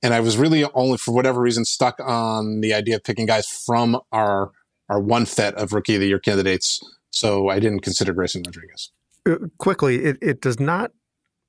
and 0.03 0.15
I 0.15 0.21
was 0.21 0.39
really 0.39 0.65
only 0.73 0.97
for 0.97 1.15
whatever 1.15 1.41
reason 1.41 1.67
stuck 1.67 2.01
on 2.01 2.62
the 2.62 2.73
idea 2.73 2.97
of 2.97 3.05
picking 3.05 3.27
guys 3.27 3.47
from 3.47 4.01
our 4.11 4.53
our 4.89 5.01
one 5.01 5.27
fet 5.27 5.55
of 5.55 5.75
rookie 5.75 5.97
of 5.97 6.01
the 6.01 6.09
year 6.09 6.19
candidates. 6.19 6.81
So 7.11 7.51
I 7.51 7.61
didn't 7.61 7.81
consider 7.81 8.15
Grayson 8.15 8.43
Rodriguez. 8.45 8.91
Uh, 9.29 9.37
quickly, 9.59 10.03
it, 10.03 10.17
it 10.23 10.41
does 10.41 10.59
not 10.59 10.93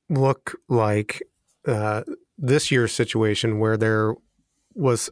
look 0.10 0.56
like 0.70 1.22
uh, 1.68 2.04
this 2.38 2.72
year's 2.72 2.94
situation 2.94 3.60
where 3.60 3.78
there 3.78 4.16
was 4.74 5.10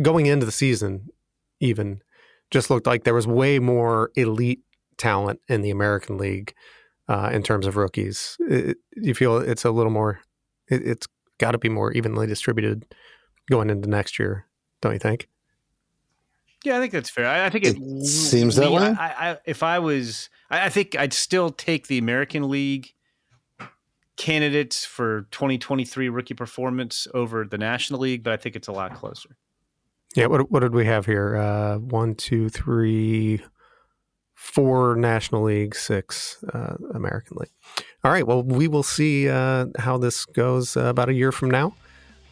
going 0.00 0.26
into 0.26 0.46
the 0.46 0.52
season, 0.52 1.08
even 1.60 2.02
just 2.50 2.70
looked 2.70 2.86
like 2.86 3.04
there 3.04 3.14
was 3.14 3.26
way 3.26 3.58
more 3.58 4.10
elite 4.14 4.60
talent 4.96 5.40
in 5.48 5.62
the 5.62 5.70
American 5.70 6.16
League 6.16 6.54
uh, 7.08 7.30
in 7.32 7.42
terms 7.42 7.66
of 7.66 7.76
rookies. 7.76 8.36
It, 8.40 8.78
you 8.96 9.14
feel 9.14 9.38
it's 9.38 9.64
a 9.64 9.70
little 9.70 9.92
more, 9.92 10.20
it, 10.68 10.86
it's 10.86 11.06
got 11.38 11.52
to 11.52 11.58
be 11.58 11.68
more 11.68 11.92
evenly 11.92 12.26
distributed 12.26 12.84
going 13.50 13.70
into 13.70 13.88
next 13.88 14.18
year, 14.18 14.46
don't 14.80 14.92
you 14.92 14.98
think? 14.98 15.28
Yeah, 16.64 16.76
I 16.76 16.80
think 16.80 16.92
that's 16.92 17.08
fair. 17.08 17.26
I, 17.26 17.46
I 17.46 17.50
think 17.50 17.64
it, 17.64 17.76
It 17.78 18.06
seems 18.06 18.56
that 18.56 18.70
way. 18.70 18.82
I, 18.82 19.30
I, 19.30 19.38
if 19.46 19.62
I 19.62 19.78
was, 19.78 20.28
I, 20.50 20.66
I 20.66 20.68
think 20.68 20.94
I'd 20.94 21.14
still 21.14 21.50
take 21.50 21.86
the 21.86 21.98
American 21.98 22.48
League 22.48 22.92
candidates 24.20 24.84
for 24.84 25.22
2023 25.30 26.10
rookie 26.10 26.34
performance 26.34 27.08
over 27.14 27.46
the 27.46 27.56
National 27.56 28.00
League, 28.00 28.22
but 28.22 28.34
I 28.34 28.36
think 28.36 28.54
it's 28.54 28.68
a 28.68 28.72
lot 28.72 28.94
closer. 28.94 29.30
Yeah, 30.14 30.26
what 30.26 30.50
what 30.50 30.60
did 30.60 30.74
we 30.74 30.84
have 30.84 31.06
here? 31.06 31.36
Uh, 31.36 31.78
one, 31.78 32.14
two, 32.16 32.50
three, 32.50 33.40
four 34.34 34.94
National 34.96 35.44
League, 35.44 35.74
six 35.74 36.44
uh, 36.52 36.76
American 36.92 37.38
League. 37.40 37.50
All 38.04 38.12
right. 38.12 38.26
Well, 38.26 38.42
we 38.42 38.68
will 38.68 38.82
see 38.82 39.28
uh, 39.28 39.66
how 39.78 39.96
this 39.96 40.26
goes 40.26 40.76
uh, 40.76 40.82
about 40.82 41.08
a 41.08 41.14
year 41.14 41.32
from 41.32 41.50
now. 41.50 41.74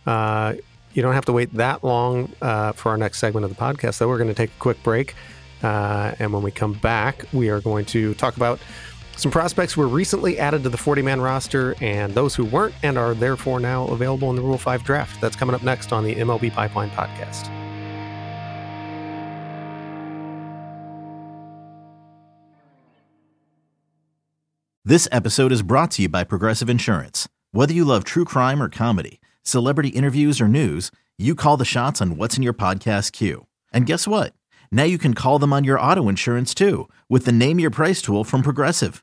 Uh, 0.04 0.56
you 0.92 1.00
don't 1.00 1.14
have 1.14 1.24
to 1.26 1.32
wait 1.32 1.54
that 1.54 1.82
long 1.82 2.30
uh, 2.42 2.72
for 2.72 2.90
our 2.90 2.98
next 2.98 3.18
segment 3.18 3.44
of 3.44 3.50
the 3.50 3.56
podcast, 3.56 3.96
though. 3.96 4.08
We're 4.08 4.18
going 4.18 4.28
to 4.28 4.34
take 4.34 4.50
a 4.50 4.58
quick 4.58 4.82
break, 4.82 5.14
and 5.62 6.34
when 6.34 6.42
we 6.42 6.50
come 6.50 6.74
back, 6.74 7.24
we 7.32 7.48
are 7.48 7.62
going 7.62 7.86
to 7.86 8.12
talk 8.14 8.36
about 8.36 8.60
some 9.18 9.32
prospects 9.32 9.76
were 9.76 9.88
recently 9.88 10.38
added 10.38 10.62
to 10.62 10.68
the 10.68 10.76
40 10.76 11.02
man 11.02 11.20
roster 11.20 11.74
and 11.80 12.14
those 12.14 12.36
who 12.36 12.44
weren't 12.44 12.74
and 12.84 12.96
are 12.96 13.14
therefore 13.14 13.58
now 13.58 13.86
available 13.88 14.30
in 14.30 14.36
the 14.36 14.42
Rule 14.42 14.58
5 14.58 14.84
draft. 14.84 15.20
That's 15.20 15.34
coming 15.34 15.56
up 15.56 15.64
next 15.64 15.92
on 15.92 16.04
the 16.04 16.14
MLB 16.14 16.52
Pipeline 16.52 16.90
podcast. 16.90 17.52
This 24.84 25.08
episode 25.10 25.52
is 25.52 25.62
brought 25.62 25.90
to 25.92 26.02
you 26.02 26.08
by 26.08 26.24
Progressive 26.24 26.70
Insurance. 26.70 27.28
Whether 27.50 27.74
you 27.74 27.84
love 27.84 28.04
true 28.04 28.24
crime 28.24 28.62
or 28.62 28.70
comedy, 28.70 29.20
celebrity 29.42 29.88
interviews 29.88 30.40
or 30.40 30.48
news, 30.48 30.90
you 31.18 31.34
call 31.34 31.56
the 31.56 31.66
shots 31.66 32.00
on 32.00 32.16
what's 32.16 32.36
in 32.36 32.42
your 32.42 32.54
podcast 32.54 33.12
queue. 33.12 33.46
And 33.72 33.84
guess 33.84 34.06
what? 34.06 34.32
Now 34.70 34.84
you 34.84 34.96
can 34.96 35.12
call 35.12 35.38
them 35.38 35.52
on 35.52 35.64
your 35.64 35.80
auto 35.80 36.08
insurance 36.08 36.54
too 36.54 36.88
with 37.08 37.24
the 37.24 37.32
Name 37.32 37.58
Your 37.58 37.70
Price 37.70 38.00
tool 38.00 38.24
from 38.24 38.42
Progressive. 38.42 39.02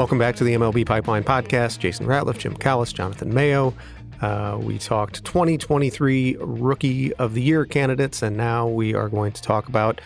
Welcome 0.00 0.16
back 0.16 0.34
to 0.36 0.44
the 0.44 0.54
MLB 0.54 0.86
Pipeline 0.86 1.24
Podcast. 1.24 1.78
Jason 1.78 2.06
Ratliff, 2.06 2.38
Jim 2.38 2.56
Callis, 2.56 2.90
Jonathan 2.90 3.34
Mayo. 3.34 3.74
Uh, 4.22 4.58
we 4.58 4.78
talked 4.78 5.22
2023 5.26 6.38
Rookie 6.40 7.12
of 7.16 7.34
the 7.34 7.42
Year 7.42 7.66
candidates, 7.66 8.22
and 8.22 8.34
now 8.34 8.66
we 8.66 8.94
are 8.94 9.10
going 9.10 9.30
to 9.32 9.42
talk 9.42 9.68
about 9.68 10.00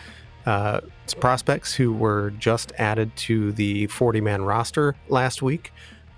uh, 0.45 0.81
prospects 1.21 1.73
who 1.73 1.93
were 1.93 2.31
just 2.31 2.73
added 2.77 3.15
to 3.15 3.53
the 3.53 3.87
40 3.87 4.19
man 4.19 4.41
roster 4.41 4.97
last 5.07 5.41
week. 5.41 5.71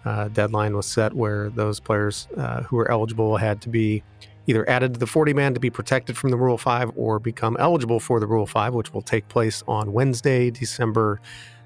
Uh, 0.06 0.30
deadline 0.30 0.76
was 0.76 0.88
set 0.88 1.14
where 1.14 1.52
those 1.52 1.80
players 1.80 2.28
uh, 2.36 2.64
who 2.64 2.78
were 2.78 2.90
eligible 2.90 3.38
had 3.38 3.62
to 3.62 3.70
be 3.70 4.02
either 4.48 4.68
added 4.68 4.96
to 4.96 5.00
the 5.00 5.06
40 5.06 5.36
man 5.36 5.54
to 5.54 5.60
be 5.60 5.70
protected 5.70 6.18
from 6.18 6.32
the 6.32 6.38
Rule 6.38 6.58
5 6.58 6.94
or 6.96 7.20
become 7.20 7.56
eligible 7.60 8.00
for 8.00 8.20
the 8.20 8.26
Rule 8.26 8.48
5, 8.48 8.74
which 8.74 8.92
will 8.92 9.04
take 9.04 9.28
place 9.28 9.64
on 9.68 9.94
Wednesday, 9.94 10.50
December 10.50 11.22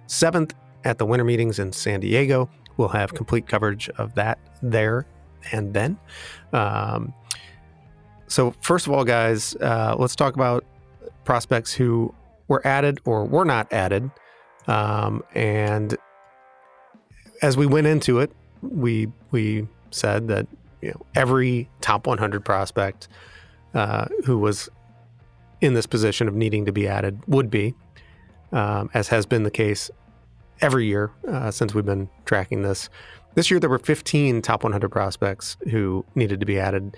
7th 0.10 0.52
at 0.84 0.98
the 0.98 1.06
winter 1.06 1.24
meetings 1.24 1.60
in 1.60 1.72
San 1.72 2.00
Diego. 2.00 2.50
We'll 2.78 2.90
have 2.90 3.14
complete 3.14 3.48
coverage 3.48 3.90
of 3.98 4.16
that 4.16 4.40
there 4.62 5.06
and 5.52 5.74
then. 5.74 5.98
Um, 6.54 7.14
so, 8.28 8.54
first 8.62 8.88
of 8.88 8.94
all, 8.94 9.04
guys, 9.04 9.56
uh, 9.56 9.96
let's 9.98 10.16
talk 10.16 10.36
about 10.36 10.66
prospects 11.26 11.74
who 11.74 12.14
were 12.48 12.66
added 12.66 13.00
or 13.06 13.26
were 13.26 13.46
not 13.46 13.72
added. 13.74 14.10
Um, 14.68 15.24
and 15.34 15.98
as 17.42 17.58
we 17.58 17.66
went 17.66 17.88
into 17.88 18.20
it, 18.20 18.32
we 18.62 19.08
we 19.32 19.68
said 19.90 20.28
that 20.28 20.48
you 20.82 20.92
know 20.92 21.06
every 21.16 21.70
top 21.82 22.08
100 22.08 22.46
prospect 22.46 23.08
uh, 23.74 24.06
who 24.26 24.38
was 24.38 24.70
in 25.60 25.74
this 25.74 25.86
position 25.86 26.28
of 26.28 26.34
needing 26.34 26.66
to 26.66 26.72
be 26.72 26.88
added 26.88 27.20
would 27.28 27.50
be, 27.50 27.74
um, 28.52 28.90
as 28.94 29.08
has 29.10 29.26
been 29.26 29.44
the 29.44 29.52
case 29.52 29.92
every 30.62 30.86
year 30.86 31.12
uh, 31.28 31.52
since 31.52 31.74
we've 31.74 31.86
been 31.86 32.10
tracking 32.26 32.62
this. 32.62 32.90
This 33.36 33.50
year, 33.50 33.60
there 33.60 33.70
were 33.70 33.80
15 33.80 34.42
top 34.42 34.64
100 34.64 34.90
prospects 34.90 35.58
who 35.70 36.06
needed 36.16 36.40
to 36.40 36.46
be 36.46 36.60
added. 36.60 36.98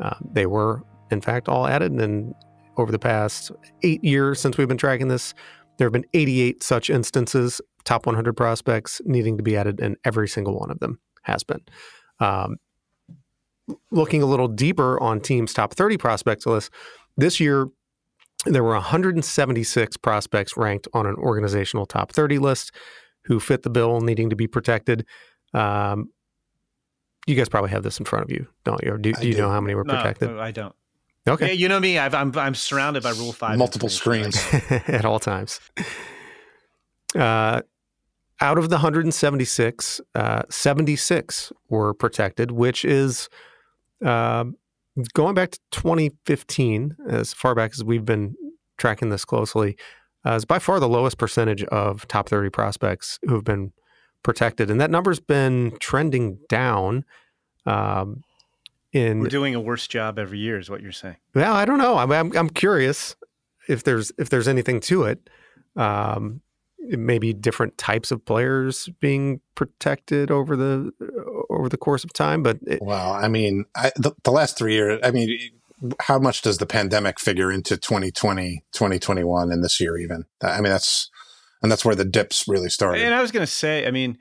Uh, 0.00 0.14
they 0.32 0.46
were 0.46 0.82
in 1.12 1.20
fact, 1.20 1.48
all 1.48 1.68
added. 1.68 1.92
And 1.92 2.34
over 2.76 2.90
the 2.90 2.98
past 2.98 3.52
eight 3.82 4.02
years 4.02 4.40
since 4.40 4.56
we've 4.56 4.66
been 4.66 4.78
tracking 4.78 5.08
this, 5.08 5.34
there 5.76 5.86
have 5.86 5.92
been 5.92 6.06
88 6.14 6.62
such 6.62 6.90
instances, 6.90 7.60
top 7.84 8.06
100 8.06 8.32
prospects 8.32 9.00
needing 9.04 9.36
to 9.36 9.42
be 9.42 9.56
added, 9.56 9.80
and 9.80 9.96
every 10.04 10.28
single 10.28 10.58
one 10.58 10.70
of 10.70 10.80
them 10.80 10.98
has 11.22 11.44
been. 11.44 11.60
Um, 12.18 12.56
looking 13.90 14.22
a 14.22 14.26
little 14.26 14.48
deeper 14.48 15.00
on 15.00 15.20
teams' 15.20 15.52
top 15.52 15.74
30 15.74 15.96
prospects 15.98 16.46
list, 16.46 16.70
this 17.16 17.38
year 17.38 17.68
there 18.44 18.64
were 18.64 18.72
176 18.72 19.96
prospects 19.98 20.56
ranked 20.56 20.88
on 20.94 21.06
an 21.06 21.14
organizational 21.14 21.86
top 21.86 22.12
30 22.12 22.38
list 22.38 22.72
who 23.24 23.40
fit 23.40 23.62
the 23.62 23.70
bill 23.70 24.00
needing 24.00 24.30
to 24.30 24.36
be 24.36 24.46
protected. 24.46 25.06
Um, 25.54 26.10
you 27.26 27.34
guys 27.34 27.48
probably 27.48 27.70
have 27.70 27.82
this 27.82 27.98
in 27.98 28.04
front 28.04 28.24
of 28.24 28.30
you, 28.30 28.46
don't 28.64 28.82
you? 28.82 28.92
Or 28.92 28.98
do, 28.98 29.12
do 29.12 29.26
you 29.26 29.34
do. 29.34 29.42
know 29.42 29.50
how 29.50 29.60
many 29.60 29.74
were 29.74 29.84
protected? 29.84 30.30
No, 30.30 30.40
I 30.40 30.50
don't. 30.50 30.74
Okay. 31.28 31.48
Yeah, 31.48 31.52
you 31.52 31.68
know 31.68 31.78
me. 31.78 31.98
i 31.98 32.06
am 32.06 32.14
I'm, 32.14 32.38
I'm 32.38 32.54
surrounded 32.54 33.02
by 33.02 33.10
Rule 33.10 33.32
Five. 33.32 33.58
Multiple 33.58 33.88
screens 33.88 34.36
at 34.70 35.04
all 35.04 35.20
times. 35.20 35.60
Uh, 37.14 37.62
out 38.40 38.58
of 38.58 38.70
the 38.70 38.76
176, 38.76 40.00
uh, 40.16 40.42
76 40.50 41.52
were 41.68 41.94
protected, 41.94 42.50
which 42.50 42.84
is 42.84 43.28
uh, 44.04 44.44
going 45.14 45.34
back 45.34 45.52
to 45.52 45.60
2015, 45.70 46.96
as 47.08 47.32
far 47.32 47.54
back 47.54 47.70
as 47.72 47.84
we've 47.84 48.04
been 48.04 48.34
tracking 48.78 49.10
this 49.10 49.24
closely. 49.24 49.76
Uh, 50.24 50.34
is 50.34 50.44
by 50.44 50.58
far 50.58 50.78
the 50.78 50.88
lowest 50.88 51.18
percentage 51.18 51.64
of 51.64 52.06
top 52.06 52.28
30 52.28 52.50
prospects 52.50 53.18
who 53.22 53.34
have 53.34 53.44
been 53.44 53.72
protected, 54.22 54.70
and 54.70 54.80
that 54.80 54.90
number's 54.90 55.20
been 55.20 55.76
trending 55.80 56.38
down. 56.48 57.04
Um, 57.66 58.22
in 58.92 59.20
we're 59.20 59.28
doing 59.28 59.54
a 59.54 59.60
worse 59.60 59.86
job 59.86 60.18
every 60.18 60.38
year, 60.38 60.58
is 60.58 60.68
what 60.68 60.82
you're 60.82 60.92
saying. 60.92 61.16
Well, 61.34 61.54
I 61.54 61.64
don't 61.64 61.78
know. 61.78 61.96
I'm 61.96 62.12
I'm, 62.12 62.36
I'm 62.36 62.50
curious 62.50 63.16
if 63.68 63.84
there's 63.84 64.12
if 64.18 64.28
there's 64.28 64.48
anything 64.48 64.80
to 64.80 65.04
it. 65.04 65.30
Um, 65.76 66.42
maybe 66.78 67.32
different 67.32 67.78
types 67.78 68.10
of 68.10 68.24
players 68.24 68.88
being 69.00 69.40
protected 69.54 70.30
over 70.30 70.56
the 70.56 70.92
over 71.50 71.68
the 71.68 71.76
course 71.76 72.04
of 72.04 72.12
time. 72.12 72.42
But 72.42 72.58
it, 72.66 72.82
well, 72.82 73.12
I 73.12 73.28
mean, 73.28 73.64
I, 73.74 73.92
the, 73.96 74.12
the 74.24 74.32
last 74.32 74.58
three 74.58 74.74
years, 74.74 75.00
I 75.02 75.10
mean, 75.10 75.38
how 76.00 76.18
much 76.18 76.42
does 76.42 76.58
the 76.58 76.66
pandemic 76.66 77.18
figure 77.18 77.50
into 77.50 77.76
2020, 77.76 78.64
2021, 78.72 79.50
and 79.50 79.64
this 79.64 79.80
year 79.80 79.96
even? 79.98 80.24
I 80.42 80.60
mean, 80.60 80.70
that's 80.72 81.10
and 81.62 81.70
that's 81.70 81.84
where 81.84 81.94
the 81.94 82.04
dips 82.04 82.46
really 82.48 82.68
started. 82.68 83.02
And 83.02 83.14
I 83.14 83.22
was 83.22 83.30
going 83.30 83.46
to 83.46 83.52
say, 83.52 83.86
I 83.86 83.90
mean, 83.90 84.18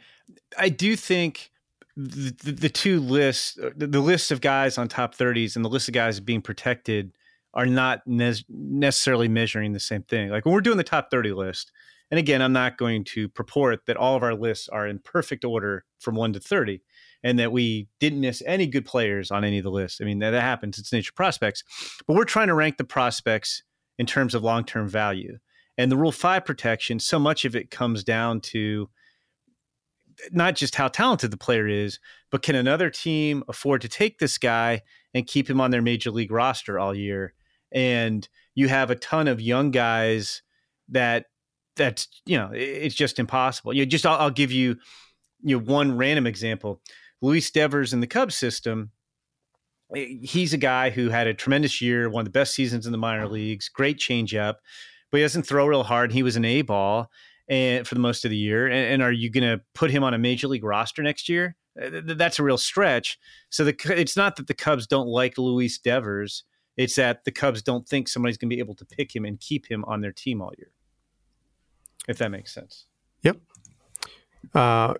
I 0.57 0.70
do 0.70 0.95
think 0.95 1.51
the, 1.97 2.51
the, 2.51 2.70
two 2.70 2.99
lists, 2.99 3.57
uh, 3.57 3.72
the, 3.76 3.88
the 3.88 3.99
list 3.99 4.32
of 4.32 4.41
guys 4.41 4.78
on 4.78 4.88
top 4.88 5.16
30s 5.16 5.55
and 5.55 5.66
the 5.66 5.70
list 5.70 5.88
of 5.88 5.93
guys 5.93 6.20
being 6.20 6.41
protected 6.41 7.12
are 7.53 7.66
not 7.66 8.01
ne- 8.05 8.45
necessarily 8.47 9.28
measuring 9.28 9.74
the 9.74 9.80
same 9.80 10.03
thing. 10.03 10.30
Like 10.30 10.45
when 10.45 10.53
we're 10.53 10.62
doing 10.62 10.78
the 10.78 10.84
top 10.84 11.09
30 11.12 11.34
list, 11.34 11.72
and 12.09 12.20
again, 12.20 12.41
I'm 12.41 12.53
not 12.53 12.78
going 12.78 13.03
to 13.05 13.28
purport 13.30 13.86
that 13.88 13.97
all 13.97 14.16
of 14.16 14.24
our 14.24 14.36
lists 14.36 14.70
are 14.70 14.88
in 14.88 14.99
perfect 14.99 15.43
order 15.43 15.86
from 15.99 16.16
1 16.16 16.34
to 16.34 16.39
30 16.39 16.82
and 17.24 17.38
that 17.40 17.52
we 17.52 17.88
didn't 18.00 18.22
miss 18.22 18.42
any 18.46 18.68
good 18.68 18.86
players 18.86 19.32
on 19.32 19.44
any 19.44 19.58
of 19.58 19.64
the 19.64 19.72
lists. 19.72 20.02
I 20.02 20.06
mean, 20.06 20.20
that, 20.20 20.32
that 20.32 20.42
happens. 20.42 20.80
It's 20.80 20.92
nature 20.92 21.14
prospects. 21.16 21.64
But 22.08 22.16
we're 22.16 22.26
trying 22.26 22.48
to 22.48 22.54
rank 22.54 22.78
the 22.78 22.84
prospects 22.84 23.64
in 23.98 24.06
terms 24.06 24.34
of 24.34 24.44
long 24.44 24.64
term 24.64 24.88
value. 24.88 25.38
And 25.78 25.92
the 25.92 25.98
Rule 25.98 26.12
5 26.12 26.46
protection, 26.46 27.00
so 27.00 27.20
much 27.20 27.46
of 27.46 27.56
it 27.56 27.72
comes 27.72 28.04
down 28.04 28.42
to 28.42 28.90
not 30.32 30.56
just 30.56 30.76
how 30.76 30.88
talented 30.88 31.32
the 31.32 31.38
player 31.38 31.68
is, 31.68 32.00
but 32.30 32.42
can 32.42 32.56
another 32.56 32.90
team 32.90 33.44
afford 33.48 33.82
to 33.82 33.90
take 33.90 34.20
this 34.20 34.38
guy 34.38 34.82
and 35.14 35.28
keep 35.28 35.50
him 35.50 35.62
on 35.62 35.72
their 35.72 35.82
major 35.82 36.12
league 36.12 36.32
roster 36.32 36.80
all 36.80 36.94
year? 36.94 37.34
And 37.72 38.28
you 38.54 38.68
have 38.68 38.92
a 38.92 38.96
ton 38.96 39.28
of 39.28 39.40
young 39.42 39.72
guys 39.72 40.42
that 40.90 41.26
that's 41.76 42.08
you 42.26 42.38
know 42.38 42.52
it's 42.54 42.96
just 42.96 43.18
impossible. 43.18 43.74
You 43.74 43.86
just 43.86 44.06
I'll, 44.06 44.18
I'll 44.20 44.30
give 44.30 44.52
you 44.52 44.76
you 45.42 45.58
know 45.58 45.64
one 45.64 45.98
random 45.98 46.28
example. 46.28 46.82
Luis 47.22 47.50
Devers 47.52 47.94
in 47.94 48.00
the 48.00 48.08
Cubs 48.08 48.36
system, 48.36 48.92
eh, 49.96 50.18
he's 50.22 50.54
a 50.54 50.58
guy 50.58 50.90
who 50.90 51.10
had 51.10 51.28
a 51.28 51.34
tremendous 51.34 51.82
year, 51.82 52.10
one 52.10 52.22
of 52.22 52.26
the 52.26 52.32
best 52.32 52.54
seasons 52.54 52.86
in 52.86 52.92
the 52.92 52.98
minor 52.98 53.28
leagues, 53.28 53.70
great 53.70 53.98
changeup, 53.98 54.56
but 55.12 55.18
he 55.18 55.24
doesn't 55.24 55.44
throw 55.44 55.68
real 55.68 55.84
hard. 55.84 56.12
He 56.12 56.24
was 56.24 56.36
an 56.36 56.46
A 56.46 56.62
ball 56.62 57.10
and 57.48 57.88
for 57.88 57.96
the 57.96 58.02
most 58.02 58.26
of 58.26 58.32
the 58.32 58.38
year. 58.38 58.68
And, 58.68 58.94
and 58.94 59.02
are 59.04 59.12
you 59.12 59.30
going 59.30 59.44
to 59.44 59.62
put 59.74 59.92
him 59.92 60.04
on 60.04 60.14
a 60.14 60.18
major 60.18 60.48
league 60.48 60.64
roster 60.64 61.04
next 61.04 61.30
year? 61.30 61.56
Uh, 61.82 62.02
that's 62.04 62.40
a 62.40 62.44
real 62.44 62.58
stretch. 62.58 63.20
So 63.50 63.64
the, 63.64 63.76
it's 63.98 64.18
not 64.18 64.36
that 64.38 64.48
the 64.48 64.54
Cubs 64.54 64.88
don't 64.88 65.08
like 65.08 65.38
Luis 65.38 65.78
Devers. 65.78 66.44
It's 66.78 66.96
that 66.96 67.26
the 67.26 67.32
Cubs 67.32 67.62
don't 67.62 67.88
think 67.88 68.08
somebody's 68.08 68.38
going 68.38 68.50
to 68.50 68.56
be 68.56 68.60
able 68.60 68.76
to 68.76 68.86
pick 68.86 69.14
him 69.14 69.26
and 69.26 69.40
keep 69.40 69.70
him 69.70 69.84
on 69.86 70.02
their 70.02 70.14
team 70.14 70.42
all 70.42 70.52
year. 70.58 70.72
If 72.08 72.18
that 72.18 72.32
makes 72.32 72.54
sense. 72.54 72.86
Yep. 73.24 73.38
Uh, 74.56 74.96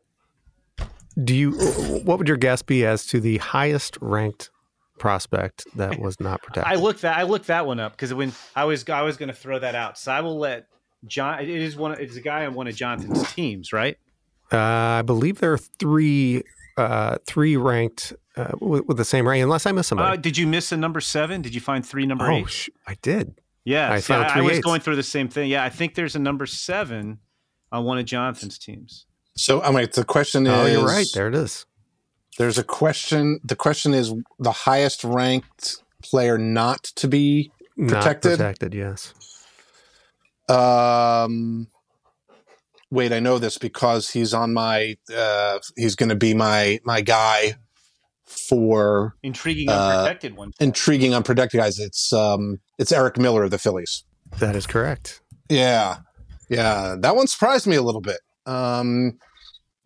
do 1.24 1.36
you? 1.36 1.52
What 2.04 2.18
would 2.18 2.28
your 2.28 2.38
guess 2.38 2.62
be 2.62 2.86
as 2.86 3.06
to 3.08 3.20
the 3.20 3.38
highest 3.38 3.98
ranked 4.02 4.50
prospect 4.98 5.66
that 5.76 6.00
was 6.00 6.20
not 6.20 6.42
protected? 6.42 6.72
I 6.72 6.76
looked 6.76 7.02
that 7.02 7.18
I 7.18 7.24
looked 7.24 7.48
that 7.48 7.66
one 7.66 7.80
up 7.80 7.94
because 7.94 8.14
when 8.14 8.34
I 8.56 8.66
was 8.66 8.88
I 8.90 9.02
was 9.02 9.18
going 9.18 9.30
to 9.30 9.36
throw 9.36 9.60
that 9.60 9.76
out, 9.76 9.98
so 9.98 10.12
I 10.12 10.22
will 10.22 10.38
let 10.38 10.68
John. 11.06 11.40
It 11.40 11.50
is 11.50 11.76
one. 11.76 12.00
It's 12.00 12.16
a 12.16 12.22
guy 12.22 12.46
on 12.46 12.54
one 12.54 12.68
of 12.68 12.76
Jonathan's 12.76 13.32
teams, 13.34 13.74
right? 13.74 13.98
Uh, 14.52 14.58
I 14.58 15.02
believe 15.02 15.40
there 15.40 15.54
are 15.54 15.58
three 15.58 16.44
uh, 16.78 17.18
three 17.26 17.58
ranked 17.58 18.14
uh, 18.38 18.52
with, 18.60 18.86
with, 18.86 18.98
the 18.98 19.06
same 19.06 19.28
rank, 19.28 19.44
unless 19.44 19.66
I 19.66 19.72
miss 19.72 19.88
somebody. 19.88 20.18
Uh, 20.18 20.22
did 20.22 20.38
you 20.38 20.48
miss 20.48 20.72
a 20.72 20.78
number 20.78 21.02
seven? 21.02 21.42
Did 21.42 21.54
you 21.54 21.62
find 21.62 21.86
three 21.86 22.06
number 22.06 22.30
oh, 22.30 22.38
eight? 22.38 22.50
Sh- 22.50 22.70
I 22.88 22.96
did. 23.02 23.40
Yeah, 23.64 23.92
I 23.92 24.00
see, 24.00 24.14
found 24.14 24.28
I, 24.28 24.40
I 24.40 24.42
was 24.42 24.60
going 24.60 24.82
through 24.82 24.96
the 24.96 25.04
same 25.04 25.28
thing. 25.28 25.50
Yeah, 25.50 25.64
I 25.64 25.70
think 25.70 25.96
there's 25.96 26.16
a 26.16 26.20
number 26.20 26.46
seven 26.46 27.20
on 27.72 27.86
one 27.86 27.98
of 27.98 28.06
Jonathan's 28.06 28.58
teams. 28.58 29.06
So, 29.36 29.62
I 29.62 29.72
mean, 29.72 29.88
the 29.94 30.06
question 30.06 30.46
is. 30.46 30.54
Oh, 30.54 30.66
you're 30.66 30.86
right. 30.86 31.08
There 31.14 31.28
it 31.28 31.36
is. 31.36 31.66
There's 32.38 32.58
a 32.58 32.64
question. 32.64 33.40
The 33.44 33.56
question 33.56 33.94
is 33.94 34.14
the 34.40 34.52
highest 34.52 35.04
ranked 35.04 35.84
player 36.02 36.38
not 36.38 36.84
to 36.96 37.08
be 37.08 37.52
protected. 37.78 38.32
Not 38.32 38.38
protected, 38.38 38.74
yes. 38.74 39.14
Um, 40.50 41.68
wait, 42.90 43.14
I 43.14 43.20
know 43.20 43.38
this 43.38 43.58
because 43.58 44.10
he's 44.10 44.34
on 44.34 44.54
my. 44.54 44.98
Uh, 45.14 45.60
he's 45.76 45.96
going 45.96 46.10
to 46.10 46.16
be 46.16 46.34
my 46.34 46.80
my 46.84 47.02
guy 47.02 47.56
for 48.26 49.16
intriguing 49.24 49.70
unprotected 49.70 50.36
one. 50.36 50.54
Intriguing 50.60 51.14
unprotected 51.14 51.60
guys. 51.60 51.80
It's 51.80 52.12
um, 52.14 52.60
it's 52.78 52.92
Eric 52.92 53.18
Miller 53.18 53.44
of 53.44 53.52
the 53.52 53.58
Phillies. 53.58 54.04
That 54.40 54.56
is 54.56 54.66
correct. 54.66 55.22
Yeah, 55.50 55.98
yeah, 56.50 56.96
that 57.00 57.16
one 57.16 57.28
surprised 57.28 57.68
me 57.68 57.76
a 57.76 57.82
little 57.82 58.02
bit. 58.02 58.20
Um, 58.52 59.18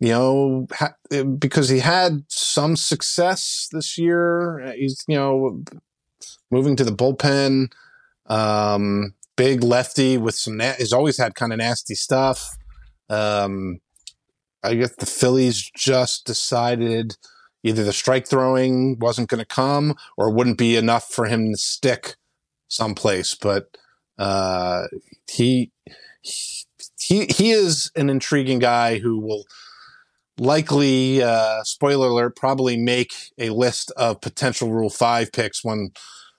you 0.00 0.08
know, 0.08 0.66
ha- 0.72 0.94
because 1.38 1.68
he 1.68 1.78
had 1.78 2.24
some 2.28 2.76
success 2.76 3.68
this 3.72 3.96
year. 3.96 4.74
He's 4.76 5.04
you 5.08 5.16
know 5.16 5.62
moving 6.50 6.76
to 6.76 6.84
the 6.84 6.90
bullpen. 6.92 7.68
Um, 8.26 9.14
big 9.36 9.62
lefty 9.62 10.18
with 10.18 10.34
some. 10.34 10.56
Na- 10.58 10.74
he's 10.78 10.92
always 10.92 11.18
had 11.18 11.34
kind 11.34 11.52
of 11.52 11.58
nasty 11.58 11.94
stuff. 11.94 12.56
Um, 13.08 13.80
I 14.62 14.74
guess 14.74 14.94
the 14.96 15.06
Phillies 15.06 15.70
just 15.76 16.26
decided 16.26 17.16
either 17.62 17.84
the 17.84 17.92
strike 17.92 18.26
throwing 18.28 18.98
wasn't 18.98 19.28
going 19.28 19.38
to 19.40 19.46
come 19.46 19.94
or 20.16 20.30
wouldn't 20.30 20.58
be 20.58 20.76
enough 20.76 21.08
for 21.08 21.26
him 21.26 21.52
to 21.52 21.56
stick 21.56 22.16
someplace. 22.68 23.34
But 23.34 23.76
uh, 24.18 24.84
he, 25.28 25.70
he 26.22 26.65
he 27.08 27.50
is 27.50 27.90
an 27.96 28.10
intriguing 28.10 28.58
guy 28.58 28.98
who 28.98 29.18
will 29.18 29.44
likely, 30.38 31.22
uh, 31.22 31.62
spoiler 31.64 32.08
alert, 32.08 32.36
probably 32.36 32.76
make 32.76 33.14
a 33.38 33.50
list 33.50 33.90
of 33.96 34.20
potential 34.20 34.70
Rule 34.70 34.90
Five 34.90 35.32
picks 35.32 35.64
when 35.64 35.92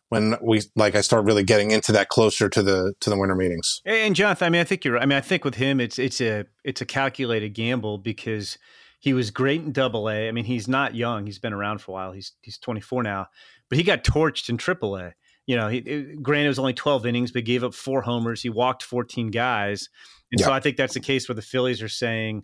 when 0.10 0.36
we 0.42 0.62
like 0.76 0.96
I 0.96 1.02
start 1.02 1.26
really 1.26 1.44
getting 1.44 1.72
into 1.72 1.92
that 1.92 2.10
closer 2.10 2.50
to 2.50 2.64
the 2.64 2.94
to 3.02 3.10
the 3.10 3.18
winter 3.18 3.36
meetings. 3.36 3.82
And 3.86 4.16
Jonathan, 4.16 4.46
I 4.46 4.50
mean, 4.50 4.62
I 4.62 4.64
think 4.64 4.86
you're. 4.86 4.98
I 4.98 5.06
mean, 5.06 5.18
I 5.18 5.22
think 5.22 5.44
with 5.44 5.56
him, 5.56 5.80
it's 5.80 6.00
it's 6.00 6.22
a 6.22 6.46
it's 6.64 6.82
a 6.82 6.86
calculated 6.86 7.54
gamble 7.54 7.98
because 7.98 8.58
he 9.00 9.14
was 9.14 9.32
great 9.32 9.62
in 9.62 9.72
Double 9.72 10.10
A. 10.10 10.28
I 10.28 10.32
mean, 10.32 10.46
he's 10.46 10.68
not 10.68 10.96
young; 10.96 11.26
he's 11.26 11.40
been 11.40 11.54
around 11.54 11.82
for 11.82 11.92
a 11.92 11.94
while. 11.94 12.12
He's 12.12 12.34
he's 12.42 12.58
24 12.58 13.04
now, 13.04 13.28
but 13.70 13.78
he 13.78 13.84
got 13.84 14.04
torched 14.04 14.50
in 14.50 14.58
Triple 14.58 14.98
A. 14.98 15.14
You 15.46 15.56
know, 15.56 15.68
he 15.68 15.78
it, 15.80 16.22
granted 16.24 16.46
it 16.46 16.50
was 16.50 16.60
only 16.60 16.74
12 16.74 17.06
innings, 17.06 17.32
but 17.32 17.46
gave 17.46 17.64
up 17.64 17.74
four 17.74 18.02
homers. 18.02 18.42
He 18.42 18.50
walked 18.50 18.84
14 18.84 19.32
guys, 19.32 19.90
and 20.32 20.40
yeah. 20.40 20.46
so 20.46 20.54
I 20.54 20.60
think 20.60 20.78
that's 20.78 20.94
the 20.94 21.00
case 21.00 21.28
where 21.28 21.36
the 21.36 21.42
Phillies 21.42 21.82
are 21.82 21.90
saying, 21.90 22.44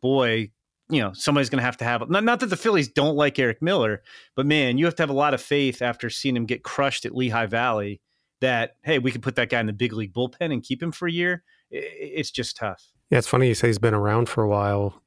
"Boy, 0.00 0.50
you 0.88 1.00
know 1.00 1.12
somebody's 1.12 1.50
going 1.50 1.60
to 1.60 1.64
have 1.64 1.76
to 1.78 1.84
have 1.84 2.08
not, 2.08 2.24
not 2.24 2.40
that 2.40 2.46
the 2.46 2.56
Phillies 2.56 2.88
don't 2.88 3.16
like 3.16 3.38
Eric 3.38 3.62
Miller, 3.62 4.02
but 4.36 4.46
man, 4.46 4.78
you 4.78 4.84
have 4.84 4.94
to 4.96 5.02
have 5.02 5.10
a 5.10 5.14
lot 5.14 5.34
of 5.34 5.40
faith 5.40 5.82
after 5.82 6.10
seeing 6.10 6.36
him 6.36 6.46
get 6.46 6.62
crushed 6.62 7.04
at 7.04 7.14
Lehigh 7.14 7.46
Valley 7.46 8.00
that 8.40 8.76
hey, 8.82 8.98
we 8.98 9.10
could 9.10 9.22
put 9.22 9.36
that 9.36 9.50
guy 9.50 9.60
in 9.60 9.66
the 9.66 9.72
big 9.72 9.92
league 9.92 10.12
bullpen 10.12 10.52
and 10.52 10.62
keep 10.62 10.82
him 10.82 10.92
for 10.92 11.08
a 11.08 11.12
year. 11.12 11.42
It's 11.70 12.30
just 12.30 12.56
tough. 12.56 12.92
Yeah, 13.10 13.18
it's 13.18 13.26
funny 13.26 13.48
you 13.48 13.54
say 13.54 13.68
he's 13.68 13.78
been 13.78 13.94
around 13.94 14.28
for 14.28 14.42
a 14.42 14.48
while. 14.48 15.02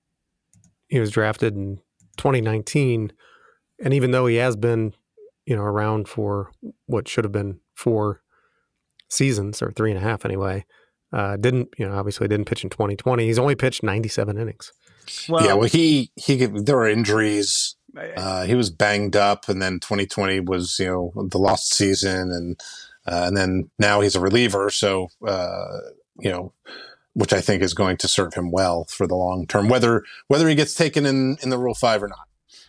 He 0.89 0.99
was 0.99 1.11
drafted 1.11 1.55
in 1.55 1.77
2019, 2.17 3.11
and 3.83 3.93
even 3.93 4.11
though 4.11 4.25
he 4.25 4.35
has 4.35 4.55
been 4.55 4.93
you 5.47 5.55
know, 5.55 5.63
around 5.63 6.09
for 6.09 6.51
what 6.85 7.07
should 7.07 7.23
have 7.23 7.31
been 7.31 7.61
four 7.73 8.21
seasons 9.09 9.61
or 9.61 9.71
three 9.71 9.89
and 9.89 9.97
a 9.97 10.03
half 10.03 10.25
anyway. 10.25 10.65
Uh, 11.13 11.37
didn't 11.37 11.69
you 11.77 11.87
know? 11.87 11.95
Obviously, 11.95 12.27
didn't 12.27 12.45
pitch 12.45 12.63
in 12.63 12.69
2020. 12.69 13.25
He's 13.25 13.39
only 13.39 13.55
pitched 13.55 13.83
97 13.83 14.37
innings. 14.37 14.73
Well, 15.29 15.45
yeah, 15.45 15.53
well, 15.53 15.69
he 15.69 16.11
he 16.15 16.45
there 16.45 16.75
were 16.75 16.87
injuries. 16.87 17.75
Uh, 18.15 18.45
he 18.45 18.53
was 18.53 18.69
banged 18.69 19.15
up, 19.15 19.49
and 19.49 19.61
then 19.61 19.79
2020 19.79 20.41
was 20.41 20.77
you 20.79 20.87
know 20.87 21.27
the 21.29 21.39
lost 21.39 21.73
season, 21.73 22.31
and 22.31 22.59
uh, 23.07 23.25
and 23.27 23.37
then 23.37 23.69
now 23.79 24.01
he's 24.01 24.15
a 24.15 24.19
reliever. 24.19 24.69
So 24.69 25.07
uh, 25.25 25.79
you 26.19 26.29
know, 26.29 26.53
which 27.13 27.33
I 27.33 27.41
think 27.41 27.63
is 27.63 27.73
going 27.73 27.97
to 27.97 28.07
serve 28.07 28.33
him 28.33 28.51
well 28.51 28.85
for 28.85 29.07
the 29.07 29.15
long 29.15 29.47
term, 29.47 29.69
whether 29.69 30.03
whether 30.27 30.47
he 30.47 30.55
gets 30.55 30.75
taken 30.75 31.05
in 31.05 31.37
in 31.41 31.49
the 31.49 31.57
Rule 31.57 31.73
Five 31.73 32.03
or 32.03 32.09
not. 32.09 32.26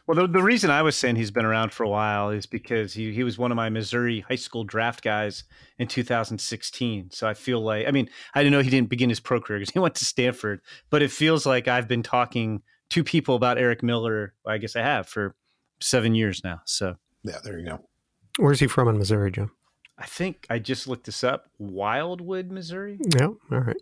Well, 0.08 0.26
the, 0.26 0.26
the 0.26 0.42
reason 0.42 0.70
I 0.70 0.80
was 0.80 0.96
saying 0.96 1.16
he's 1.16 1.30
been 1.30 1.44
around 1.44 1.70
for 1.70 1.82
a 1.82 1.88
while 1.88 2.30
is 2.30 2.46
because 2.46 2.94
he, 2.94 3.12
he 3.12 3.24
was 3.24 3.36
one 3.36 3.52
of 3.52 3.56
my 3.56 3.68
Missouri 3.68 4.20
high 4.20 4.36
school 4.36 4.64
draft 4.64 5.04
guys 5.04 5.44
in 5.78 5.86
2016. 5.86 7.10
So 7.10 7.28
I 7.28 7.34
feel 7.34 7.60
like, 7.60 7.86
I 7.86 7.90
mean, 7.90 8.08
I 8.34 8.42
didn't 8.42 8.52
know 8.52 8.62
he 8.62 8.70
didn't 8.70 8.88
begin 8.88 9.10
his 9.10 9.20
pro 9.20 9.38
career 9.38 9.58
because 9.58 9.74
he 9.74 9.78
went 9.80 9.96
to 9.96 10.06
Stanford, 10.06 10.62
but 10.88 11.02
it 11.02 11.10
feels 11.10 11.44
like 11.44 11.68
I've 11.68 11.86
been 11.86 12.02
talking 12.02 12.62
to 12.88 13.04
people 13.04 13.34
about 13.34 13.58
Eric 13.58 13.82
Miller. 13.82 14.32
I 14.46 14.56
guess 14.56 14.76
I 14.76 14.80
have 14.80 15.06
for 15.06 15.36
seven 15.78 16.14
years 16.14 16.42
now. 16.42 16.62
So 16.64 16.96
yeah, 17.22 17.40
there 17.44 17.58
you 17.58 17.66
go. 17.66 17.80
Where's 18.38 18.60
he 18.60 18.66
from 18.66 18.88
in 18.88 18.96
Missouri, 18.96 19.30
Joe? 19.30 19.50
I 19.98 20.06
think 20.06 20.46
I 20.48 20.58
just 20.58 20.88
looked 20.88 21.04
this 21.04 21.22
up. 21.22 21.50
Wildwood, 21.58 22.50
Missouri. 22.50 22.98
Yeah. 23.14 23.26
All 23.26 23.38
right. 23.50 23.76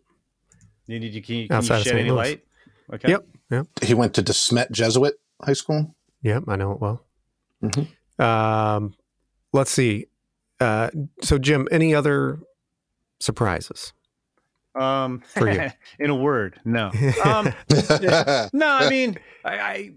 Did 0.89 1.05
you, 1.05 1.23
can 1.23 1.37
you, 1.37 1.49
can 1.49 1.63
you 1.63 1.83
shed 1.83 1.87
any 1.95 2.11
light? 2.11 2.45
Okay. 2.93 3.11
Yep. 3.11 3.27
Yep. 3.53 3.67
He 3.85 3.95
went 3.95 4.15
to 4.15 4.25
DeSmet 4.25 4.73
Jesuit 4.73 5.15
High 5.41 5.53
School. 5.53 5.95
Yep, 6.27 6.45
I 6.49 6.57
know 6.57 6.73
it 6.73 6.81
well. 6.81 7.05
Mm-hmm. 7.63 8.21
Um, 8.21 8.95
let's 9.53 9.71
see. 9.71 10.07
Uh, 10.59 10.91
so, 11.23 11.39
Jim, 11.39 11.69
any 11.71 11.95
other 11.95 12.41
surprises? 13.21 13.93
Um, 14.75 15.21
for 15.21 15.49
you, 15.49 15.71
in 16.01 16.11
a 16.11 16.17
word, 16.17 16.59
no. 16.65 16.91
Um, 17.25 17.55
no, 18.53 18.67
I 18.67 18.89
mean, 18.91 19.19
I, 19.45 19.59
I, 19.59 19.91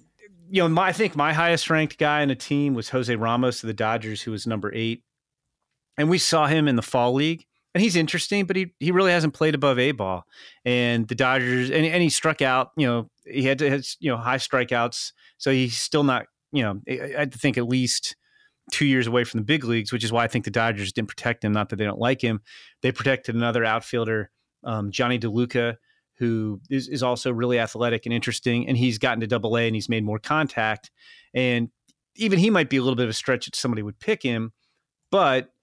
you 0.47 0.61
know, 0.61 0.69
my, 0.69 0.89
I 0.89 0.91
think 0.91 1.15
my 1.15 1.33
highest 1.33 1.67
ranked 1.67 1.97
guy 1.97 2.21
in 2.21 2.29
a 2.29 2.35
team 2.35 2.75
was 2.75 2.89
Jose 2.89 3.15
Ramos 3.15 3.63
of 3.63 3.67
the 3.67 3.73
Dodgers, 3.73 4.21
who 4.21 4.29
was 4.29 4.45
number 4.45 4.71
eight, 4.75 5.01
and 5.97 6.11
we 6.11 6.19
saw 6.19 6.45
him 6.45 6.67
in 6.67 6.75
the 6.75 6.83
fall 6.83 7.11
league, 7.11 7.43
and 7.73 7.81
he's 7.81 7.95
interesting, 7.95 8.45
but 8.45 8.55
he 8.55 8.71
he 8.79 8.91
really 8.91 9.11
hasn't 9.11 9.33
played 9.33 9.55
above 9.55 9.79
a 9.79 9.93
ball, 9.93 10.27
and 10.63 11.07
the 11.07 11.15
Dodgers, 11.15 11.71
and, 11.71 11.87
and 11.87 12.03
he 12.03 12.09
struck 12.09 12.43
out. 12.43 12.69
You 12.77 12.85
know, 12.85 13.09
he 13.31 13.43
had 13.43 13.59
to, 13.59 13.69
has, 13.69 13.97
you 13.99 14.09
know, 14.09 14.17
high 14.17 14.37
strikeouts 14.37 15.11
so 15.39 15.51
he's 15.51 15.77
still 15.77 16.03
not, 16.03 16.27
you 16.51 16.61
know, 16.61 16.81
I, 16.87 17.21
I 17.21 17.25
think 17.25 17.57
at 17.57 17.67
least 17.67 18.15
two 18.71 18.85
years 18.85 19.07
away 19.07 19.23
from 19.23 19.39
the 19.39 19.45
big 19.45 19.63
leagues, 19.63 19.91
which 19.91 20.03
is 20.03 20.11
why 20.11 20.23
I 20.23 20.27
think 20.27 20.45
the 20.45 20.51
Dodgers 20.51 20.93
didn't 20.93 21.07
protect 21.07 21.43
him. 21.43 21.51
Not 21.51 21.69
that 21.69 21.77
they 21.77 21.85
don't 21.85 21.97
like 21.97 22.21
him, 22.21 22.41
they 22.83 22.91
protected 22.91 23.33
another 23.33 23.65
outfielder, 23.65 24.29
um, 24.63 24.91
Jonny 24.91 25.17
DeLuca, 25.17 25.77
who 26.17 26.61
is, 26.69 26.87
is 26.89 27.01
also 27.01 27.31
really 27.31 27.57
athletic 27.57 28.05
and 28.05 28.13
interesting, 28.13 28.67
and 28.67 28.77
he's 28.77 28.97
gotten 28.99 29.21
to 29.21 29.27
Double 29.27 29.57
A 29.57 29.65
and 29.65 29.75
he's 29.75 29.89
made 29.89 30.03
more 30.03 30.19
contact. 30.19 30.91
And 31.33 31.69
even 32.15 32.37
he 32.37 32.49
might 32.49 32.69
be 32.69 32.77
a 32.77 32.83
little 32.83 32.97
bit 32.97 33.05
of 33.05 33.09
a 33.09 33.13
stretch 33.13 33.45
that 33.45 33.55
somebody 33.55 33.81
would 33.81 33.99
pick 33.99 34.21
him, 34.21 34.51
but 35.09 35.53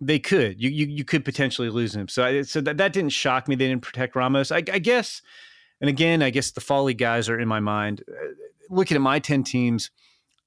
they 0.00 0.18
could. 0.18 0.60
You 0.60 0.70
you, 0.70 0.86
you 0.86 1.04
could 1.04 1.24
potentially 1.24 1.68
lose 1.68 1.94
him. 1.94 2.08
So 2.08 2.24
I, 2.24 2.42
so 2.42 2.62
that, 2.62 2.78
that 2.78 2.94
didn't 2.94 3.10
shock 3.10 3.46
me. 3.46 3.54
They 3.54 3.68
didn't 3.68 3.82
protect 3.82 4.16
Ramos. 4.16 4.50
I, 4.50 4.56
I 4.56 4.78
guess. 4.78 5.20
And 5.84 5.90
again, 5.90 6.22
I 6.22 6.30
guess 6.30 6.50
the 6.52 6.62
Folly 6.62 6.94
guys 6.94 7.28
are 7.28 7.38
in 7.38 7.46
my 7.46 7.60
mind 7.60 8.02
looking 8.70 8.94
at 8.94 9.00
my 9.00 9.18
10 9.18 9.44
teams, 9.44 9.90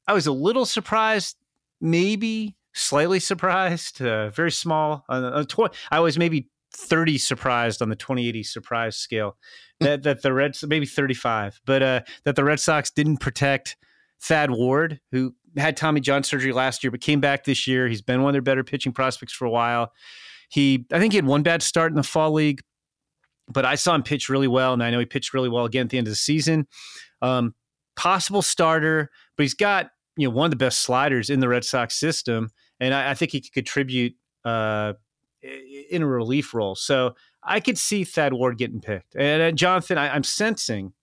I 0.07 0.13
was 0.13 0.25
a 0.25 0.31
little 0.31 0.65
surprised, 0.65 1.37
maybe 1.81 2.55
slightly 2.73 3.19
surprised, 3.19 4.01
uh, 4.01 4.29
very 4.29 4.51
small. 4.51 5.05
Uh, 5.09 5.43
tw- 5.43 5.75
I 5.91 5.99
was 5.99 6.17
maybe 6.17 6.49
30 6.73 7.19
surprised 7.19 7.81
on 7.81 7.89
the 7.89 7.95
2080 7.95 8.41
surprise 8.41 8.95
scale 8.95 9.37
hmm. 9.79 9.85
that, 9.85 10.03
that 10.03 10.21
the 10.21 10.33
Reds, 10.33 10.63
maybe 10.67 10.85
35, 10.85 11.61
but 11.65 11.83
uh, 11.83 12.01
that 12.23 12.35
the 12.35 12.43
Red 12.43 12.59
Sox 12.59 12.89
didn't 12.89 13.17
protect 13.17 13.77
Thad 14.19 14.49
Ward, 14.49 14.99
who 15.11 15.35
had 15.55 15.77
Tommy 15.77 16.01
John 16.01 16.23
surgery 16.23 16.51
last 16.51 16.83
year, 16.83 16.89
but 16.91 17.01
came 17.01 17.19
back 17.19 17.43
this 17.43 17.67
year. 17.67 17.87
He's 17.87 18.01
been 18.01 18.23
one 18.23 18.29
of 18.29 18.33
their 18.33 18.41
better 18.41 18.63
pitching 18.63 18.91
prospects 18.91 19.33
for 19.33 19.45
a 19.45 19.49
while. 19.51 19.91
He, 20.49 20.85
I 20.91 20.99
think 20.99 21.13
he 21.13 21.17
had 21.17 21.25
one 21.25 21.43
bad 21.43 21.61
start 21.61 21.91
in 21.91 21.97
the 21.97 22.03
fall 22.03 22.31
league, 22.31 22.61
but 23.47 23.65
I 23.65 23.75
saw 23.75 23.95
him 23.95 24.03
pitch 24.03 24.29
really 24.29 24.47
well, 24.47 24.73
and 24.73 24.83
I 24.83 24.89
know 24.89 24.99
he 24.99 25.05
pitched 25.05 25.33
really 25.33 25.49
well 25.49 25.65
again 25.65 25.85
at 25.85 25.89
the 25.89 25.97
end 25.97 26.07
of 26.07 26.11
the 26.11 26.17
season. 26.17 26.67
Um, 27.21 27.55
possible 27.95 28.41
starter, 28.41 29.09
but 29.35 29.43
he's 29.43 29.53
got 29.53 29.89
you 30.15 30.27
know 30.27 30.35
one 30.35 30.45
of 30.45 30.51
the 30.51 30.57
best 30.57 30.81
sliders 30.81 31.29
in 31.29 31.39
the 31.39 31.47
Red 31.47 31.63
Sox 31.63 31.95
system, 31.95 32.49
and 32.79 32.93
I, 32.93 33.11
I 33.11 33.13
think 33.13 33.31
he 33.31 33.41
could 33.41 33.53
contribute 33.53 34.15
uh, 34.45 34.93
in 35.89 36.01
a 36.01 36.07
relief 36.07 36.53
role. 36.53 36.75
So 36.75 37.15
I 37.43 37.59
could 37.59 37.77
see 37.77 38.03
Thad 38.03 38.33
Ward 38.33 38.57
getting 38.57 38.81
picked. 38.81 39.15
And 39.15 39.41
uh, 39.41 39.51
Jonathan, 39.51 39.97
I, 39.97 40.13
I'm 40.13 40.23
sensing. 40.23 40.93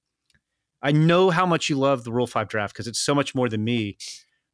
I 0.82 0.92
know 0.92 1.30
how 1.30 1.46
much 1.46 1.70
you 1.70 1.76
love 1.78 2.04
the 2.04 2.12
Rule 2.12 2.26
Five 2.26 2.48
draft 2.48 2.74
because 2.74 2.86
it's 2.86 3.00
so 3.00 3.14
much 3.14 3.34
more 3.34 3.48
than 3.48 3.64
me. 3.64 3.96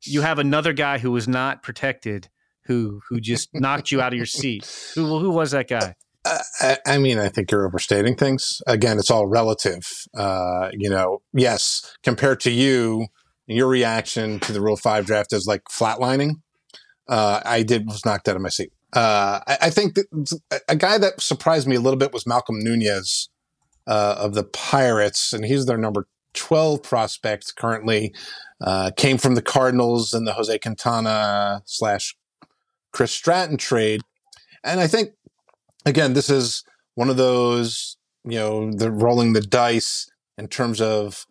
You 0.02 0.22
have 0.22 0.38
another 0.38 0.72
guy 0.72 0.98
who 0.98 1.10
was 1.10 1.26
not 1.26 1.62
protected, 1.62 2.28
who 2.66 3.00
who 3.08 3.20
just 3.20 3.50
knocked 3.52 3.90
you 3.90 4.00
out 4.00 4.12
of 4.12 4.16
your 4.16 4.26
seat. 4.26 4.92
Who 4.94 5.18
who 5.18 5.30
was 5.30 5.50
that 5.50 5.68
guy? 5.68 5.96
I, 6.24 6.78
I, 6.86 6.98
mean, 6.98 7.18
I 7.18 7.28
think 7.28 7.50
you're 7.50 7.66
overstating 7.66 8.14
things. 8.14 8.60
Again, 8.66 8.98
it's 8.98 9.10
all 9.10 9.26
relative. 9.26 9.82
Uh, 10.14 10.68
you 10.72 10.90
know, 10.90 11.22
yes, 11.32 11.96
compared 12.02 12.40
to 12.40 12.50
you, 12.50 13.06
your 13.46 13.68
reaction 13.68 14.38
to 14.40 14.52
the 14.52 14.60
Rule 14.60 14.76
Five 14.76 15.06
draft 15.06 15.32
is 15.32 15.46
like 15.46 15.62
flatlining. 15.64 16.34
Uh, 17.08 17.40
I 17.44 17.62
did 17.62 17.86
was 17.86 18.04
knocked 18.04 18.28
out 18.28 18.36
of 18.36 18.42
my 18.42 18.50
seat. 18.50 18.72
Uh, 18.92 19.40
I, 19.46 19.58
I, 19.62 19.70
think 19.70 19.96
a 20.68 20.76
guy 20.76 20.98
that 20.98 21.20
surprised 21.20 21.66
me 21.66 21.76
a 21.76 21.80
little 21.80 21.98
bit 21.98 22.12
was 22.12 22.26
Malcolm 22.26 22.58
Nunez 22.58 23.28
uh, 23.86 24.16
of 24.18 24.34
the 24.34 24.44
Pirates, 24.44 25.32
and 25.32 25.44
he's 25.44 25.66
their 25.66 25.78
number 25.78 26.06
12 26.34 26.82
prospect 26.82 27.54
currently. 27.56 28.12
Uh, 28.60 28.90
came 28.96 29.16
from 29.16 29.34
the 29.34 29.42
Cardinals 29.42 30.12
in 30.12 30.24
the 30.24 30.32
Jose 30.32 30.58
Quintana 30.58 31.62
slash 31.64 32.16
Chris 32.92 33.12
Stratton 33.12 33.56
trade. 33.56 34.02
And 34.62 34.80
I 34.80 34.86
think 34.86 35.10
again, 35.84 36.12
this 36.12 36.30
is 36.30 36.64
one 36.94 37.08
of 37.08 37.16
those, 37.16 37.96
you 38.24 38.38
know, 38.38 38.72
the 38.72 38.90
rolling 38.90 39.32
the 39.32 39.40
dice 39.40 40.08
in 40.36 40.48
terms 40.48 40.80
of 40.80 41.26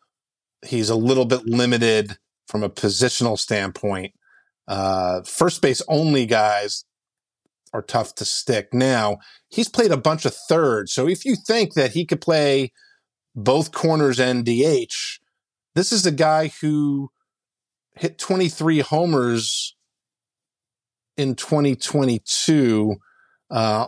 he's 0.65 0.89
a 0.89 0.95
little 0.95 1.25
bit 1.25 1.45
limited 1.45 2.17
from 2.47 2.63
a 2.63 2.69
positional 2.69 3.37
standpoint. 3.37 4.13
Uh, 4.67 5.21
first 5.23 5.61
base 5.61 5.81
only 5.87 6.25
guys 6.25 6.85
are 7.73 7.81
tough 7.81 8.15
to 8.15 8.25
stick. 8.25 8.73
Now, 8.73 9.17
he's 9.47 9.69
played 9.69 9.91
a 9.91 9.97
bunch 9.97 10.25
of 10.25 10.35
thirds. 10.35 10.91
So 10.91 11.07
if 11.07 11.25
you 11.25 11.35
think 11.35 11.73
that 11.73 11.91
he 11.91 12.05
could 12.05 12.21
play 12.21 12.71
both 13.35 13.71
corners 13.71 14.19
and 14.19 14.45
DH, 14.45 15.19
this 15.75 15.91
is 15.91 16.05
a 16.05 16.11
guy 16.11 16.51
who 16.61 17.09
hit 17.95 18.17
23 18.17 18.79
homers 18.79 19.75
in 21.17 21.35
2022. 21.35 22.95
Uh, 23.51 23.87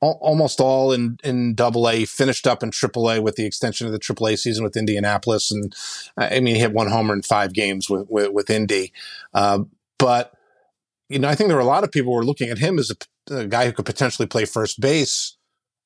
almost 0.00 0.60
all 0.60 0.92
in 0.92 1.18
in 1.24 1.54
Double 1.54 1.88
A, 1.88 2.04
finished 2.04 2.46
up 2.46 2.62
in 2.62 2.70
Triple 2.70 3.10
A 3.10 3.20
with 3.20 3.36
the 3.36 3.46
extension 3.46 3.86
of 3.86 3.92
the 3.92 3.98
Triple 3.98 4.28
A 4.28 4.36
season 4.36 4.64
with 4.64 4.76
Indianapolis, 4.76 5.50
and 5.50 5.74
I 6.16 6.40
mean, 6.40 6.54
he 6.54 6.60
hit 6.60 6.72
one 6.72 6.88
homer 6.88 7.14
in 7.14 7.22
five 7.22 7.52
games 7.52 7.88
with 7.88 8.06
with, 8.08 8.32
with 8.32 8.50
Indy. 8.50 8.92
Uh, 9.34 9.60
but 9.98 10.32
you 11.08 11.18
know, 11.18 11.28
I 11.28 11.34
think 11.34 11.48
there 11.48 11.56
were 11.56 11.62
a 11.62 11.66
lot 11.66 11.84
of 11.84 11.92
people 11.92 12.12
who 12.12 12.16
were 12.16 12.24
looking 12.24 12.50
at 12.50 12.58
him 12.58 12.78
as 12.78 12.90
a, 12.90 13.34
a 13.34 13.46
guy 13.46 13.66
who 13.66 13.72
could 13.72 13.86
potentially 13.86 14.26
play 14.26 14.44
first 14.44 14.80
base 14.80 15.36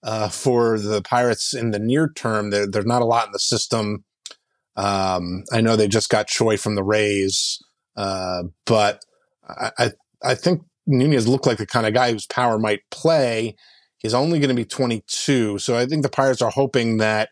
uh, 0.03 0.29
for 0.29 0.79
the 0.79 1.03
Pirates 1.03 1.55
in 1.55 1.71
the 1.71 1.79
near 1.79 2.09
term. 2.09 2.51
There, 2.51 2.67
there's 2.67 2.87
not 2.87 3.03
a 3.03 3.07
lot 3.07 3.27
in 3.27 3.33
the 3.33 3.39
system. 3.39 4.05
Um, 4.77 5.45
I 5.53 5.61
know 5.61 5.77
they 5.77 5.89
just 5.89 6.09
got 6.09 6.27
Choi 6.27 6.57
from 6.57 6.75
the 6.75 6.83
Rays, 6.83 7.59
uh, 7.97 8.45
but 8.67 9.05
I, 9.47 9.71
I 9.79 9.91
I 10.23 10.35
think 10.35 10.63
Nunez 10.87 11.29
looked 11.29 11.47
like 11.47 11.59
the 11.59 11.67
kind 11.67 11.87
of 11.87 11.95
guy 11.95 12.13
whose 12.13 12.27
power 12.27 12.59
might 12.59 12.81
play 12.91 13.57
He's 14.01 14.15
only 14.15 14.39
going 14.39 14.49
to 14.49 14.55
be 14.55 14.65
22. 14.65 15.59
So 15.59 15.77
I 15.77 15.87
think 15.87 16.03
the 16.03 16.09
Pirates 16.09 16.43
are 16.43 16.51
hoping 16.51 16.97
that 16.97 17.29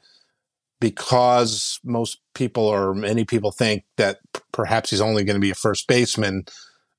because 0.80 1.80
most 1.82 2.20
people 2.34 2.62
or 2.64 2.94
many 2.94 3.24
people 3.24 3.50
think 3.50 3.84
that 3.96 4.18
p- 4.32 4.40
perhaps 4.52 4.90
he's 4.90 5.00
only 5.00 5.24
going 5.24 5.34
to 5.34 5.40
be 5.40 5.50
a 5.50 5.56
first 5.56 5.88
baseman 5.88 6.44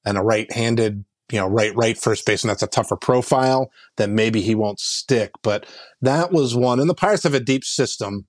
and 0.03 0.17
a 0.17 0.23
right-handed, 0.23 1.05
you 1.31 1.39
know, 1.39 1.47
right 1.47 1.73
right 1.75 1.97
first 1.97 2.25
baseman 2.25 2.49
that's 2.49 2.63
a 2.63 2.67
tougher 2.67 2.97
profile, 2.97 3.71
then 3.97 4.15
maybe 4.15 4.41
he 4.41 4.55
won't 4.55 4.79
stick. 4.79 5.31
But 5.43 5.65
that 6.01 6.31
was 6.31 6.55
one. 6.55 6.79
And 6.79 6.89
the 6.89 6.95
Pirates 6.95 7.23
have 7.23 7.35
a 7.35 7.39
deep 7.39 7.63
system 7.63 8.25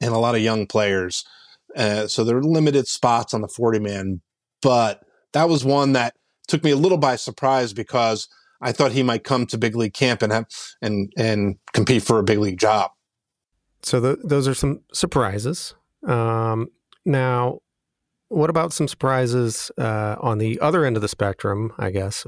and 0.00 0.14
a 0.14 0.18
lot 0.18 0.36
of 0.36 0.40
young 0.40 0.66
players. 0.66 1.24
Uh, 1.76 2.06
so 2.06 2.22
there 2.22 2.36
are 2.36 2.42
limited 2.42 2.86
spots 2.86 3.34
on 3.34 3.40
the 3.40 3.48
40 3.48 3.80
man, 3.80 4.20
but 4.62 5.02
that 5.32 5.48
was 5.48 5.64
one 5.64 5.92
that 5.94 6.14
took 6.46 6.62
me 6.62 6.70
a 6.70 6.76
little 6.76 6.98
by 6.98 7.16
surprise 7.16 7.72
because– 7.72 8.28
I 8.62 8.72
thought 8.72 8.92
he 8.92 9.02
might 9.02 9.24
come 9.24 9.46
to 9.46 9.58
big 9.58 9.76
league 9.76 9.94
camp 9.94 10.22
and 10.22 10.32
have 10.32 10.46
and 10.80 11.12
and 11.16 11.56
compete 11.72 12.02
for 12.02 12.18
a 12.18 12.22
big 12.22 12.38
league 12.38 12.58
job. 12.58 12.92
So 13.82 14.00
those 14.00 14.46
are 14.46 14.54
some 14.54 14.80
surprises. 14.94 15.74
Um, 16.06 16.68
now, 17.04 17.58
what 18.28 18.48
about 18.48 18.72
some 18.72 18.86
surprises 18.86 19.72
uh, 19.76 20.16
on 20.20 20.38
the 20.38 20.60
other 20.60 20.84
end 20.84 20.96
of 20.96 21.02
the 21.02 21.08
spectrum? 21.08 21.72
I 21.78 21.90
guess 21.90 22.24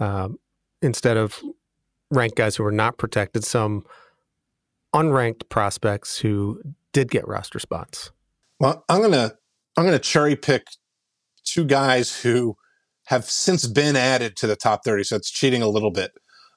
uh, 0.00 0.28
instead 0.80 1.16
of 1.16 1.42
ranked 2.10 2.36
guys 2.36 2.56
who 2.56 2.64
were 2.64 2.72
not 2.72 2.96
protected, 2.96 3.44
some 3.44 3.84
unranked 4.94 5.48
prospects 5.50 6.18
who 6.18 6.62
did 6.92 7.10
get 7.10 7.28
roster 7.28 7.58
spots. 7.58 8.10
Well, 8.58 8.84
I'm 8.88 9.02
gonna 9.02 9.34
I'm 9.76 9.84
gonna 9.84 9.98
cherry 9.98 10.36
pick 10.36 10.66
two 11.44 11.64
guys 11.64 12.20
who 12.20 12.56
have 13.08 13.24
since 13.24 13.66
been 13.66 13.96
added 13.96 14.36
to 14.36 14.46
the 14.46 14.54
top 14.54 14.84
30, 14.84 15.04
so 15.04 15.16
it's 15.16 15.30
cheating 15.30 15.62
a 15.62 15.68
little 15.68 15.90
bit. 15.90 16.12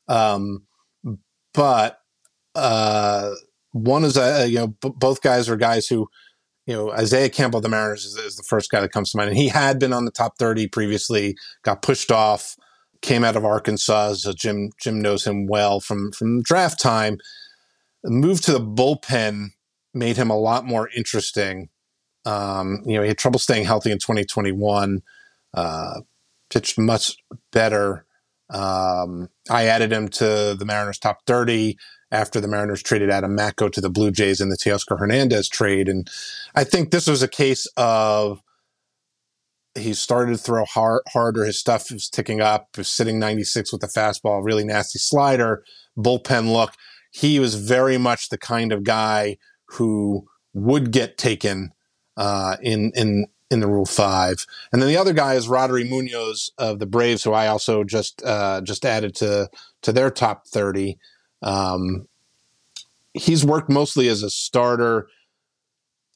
Um, 0.09 0.63
but 1.53 1.99
uh, 2.55 3.31
one 3.71 4.03
is 4.03 4.17
a 4.17 4.47
you 4.47 4.57
know 4.57 4.67
b- 4.67 4.91
both 4.95 5.21
guys 5.21 5.47
are 5.47 5.55
guys 5.55 5.87
who 5.87 6.07
you 6.65 6.73
know 6.73 6.91
Isaiah 6.91 7.29
Campbell 7.29 7.57
of 7.57 7.63
the 7.63 7.69
Mariners 7.69 8.03
is, 8.03 8.17
is, 8.17 8.35
the 8.35 8.43
first 8.43 8.69
guy 8.69 8.81
that 8.81 8.91
comes 8.91 9.11
to 9.11 9.17
mind, 9.17 9.29
and 9.29 9.37
he 9.37 9.47
had 9.47 9.79
been 9.79 9.93
on 9.93 10.03
the 10.03 10.11
top 10.11 10.37
30 10.37 10.67
previously, 10.67 11.35
got 11.63 11.81
pushed 11.81 12.11
off, 12.11 12.57
came 13.01 13.23
out 13.23 13.37
of 13.37 13.45
Arkansas. 13.45 14.15
So 14.15 14.33
Jim 14.33 14.71
Jim 14.81 15.01
knows 15.01 15.25
him 15.25 15.47
well 15.47 15.79
from 15.79 16.11
from 16.11 16.41
draft 16.41 16.81
time. 16.81 17.17
Moved 18.03 18.43
to 18.45 18.51
the 18.51 18.59
bullpen 18.59 19.51
made 19.93 20.17
him 20.17 20.29
a 20.29 20.37
lot 20.37 20.65
more 20.65 20.89
interesting. 20.97 21.69
Um, 22.25 22.81
you 22.85 22.95
know, 22.95 23.01
he 23.01 23.07
had 23.07 23.17
trouble 23.17 23.39
staying 23.39 23.65
healthy 23.65 23.91
in 23.91 23.99
2021. 23.99 25.01
Uh, 25.53 26.01
pitched 26.51 26.77
much 26.77 27.15
better. 27.51 28.05
Um, 28.49 29.29
I 29.49 29.65
added 29.65 29.91
him 29.91 30.09
to 30.09 30.55
the 30.57 30.65
Mariners 30.65 30.99
top 30.99 31.25
30 31.25 31.77
after 32.11 32.41
the 32.41 32.47
Mariners 32.47 32.83
traded 32.83 33.09
Adam 33.09 33.33
Macko 33.33 33.69
to 33.69 33.81
the 33.81 33.89
Blue 33.89 34.11
Jays 34.11 34.41
in 34.41 34.49
the 34.49 34.57
Teoscar 34.57 34.99
Hernandez 34.99 35.47
trade. 35.47 35.87
And 35.87 36.09
I 36.53 36.65
think 36.65 36.91
this 36.91 37.07
was 37.07 37.23
a 37.23 37.27
case 37.27 37.65
of 37.77 38.41
he 39.75 39.93
started 39.93 40.33
to 40.33 40.37
throw 40.37 40.65
hard, 40.65 41.01
harder. 41.07 41.45
His 41.45 41.57
stuff 41.57 41.89
was 41.91 42.09
ticking 42.09 42.41
up, 42.41 42.67
was 42.77 42.89
sitting 42.89 43.19
96 43.19 43.71
with 43.71 43.83
a 43.83 43.87
fastball, 43.87 44.43
really 44.43 44.65
nasty 44.65 44.99
slider, 44.99 45.63
bullpen 45.97 46.51
look. 46.51 46.73
He 47.11 47.39
was 47.39 47.55
very 47.55 47.97
much 47.97 48.27
the 48.27 48.37
kind 48.37 48.73
of 48.73 48.83
guy 48.83 49.37
who 49.67 50.27
would 50.53 50.91
get 50.91 51.17
taken 51.17 51.71
uh, 52.17 52.57
in 52.61 52.91
in 52.95 53.27
in 53.51 53.59
the 53.59 53.67
Rule 53.67 53.85
Five. 53.85 54.45
And 54.71 54.81
then 54.81 54.89
the 54.89 54.97
other 54.97 55.13
guy 55.13 55.35
is 55.35 55.47
Roddery 55.47 55.87
Munoz 55.87 56.51
of 56.57 56.79
the 56.79 56.85
Braves, 56.87 57.23
who 57.23 57.33
I 57.33 57.47
also 57.47 57.83
just 57.83 58.23
uh, 58.23 58.61
just 58.61 58.85
added 58.85 59.13
to 59.17 59.49
to 59.83 59.93
their 59.93 60.09
top 60.09 60.47
thirty. 60.47 60.97
Um, 61.43 62.07
he's 63.13 63.45
worked 63.45 63.69
mostly 63.69 64.07
as 64.07 64.23
a 64.23 64.29
starter, 64.29 65.07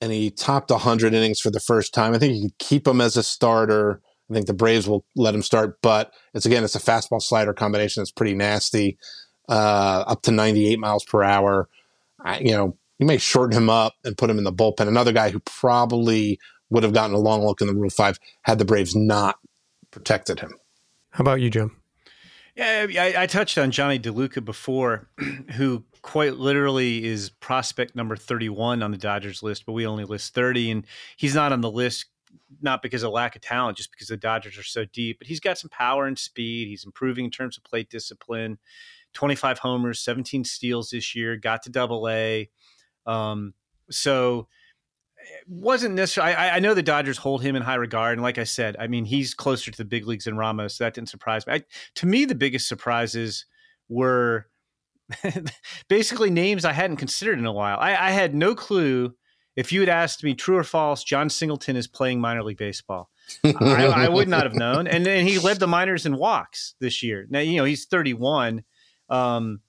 and 0.02 0.12
he 0.12 0.32
topped 0.32 0.72
hundred 0.72 1.14
innings 1.14 1.42
for 1.42 1.52
the 1.52 1.60
first 1.60 1.94
time. 1.94 2.14
I 2.14 2.18
think 2.18 2.36
you 2.36 2.42
can 2.42 2.54
keep 2.58 2.88
him 2.88 3.02
as 3.02 3.18
a 3.18 3.24
starter. 3.24 4.02
I 4.32 4.34
think 4.34 4.48
the 4.48 4.54
Braves 4.54 4.88
will 4.88 5.06
let 5.16 5.36
him 5.36 5.44
start, 5.44 5.80
but 5.82 6.12
it's 6.34 6.46
again 6.46 6.64
it's 6.64 6.76
a 6.76 6.80
fastball 6.80 7.22
slider 7.22 7.54
combination 7.54 8.02
that's 8.02 8.12
pretty 8.12 8.34
nasty, 8.34 8.98
uh, 9.50 10.06
up 10.08 10.24
to 10.24 10.32
98 10.32 10.80
miles 10.80 11.04
per 11.04 11.22
hour. 11.22 11.70
I, 12.24 12.40
you 12.40 12.52
know, 12.52 12.78
you 12.98 13.06
may 13.06 13.18
shorten 13.18 13.58
him 13.58 13.70
up 13.70 13.94
and 14.04 14.18
put 14.18 14.30
him 14.30 14.38
in 14.38 14.46
the 14.46 14.54
bullpen. 14.54 14.88
Another 14.88 15.12
guy 15.12 15.30
who 15.30 15.40
probably 15.42 16.40
would 16.70 16.84
have 16.84 16.94
gotten 16.94 17.16
a 17.16 17.20
long 17.20 17.46
look 17.46 17.62
in 17.62 17.68
the 17.68 17.74
Rule 17.74 17.90
Five 17.90 18.20
had 18.44 18.60
the 18.60 18.66
Braves 18.66 18.96
not 18.96 19.38
protected 19.92 20.40
him. 20.40 20.56
How 21.12 21.22
about 21.22 21.42
you, 21.42 21.50
Jim? 21.50 21.76
Yeah, 22.56 22.88
I, 22.90 23.24
I 23.24 23.28
touched 23.28 23.58
on 23.58 23.72
Jonny 23.72 24.00
DeLuca 24.00 24.44
before, 24.44 25.10
who 25.56 25.84
quite 26.02 26.36
literally 26.36 27.04
is 27.04 27.30
prospect 27.30 27.96
number 27.96 28.16
31 28.16 28.82
on 28.82 28.92
the 28.92 28.98
Dodgers 28.98 29.44
list, 29.44 29.66
but 29.66 29.74
we 29.74 29.86
only 29.86 30.06
list 30.06 30.34
30, 30.34 30.72
and 30.72 30.86
he's 31.18 31.36
not 31.36 31.52
on 31.52 31.62
the 31.62 31.72
list 31.72 32.06
not 32.62 32.82
because 32.82 33.04
of 33.04 33.12
lack 33.12 33.36
of 33.36 33.42
talent, 33.42 33.78
just 33.78 33.92
because 33.92 34.08
the 34.08 34.18
Dodgers 34.18 34.58
are 34.58 34.64
so 34.64 34.86
deep. 34.86 35.20
But 35.20 35.28
he's 35.28 35.40
got 35.40 35.58
some 35.58 35.70
power 35.70 36.06
and 36.06 36.18
speed. 36.18 36.68
He's 36.68 36.86
improving 36.86 37.26
in 37.26 37.32
terms 37.32 37.58
of 37.58 37.64
plate 37.64 37.90
discipline. 37.90 38.58
25 39.14 39.60
homers, 39.60 40.00
17 40.02 40.44
steals 40.44 40.90
this 40.90 41.16
year. 41.16 41.38
Got 41.38 41.64
to 41.64 41.70
Double 41.70 42.08
A. 42.08 42.50
Um, 43.06 43.54
so 43.90 44.48
wasn't 45.48 45.96
necessarily. 45.96 46.34
I, 46.34 46.58
I, 46.58 46.60
know 46.60 46.74
the 46.74 46.84
Dodgers 46.84 47.18
hold 47.18 47.42
him 47.42 47.56
in 47.56 47.62
high 47.62 47.76
regard, 47.76 48.14
and 48.14 48.22
like 48.22 48.38
I 48.38 48.44
said, 48.44 48.76
I 48.80 48.88
mean 48.88 49.06
he's 49.06 49.34
closer 49.34 49.72
to 49.72 49.78
the 49.78 49.86
big 49.86 50.08
leagues 50.08 50.26
than 50.26 50.38
Ramos, 50.38 50.76
so 50.76 50.84
that 50.84 50.94
didn't 50.94 51.10
surprise 51.10 51.46
me. 51.48 51.54
I, 51.54 51.64
to 51.96 52.06
me, 52.06 52.26
the 52.26 52.36
biggest 52.36 52.68
surprises 52.68 53.46
were 53.90 54.48
basically 55.88 56.30
names 56.30 56.66
I 56.66 56.74
hadn't 56.74 56.98
considered 56.98 57.40
in 57.40 57.46
a 57.46 57.52
while. 57.52 57.78
I, 57.80 57.92
I, 57.92 58.12
had 58.12 58.34
no 58.34 58.56
clue. 58.56 59.14
If 59.56 59.72
you 59.72 59.80
had 59.80 59.90
asked 59.90 60.24
me 60.24 60.34
true 60.34 60.58
or 60.58 60.64
false, 60.64 61.04
Jon 61.04 61.30
Singleton 61.30 61.76
is 61.76 61.88
playing 61.88 62.20
minor 62.20 62.44
league 62.44 62.58
baseball. 62.58 63.10
I, 63.44 63.86
I, 63.86 64.10
would 64.10 64.28
not 64.28 64.44
have 64.44 64.56
known. 64.56 64.88
And, 64.88 65.08
and 65.08 65.28
he 65.28 65.40
led 65.40 65.60
the 65.60 65.68
minors 65.68 66.06
in 66.06 66.18
walks 66.18 66.76
this 66.80 67.02
year. 67.02 67.26
Now 67.30 67.40
you 67.40 67.58
know 67.58 67.64
he's 67.64 67.86
31. 67.86 68.64
Um, 69.10 69.62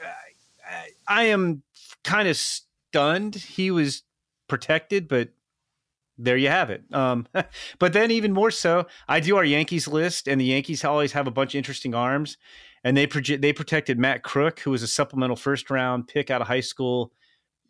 I, 0.00 0.88
I 1.06 1.22
am 1.24 1.62
kind 2.04 2.28
of 2.28 2.36
stunned. 2.36 3.34
He 3.34 3.70
was 3.70 4.02
protected, 4.48 5.08
but 5.08 5.30
there 6.18 6.36
you 6.36 6.48
have 6.48 6.70
it. 6.70 6.82
Um, 6.92 7.26
but 7.78 7.92
then 7.92 8.10
even 8.10 8.32
more 8.32 8.50
so, 8.50 8.86
I 9.06 9.20
do 9.20 9.36
our 9.36 9.44
Yankees 9.44 9.86
list, 9.86 10.28
and 10.28 10.40
the 10.40 10.46
Yankees 10.46 10.84
always 10.84 11.12
have 11.12 11.26
a 11.26 11.32
bunch 11.32 11.54
of 11.54 11.58
interesting 11.58 11.94
arms, 11.94 12.36
and 12.84 12.96
they 12.96 13.06
proje- 13.06 13.40
they 13.40 13.52
protected 13.52 13.98
Matt 13.98 14.22
Krook, 14.22 14.60
who 14.60 14.70
was 14.70 14.82
a 14.82 14.88
supplemental 14.88 15.36
first 15.36 15.70
round 15.70 16.08
pick 16.08 16.30
out 16.30 16.40
of 16.40 16.48
high 16.48 16.60
school 16.60 17.12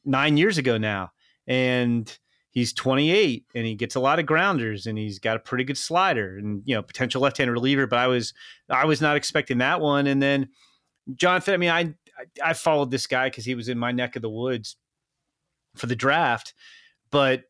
nine 0.04 0.36
years 0.36 0.58
ago 0.58 0.78
now, 0.78 1.12
and 1.46 2.18
he's 2.50 2.72
28 2.72 3.44
and 3.54 3.66
he 3.66 3.74
gets 3.74 3.94
a 3.94 4.00
lot 4.00 4.18
of 4.18 4.26
grounders 4.26 4.86
and 4.86 4.98
he's 4.98 5.18
got 5.18 5.36
a 5.36 5.40
pretty 5.40 5.64
good 5.64 5.76
slider 5.76 6.38
and 6.38 6.62
you 6.64 6.74
know 6.74 6.82
potential 6.82 7.20
left-handed 7.20 7.52
reliever. 7.52 7.86
But 7.86 7.98
I 7.98 8.06
was 8.06 8.32
I 8.68 8.86
was 8.86 9.00
not 9.00 9.16
expecting 9.16 9.58
that 9.58 9.80
one, 9.80 10.06
and 10.06 10.22
then 10.22 10.48
Jonathan. 11.14 11.54
I 11.54 11.56
mean, 11.58 11.70
I 11.70 11.94
I 12.42 12.52
followed 12.54 12.90
this 12.90 13.06
guy 13.06 13.28
because 13.28 13.44
he 13.44 13.54
was 13.54 13.68
in 13.68 13.78
my 13.78 13.92
neck 13.92 14.16
of 14.16 14.22
the 14.22 14.30
woods 14.30 14.76
for 15.78 15.86
the 15.86 15.96
draft, 15.96 16.54
but 17.10 17.44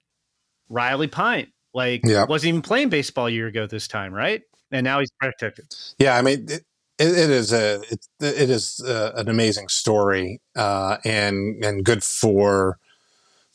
Riley 0.68 1.08
Pint, 1.08 1.48
like, 1.74 2.02
yeah. 2.04 2.24
wasn't 2.24 2.48
even 2.48 2.62
playing 2.62 2.88
baseball 2.88 3.26
a 3.26 3.30
year 3.30 3.46
ago 3.46 3.66
this 3.66 3.88
time, 3.88 4.12
right? 4.12 4.42
And 4.70 4.84
now 4.84 5.00
he's 5.00 5.10
protected. 5.20 5.74
Yeah, 5.98 6.16
I 6.16 6.22
mean, 6.22 6.46
it, 6.50 6.64
it 6.98 7.30
is 7.30 7.52
a 7.52 7.80
it, 7.90 8.06
it 8.20 8.50
is 8.50 8.80
a, 8.80 9.12
an 9.16 9.28
amazing 9.28 9.68
story, 9.68 10.40
uh, 10.56 10.98
and 11.04 11.64
and 11.64 11.84
good 11.84 12.02
for 12.02 12.78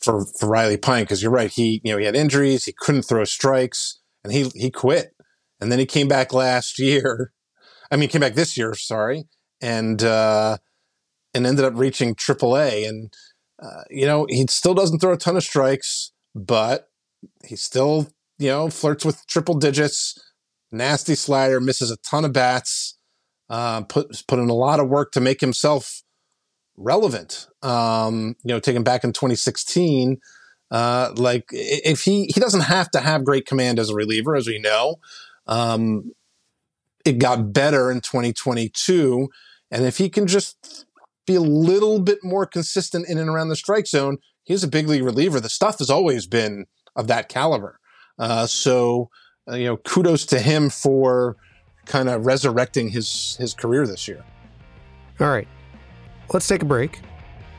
for 0.00 0.24
for 0.24 0.48
Riley 0.48 0.76
Pint 0.76 1.08
because 1.08 1.22
you're 1.22 1.30
right. 1.30 1.50
He 1.50 1.80
you 1.84 1.92
know 1.92 1.98
he 1.98 2.06
had 2.06 2.16
injuries, 2.16 2.64
he 2.64 2.72
couldn't 2.72 3.02
throw 3.02 3.24
strikes, 3.24 4.00
and 4.24 4.32
he 4.32 4.50
he 4.54 4.70
quit, 4.70 5.14
and 5.60 5.70
then 5.70 5.78
he 5.78 5.86
came 5.86 6.08
back 6.08 6.32
last 6.32 6.78
year. 6.78 7.32
I 7.90 7.96
mean, 7.96 8.08
came 8.08 8.22
back 8.22 8.34
this 8.34 8.56
year, 8.56 8.74
sorry, 8.74 9.24
and 9.60 10.02
uh, 10.02 10.56
and 11.34 11.46
ended 11.46 11.64
up 11.64 11.74
reaching 11.76 12.14
AAA. 12.14 12.88
And 12.88 13.12
uh, 13.62 13.82
you 13.90 14.06
know, 14.06 14.26
he 14.28 14.46
still 14.48 14.74
doesn't 14.74 14.98
throw 14.98 15.12
a 15.12 15.16
ton 15.16 15.36
of 15.36 15.42
strikes, 15.42 16.12
but 16.34 16.88
he 17.44 17.56
still, 17.56 18.08
you 18.38 18.48
know, 18.48 18.68
flirts 18.68 19.04
with 19.04 19.26
triple 19.26 19.54
digits. 19.54 20.18
Nasty 20.72 21.14
slider, 21.14 21.60
misses 21.60 21.90
a 21.90 21.96
ton 21.98 22.24
of 22.24 22.32
bats. 22.32 22.98
Uh, 23.48 23.82
put 23.82 24.22
put 24.26 24.38
in 24.38 24.48
a 24.48 24.54
lot 24.54 24.80
of 24.80 24.88
work 24.88 25.12
to 25.12 25.20
make 25.20 25.40
himself 25.40 26.02
relevant. 26.76 27.46
Um, 27.62 28.34
you 28.42 28.52
know, 28.52 28.58
taken 28.58 28.82
back 28.82 29.04
in 29.04 29.12
2016. 29.12 30.18
Uh, 30.70 31.12
like 31.16 31.44
if 31.52 32.02
he 32.02 32.24
he 32.34 32.40
doesn't 32.40 32.62
have 32.62 32.90
to 32.90 33.00
have 33.00 33.24
great 33.24 33.46
command 33.46 33.78
as 33.78 33.90
a 33.90 33.94
reliever, 33.94 34.34
as 34.34 34.46
we 34.48 34.58
know. 34.58 34.96
Um, 35.46 36.12
it 37.04 37.18
got 37.18 37.52
better 37.52 37.90
in 37.90 38.00
2022, 38.00 39.28
and 39.70 39.84
if 39.84 39.98
he 39.98 40.08
can 40.08 40.26
just 40.26 40.86
be 41.26 41.34
a 41.34 41.40
little 41.40 42.00
bit 42.00 42.18
more 42.22 42.46
consistent 42.46 43.08
in 43.08 43.18
and 43.18 43.28
around 43.28 43.48
the 43.48 43.56
strike 43.56 43.86
zone. 43.86 44.18
He's 44.44 44.62
a 44.62 44.68
big 44.68 44.88
league 44.88 45.04
reliever. 45.04 45.40
The 45.40 45.48
stuff 45.48 45.78
has 45.78 45.90
always 45.90 46.26
been 46.26 46.66
of 46.96 47.06
that 47.08 47.28
caliber. 47.28 47.78
Uh, 48.18 48.46
so, 48.46 49.08
uh, 49.50 49.56
you 49.56 49.64
know, 49.64 49.76
kudos 49.78 50.26
to 50.26 50.38
him 50.38 50.70
for 50.70 51.36
kind 51.86 52.08
of 52.08 52.26
resurrecting 52.26 52.88
his 52.88 53.36
his 53.38 53.54
career 53.54 53.86
this 53.86 54.08
year. 54.08 54.24
All 55.20 55.28
right, 55.28 55.48
let's 56.32 56.48
take 56.48 56.62
a 56.62 56.66
break, 56.66 57.00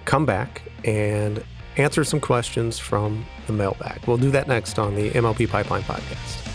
come 0.06 0.26
back, 0.26 0.62
and 0.84 1.44
answer 1.78 2.04
some 2.04 2.20
questions 2.20 2.80
from 2.80 3.26
the 3.48 3.54
mailbag. 3.54 4.06
We'll 4.08 4.18
do 4.18 4.32
that 4.32 4.48
next 4.48 4.80
on 4.80 4.96
the 4.96 5.10
MLB 5.12 5.50
Pipeline 5.50 5.84
podcast. 5.84 6.55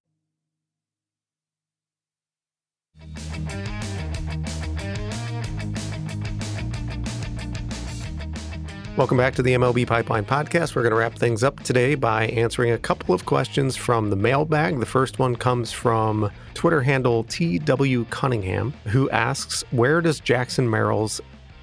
Welcome 8.97 9.17
back 9.17 9.35
to 9.35 9.41
the 9.41 9.53
MLB 9.53 9.87
Pipeline 9.87 10.25
Podcast. 10.25 10.75
We're 10.75 10.81
going 10.81 10.91
to 10.91 10.97
wrap 10.97 11.15
things 11.15 11.45
up 11.45 11.61
today 11.61 11.95
by 11.95 12.27
answering 12.27 12.71
a 12.71 12.77
couple 12.77 13.15
of 13.15 13.25
questions 13.25 13.77
from 13.77 14.09
the 14.09 14.17
mailbag. 14.17 14.81
The 14.81 14.85
first 14.85 15.17
one 15.17 15.37
comes 15.37 15.71
from 15.71 16.29
Twitter 16.55 16.81
handle 16.81 17.23
TW 17.23 18.03
Cunningham, 18.09 18.73
who 18.87 19.09
asks 19.11 19.63
Where 19.71 20.01
does 20.01 20.19
Jackson 20.19 20.69
Merrill's 20.69 21.21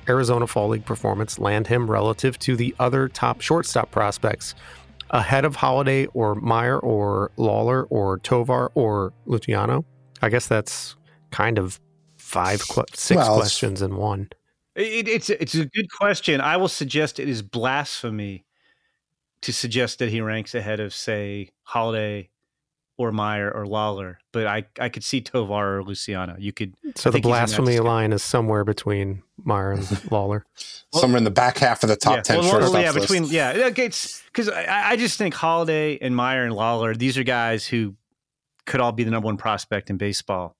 Arizona 0.09 0.47
Fall 0.47 0.69
League 0.69 0.87
performance 0.87 1.39
land 1.39 1.67
him 1.67 1.89
relative 1.89 2.39
to 2.41 2.57
the 2.57 2.75
other 2.79 3.09
top 3.09 3.43
shortstop 3.43 3.91
prospects? 3.91 4.55
Ahead 5.11 5.45
of 5.45 5.55
Holliday 5.55 6.07
or 6.07 6.35
Meyer 6.35 6.79
or 6.79 7.31
Lawlar 7.37 7.87
or 7.91 8.19
Tovar 8.21 8.73
or 8.75 9.13
Luciano? 9.27 9.85
I 10.23 10.31
guess 10.31 10.47
that's 10.47 10.97
kind 11.31 11.59
of 11.59 11.79
five, 12.17 12.63
six 12.95 13.17
well, 13.17 13.37
questions 13.37 13.83
in 13.83 13.97
one. 13.97 14.31
It, 14.79 15.09
it's 15.09 15.29
it's 15.29 15.55
a 15.55 15.67
good 15.67 15.91
question. 15.91 16.41
I 16.41 16.57
will 16.57 16.69
suggest 16.69 17.19
it 17.19 17.29
is 17.29 17.43
blasphemy 17.43 18.45
to 19.43 19.53
suggest 19.53 19.99
that 19.99 20.09
he 20.09 20.21
ranks 20.21 20.55
ahead 20.55 20.81
of, 20.81 20.95
say, 20.95 21.51
Holliday 21.65 22.31
or 22.97 23.13
Meyer 23.13 23.51
or 23.51 23.65
Lawlar, 23.65 24.17
but 24.33 24.47
I 24.47 24.65
I 24.79 24.89
could 24.89 25.03
see 25.05 25.21
Tovar 25.21 25.79
or 25.79 25.83
Luciano. 25.83 26.37
You 26.39 26.53
could. 26.53 26.75
So 26.97 27.11
the 27.11 27.21
blasphemy 27.21 27.81
line 27.81 28.13
is 28.13 28.23
somewhere 28.23 28.65
between 28.65 29.23
Meyer 29.45 29.73
and 29.73 29.83
Lawlar, 30.11 30.43
well, 30.93 31.01
somewhere 31.01 31.19
in 31.19 31.25
the 31.25 31.31
back 31.31 31.59
half 31.59 31.83
of 31.83 31.89
the 31.89 31.97
top 31.97 32.17
yeah, 32.17 32.23
ten. 32.23 32.39
Well, 32.41 32.73
well 32.73 32.81
yeah, 32.81 32.93
between 32.93 33.23
list. 33.23 33.35
yeah, 33.35 33.53
it's 33.55 34.23
because 34.27 34.49
I, 34.49 34.91
I 34.91 34.97
just 34.97 35.19
think 35.19 35.35
Holliday 35.35 35.99
and 36.01 36.15
Meyer 36.15 36.45
and 36.45 36.55
Lawlar 36.55 36.97
These 36.97 37.19
are 37.19 37.25
guys 37.25 37.67
who 37.67 37.95
could 38.67 38.81
all 38.81 38.93
be 38.93 39.03
the 39.03 39.11
number 39.11 39.27
one 39.27 39.39
prospect 39.39 39.91
in 39.91 39.97
baseball 39.97 40.57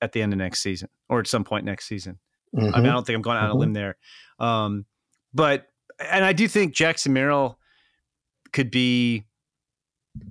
at 0.00 0.12
the 0.12 0.22
end 0.22 0.32
of 0.32 0.38
next 0.38 0.60
season 0.60 0.88
or 1.08 1.18
at 1.20 1.26
some 1.26 1.44
point 1.44 1.64
next 1.64 1.86
season. 1.86 2.18
Mm-hmm. 2.54 2.60
I 2.60 2.62
mean, 2.62 2.72
I 2.72 2.78
mm-hmm. 2.78 2.86
don't 2.86 3.06
think 3.06 3.16
I'm 3.16 3.22
going 3.22 3.36
out 3.36 3.44
on 3.44 3.50
mm-hmm. 3.50 3.56
a 3.56 3.60
limb 3.60 3.72
there. 3.72 3.96
Um, 4.38 4.84
but 5.32 5.66
and 5.98 6.24
I 6.24 6.32
do 6.32 6.48
think 6.48 6.74
Jackson 6.74 7.12
Merrill 7.12 7.58
could 8.52 8.70
be 8.70 9.24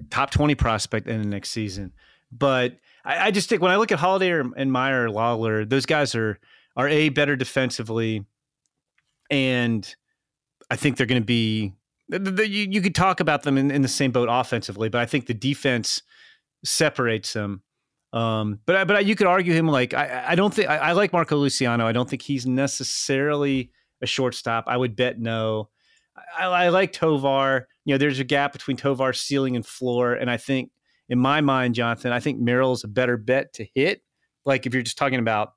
top 0.09 0.31
20 0.31 0.55
prospect 0.55 1.07
in 1.07 1.21
the 1.21 1.27
next 1.27 1.51
season. 1.51 1.91
But 2.31 2.77
I, 3.05 3.27
I 3.27 3.31
just 3.31 3.49
think 3.49 3.61
when 3.61 3.71
I 3.71 3.77
look 3.77 3.91
at 3.91 3.99
Holliday 3.99 4.31
and 4.31 4.71
Meyer 4.71 5.07
Lawlar, 5.07 5.69
those 5.69 5.85
guys 5.85 6.15
are 6.15 6.39
are 6.75 6.87
a 6.87 7.09
better 7.09 7.35
defensively, 7.35 8.25
and 9.29 9.95
I 10.71 10.75
think 10.75 10.97
they're 10.97 11.07
going 11.07 11.21
to 11.21 11.25
be. 11.25 11.73
The, 12.09 12.19
the, 12.19 12.47
you, 12.47 12.67
you 12.69 12.81
could 12.81 12.95
talk 12.95 13.19
about 13.19 13.43
them 13.43 13.57
in, 13.57 13.71
in 13.71 13.81
the 13.81 13.87
same 13.87 14.11
boat 14.11 14.27
offensively, 14.29 14.89
but 14.89 14.99
I 14.99 15.05
think 15.05 15.27
the 15.27 15.33
defense 15.33 16.01
separates 16.65 17.33
them. 17.33 17.61
Um, 18.13 18.59
but 18.67 18.87
but 18.87 19.05
you 19.05 19.15
could 19.15 19.25
argue 19.25 19.53
him 19.53 19.67
like 19.67 19.95
I, 19.95 20.25
I 20.29 20.35
don't 20.35 20.53
think 20.53 20.69
I, 20.69 20.77
I, 20.77 20.91
like 20.91 21.11
Marco 21.11 21.35
Luciano. 21.35 21.87
I 21.87 21.91
don't 21.91 22.07
think 22.07 22.21
he's 22.21 22.45
necessarily 22.45 23.71
a 24.03 24.05
shortstop. 24.05 24.65
I 24.67 24.77
would 24.77 24.95
bet 24.95 25.19
no. 25.19 25.69
I, 26.37 26.45
I 26.45 26.69
like 26.69 26.93
Tovar. 26.93 27.67
You 27.85 27.95
know, 27.95 27.97
there's 27.97 28.19
a 28.19 28.23
gap 28.23 28.53
between 28.53 28.77
Tovar's 28.77 29.19
ceiling 29.19 29.55
and 29.55 29.65
floor, 29.65 30.13
and 30.13 30.29
I 30.29 30.37
think 30.37 30.69
in 31.09 31.17
my 31.17 31.41
mind, 31.41 31.73
Jonathan, 31.73 32.11
I 32.11 32.19
think 32.19 32.39
Merrill's 32.39 32.83
a 32.83 32.87
better 32.87 33.17
bet 33.17 33.51
to 33.53 33.65
hit. 33.73 34.03
Like 34.45 34.67
if 34.67 34.75
you're 34.75 34.83
just 34.83 34.97
talking 34.97 35.19
about 35.19 35.53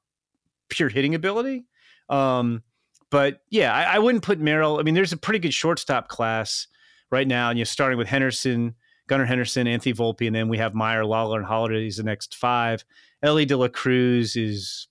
pure 0.70 0.88
hitting 0.88 1.14
ability. 1.14 1.66
Um, 2.08 2.62
but 3.10 3.40
yeah, 3.50 3.72
I, 3.74 3.96
I 3.96 3.98
wouldn't 3.98 4.24
put 4.24 4.40
Merrill. 4.40 4.78
I 4.78 4.82
mean, 4.82 4.94
there's 4.94 5.12
a 5.12 5.18
pretty 5.18 5.38
good 5.40 5.54
shortstop 5.54 6.08
class 6.08 6.66
right 7.10 7.28
now, 7.28 7.50
and 7.50 7.58
you're 7.58 7.66
starting 7.66 7.98
with 7.98 8.08
Henderson 8.08 8.74
Gunnar 9.08 9.24
Henderson, 9.24 9.66
Anthony 9.66 9.94
Volpe, 9.94 10.26
and 10.26 10.34
then 10.34 10.48
we 10.48 10.58
have 10.58 10.74
Meyer, 10.74 11.02
Lawlar, 11.02 11.36
and 11.36 11.46
Holliday 11.46 11.86
is 11.86 11.96
the 11.96 12.02
next 12.02 12.34
five. 12.34 12.84
Elly 13.22 13.44
De 13.44 13.56
La 13.56 13.68
Cruz 13.68 14.36
is, 14.36 14.88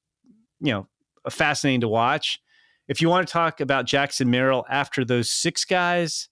you 0.59 0.71
know, 0.71 0.87
fascinating 1.29 1.81
to 1.81 1.87
watch. 1.87 2.39
If 2.87 3.01
you 3.01 3.09
want 3.09 3.27
to 3.27 3.31
talk 3.31 3.61
about 3.61 3.85
Jackson 3.85 4.29
Merrill 4.29 4.65
after 4.69 5.03
those 5.03 5.29
six 5.29 5.65
guys, 5.65 6.29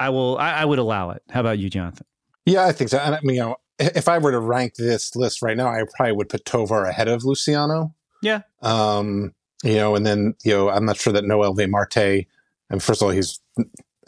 I 0.00 0.08
will. 0.08 0.38
I, 0.38 0.52
I 0.52 0.64
would 0.64 0.78
allow 0.78 1.10
it. 1.10 1.22
How 1.30 1.40
about 1.40 1.58
you, 1.58 1.70
Jonathan? 1.70 2.06
Yeah, 2.44 2.66
I 2.66 2.72
think 2.72 2.90
so. 2.90 2.98
And 2.98 3.14
I 3.14 3.20
mean, 3.22 3.36
you 3.36 3.42
know, 3.42 3.56
if 3.78 4.08
I 4.08 4.18
were 4.18 4.32
to 4.32 4.40
rank 4.40 4.74
this 4.74 5.14
list 5.14 5.42
right 5.42 5.56
now, 5.56 5.68
I 5.68 5.84
probably 5.96 6.12
would 6.12 6.28
put 6.28 6.44
Tovar 6.44 6.84
ahead 6.86 7.08
of 7.08 7.24
Luciano. 7.24 7.94
Yeah. 8.22 8.42
Um, 8.62 9.34
you 9.62 9.74
know, 9.74 9.94
and 9.94 10.04
then 10.04 10.34
you 10.44 10.52
know, 10.52 10.70
I'm 10.70 10.84
not 10.84 10.96
sure 10.96 11.12
that 11.12 11.24
Noelvi 11.24 11.68
Marte. 11.68 12.26
And 12.70 12.82
first 12.82 13.02
of 13.02 13.06
all, 13.06 13.12
he's 13.12 13.40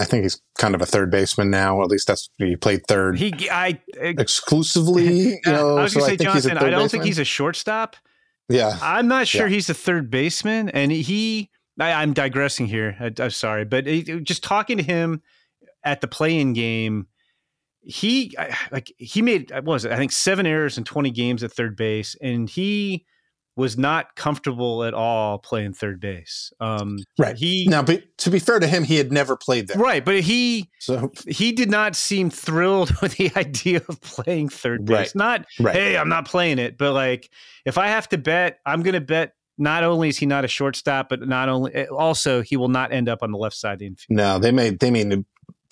I 0.00 0.04
think 0.04 0.24
he's 0.24 0.40
kind 0.58 0.74
of 0.74 0.82
a 0.82 0.86
third 0.86 1.10
baseman 1.10 1.50
now. 1.50 1.80
At 1.82 1.88
least 1.88 2.08
that's 2.08 2.28
he 2.38 2.56
played 2.56 2.86
third. 2.86 3.16
He 3.16 3.32
I, 3.48 3.80
uh, 3.96 4.00
I 4.02 4.06
exclusively. 4.18 5.28
You 5.28 5.40
know, 5.46 5.78
I 5.78 5.82
was 5.82 5.92
so 5.92 6.00
say, 6.00 6.16
Johnson. 6.16 6.58
I 6.58 6.62
don't 6.62 6.70
baseman. 6.70 6.88
think 6.88 7.04
he's 7.04 7.18
a 7.18 7.24
shortstop. 7.24 7.96
Yeah, 8.48 8.76
I'm 8.82 9.08
not 9.08 9.28
sure 9.28 9.46
yeah. 9.46 9.54
he's 9.54 9.70
a 9.70 9.74
third 9.74 10.10
baseman, 10.10 10.68
and 10.70 10.90
he. 10.90 11.50
I, 11.78 12.02
am 12.02 12.12
digressing 12.12 12.66
here. 12.66 12.96
I, 13.00 13.10
am 13.18 13.30
sorry, 13.30 13.64
but 13.64 13.88
it, 13.88 14.22
just 14.22 14.44
talking 14.44 14.76
to 14.76 14.82
him 14.82 15.22
at 15.82 16.00
the 16.00 16.06
play-in 16.06 16.52
game, 16.52 17.08
he 17.80 18.36
like 18.70 18.92
he 18.96 19.22
made 19.22 19.50
what 19.50 19.64
was 19.64 19.84
it? 19.84 19.92
I 19.92 19.96
think 19.96 20.12
seven 20.12 20.46
errors 20.46 20.78
in 20.78 20.84
20 20.84 21.10
games 21.10 21.42
at 21.42 21.52
third 21.52 21.76
base, 21.76 22.16
and 22.20 22.48
he 22.48 23.06
was 23.56 23.78
not 23.78 24.16
comfortable 24.16 24.82
at 24.84 24.94
all 24.94 25.38
playing 25.38 25.74
third 25.74 26.00
base. 26.00 26.52
Um, 26.60 26.98
right. 27.18 27.36
He 27.36 27.66
now, 27.68 27.82
but 27.82 28.02
to 28.18 28.30
be 28.30 28.38
fair 28.38 28.58
to 28.58 28.66
him, 28.66 28.82
he 28.84 28.96
had 28.96 29.12
never 29.12 29.36
played 29.36 29.68
there. 29.68 29.78
Right, 29.78 30.04
but 30.04 30.20
he 30.20 30.70
so 30.78 31.12
he 31.26 31.52
did 31.52 31.70
not 31.70 31.94
seem 31.94 32.30
thrilled 32.30 32.92
with 33.02 33.16
the 33.16 33.30
idea 33.36 33.80
of 33.88 34.00
playing 34.00 34.48
third 34.48 34.84
base. 34.84 34.96
Right. 34.96 35.14
Not 35.14 35.46
right. 35.60 35.74
hey, 35.74 35.96
I'm 35.96 36.08
not 36.08 36.26
playing 36.26 36.58
it, 36.58 36.76
but 36.78 36.92
like 36.92 37.30
if 37.64 37.78
I 37.78 37.88
have 37.88 38.08
to 38.10 38.18
bet, 38.18 38.58
I'm 38.66 38.82
going 38.82 38.94
to 38.94 39.00
bet. 39.00 39.34
Not 39.56 39.84
only 39.84 40.08
is 40.08 40.18
he 40.18 40.26
not 40.26 40.44
a 40.44 40.48
shortstop, 40.48 41.08
but 41.08 41.20
not 41.28 41.48
only 41.48 41.72
eh, 41.74 41.84
also 41.84 42.42
he 42.42 42.56
will 42.56 42.68
not 42.68 42.92
end 42.92 43.08
up 43.08 43.22
on 43.22 43.30
the 43.30 43.38
left 43.38 43.54
side 43.54 43.74
of 43.74 43.78
the 43.78 43.86
infield. 43.86 44.16
No, 44.16 44.40
they 44.40 44.50
may 44.50 44.70
they 44.70 44.90
may 44.90 45.04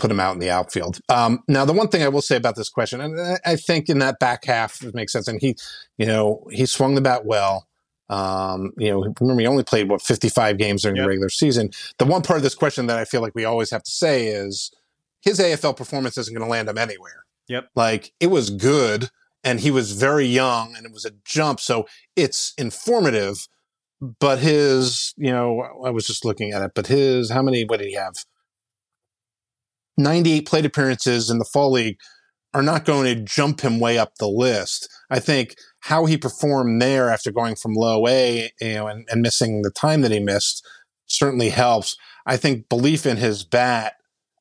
put 0.02 0.10
him 0.10 0.20
out 0.20 0.34
in 0.34 0.40
the 0.40 0.50
outfield. 0.50 1.00
Um, 1.08 1.42
now, 1.48 1.64
the 1.64 1.72
one 1.72 1.88
thing 1.88 2.02
I 2.02 2.08
will 2.08 2.22
say 2.22 2.36
about 2.36 2.56
this 2.56 2.68
question, 2.68 3.00
and 3.00 3.38
I 3.44 3.56
think 3.56 3.88
in 3.88 4.00
that 4.00 4.18
back 4.18 4.44
half 4.44 4.82
it 4.82 4.94
makes 4.94 5.12
sense, 5.12 5.28
and 5.28 5.40
he, 5.40 5.56
you 5.96 6.06
know, 6.06 6.46
he 6.50 6.66
swung 6.66 6.94
the 6.94 7.00
bat 7.00 7.24
well. 7.24 7.68
Um, 8.12 8.72
you 8.76 8.90
know, 8.90 9.14
remember 9.22 9.40
he 9.40 9.46
only 9.46 9.64
played 9.64 9.88
what 9.88 10.02
55 10.02 10.58
games 10.58 10.82
during 10.82 10.96
yep. 10.96 11.04
the 11.04 11.08
regular 11.08 11.30
season. 11.30 11.70
The 11.98 12.04
one 12.04 12.20
part 12.20 12.36
of 12.36 12.42
this 12.42 12.54
question 12.54 12.86
that 12.88 12.98
I 12.98 13.06
feel 13.06 13.22
like 13.22 13.34
we 13.34 13.46
always 13.46 13.70
have 13.70 13.82
to 13.82 13.90
say 13.90 14.26
is 14.26 14.70
his 15.22 15.38
AFL 15.38 15.74
performance 15.74 16.18
isn't 16.18 16.36
going 16.36 16.46
to 16.46 16.50
land 16.50 16.68
him 16.68 16.76
anywhere. 16.76 17.24
Yep. 17.48 17.70
Like 17.74 18.12
it 18.20 18.26
was 18.26 18.50
good 18.50 19.08
and 19.42 19.60
he 19.60 19.70
was 19.70 19.92
very 19.92 20.26
young 20.26 20.76
and 20.76 20.84
it 20.84 20.92
was 20.92 21.06
a 21.06 21.12
jump. 21.24 21.58
So 21.58 21.86
it's 22.14 22.52
informative, 22.58 23.48
but 24.20 24.40
his, 24.40 25.14
you 25.16 25.32
know, 25.32 25.62
I 25.82 25.88
was 25.88 26.06
just 26.06 26.22
looking 26.22 26.52
at 26.52 26.60
it, 26.60 26.72
but 26.74 26.88
his, 26.88 27.30
how 27.30 27.40
many, 27.40 27.64
what 27.64 27.78
did 27.78 27.88
he 27.88 27.94
have? 27.94 28.12
98 29.96 30.46
plate 30.46 30.66
appearances 30.66 31.30
in 31.30 31.38
the 31.38 31.46
fall 31.46 31.72
league 31.72 31.96
are 32.52 32.62
not 32.62 32.84
going 32.84 33.14
to 33.14 33.22
jump 33.22 33.62
him 33.62 33.80
way 33.80 33.96
up 33.96 34.16
the 34.16 34.28
list. 34.28 34.86
I 35.08 35.18
think 35.18 35.56
how 35.82 36.04
he 36.06 36.16
performed 36.16 36.80
there 36.80 37.10
after 37.10 37.32
going 37.32 37.56
from 37.56 37.74
low 37.74 38.06
A, 38.06 38.50
you 38.60 38.74
know, 38.74 38.86
and, 38.86 39.06
and 39.10 39.20
missing 39.20 39.62
the 39.62 39.70
time 39.70 40.00
that 40.02 40.12
he 40.12 40.20
missed 40.20 40.66
certainly 41.06 41.50
helps. 41.50 41.96
I 42.24 42.36
think 42.36 42.68
belief 42.68 43.04
in 43.04 43.16
his 43.16 43.44
bat 43.44 43.94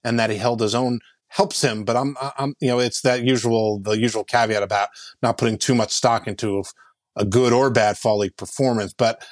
and 0.03 0.19
that 0.19 0.29
he 0.29 0.37
held 0.37 0.61
his 0.61 0.75
own 0.75 0.99
helps 1.29 1.63
him. 1.63 1.83
But 1.83 1.97
I'm, 1.97 2.15
I'm, 2.37 2.53
you 2.59 2.67
know, 2.67 2.79
it's 2.79 3.01
that 3.01 3.23
usual, 3.23 3.79
the 3.79 3.97
usual 3.97 4.23
caveat 4.23 4.61
about 4.61 4.89
not 5.23 5.39
putting 5.39 5.57
too 5.57 5.73
much 5.73 5.91
stock 5.91 6.27
into 6.27 6.63
a 7.15 7.25
good 7.25 7.53
or 7.53 7.71
bad 7.71 7.97
fall 7.97 8.19
league 8.19 8.37
performance. 8.37 8.93
But 8.93 9.25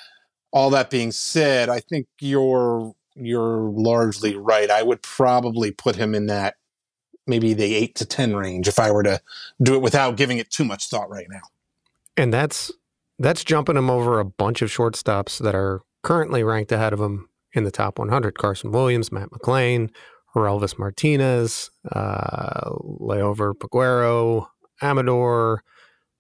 all 0.51 0.71
that 0.71 0.89
being 0.89 1.11
said, 1.11 1.69
I 1.69 1.79
think 1.79 2.07
you're 2.19 2.93
you're 3.15 3.69
largely 3.69 4.35
right. 4.35 4.71
I 4.71 4.81
would 4.81 5.03
probably 5.03 5.71
put 5.71 5.95
him 5.95 6.15
in 6.15 6.27
that 6.27 6.55
maybe 7.27 7.53
the 7.53 7.75
eight 7.75 7.95
to 7.95 8.05
ten 8.05 8.35
range 8.35 8.67
if 8.67 8.79
I 8.79 8.91
were 8.91 9.03
to 9.03 9.21
do 9.61 9.75
it 9.75 9.81
without 9.81 10.17
giving 10.17 10.37
it 10.37 10.49
too 10.49 10.63
much 10.63 10.87
thought 10.87 11.09
right 11.09 11.27
now. 11.29 11.41
And 12.19 12.33
that's 12.33 12.71
that's 13.17 13.43
jumping 13.43 13.77
him 13.77 13.89
over 13.89 14.19
a 14.19 14.25
bunch 14.25 14.61
of 14.61 14.69
shortstops 14.69 15.39
that 15.39 15.55
are 15.55 15.81
currently 16.03 16.43
ranked 16.43 16.71
ahead 16.71 16.93
of 16.93 16.99
him 16.99 17.29
in 17.53 17.63
the 17.63 17.71
top 17.71 17.97
100. 17.97 18.37
Carson 18.37 18.71
Williams, 18.71 19.11
Matt 19.11 19.29
McLain, 19.29 19.89
Orelvis 20.35 20.77
Martinez, 20.77 21.71
uh, 21.91 22.71
Liover 22.99 23.53
Peguero, 23.53 24.47
Amador, 24.81 25.63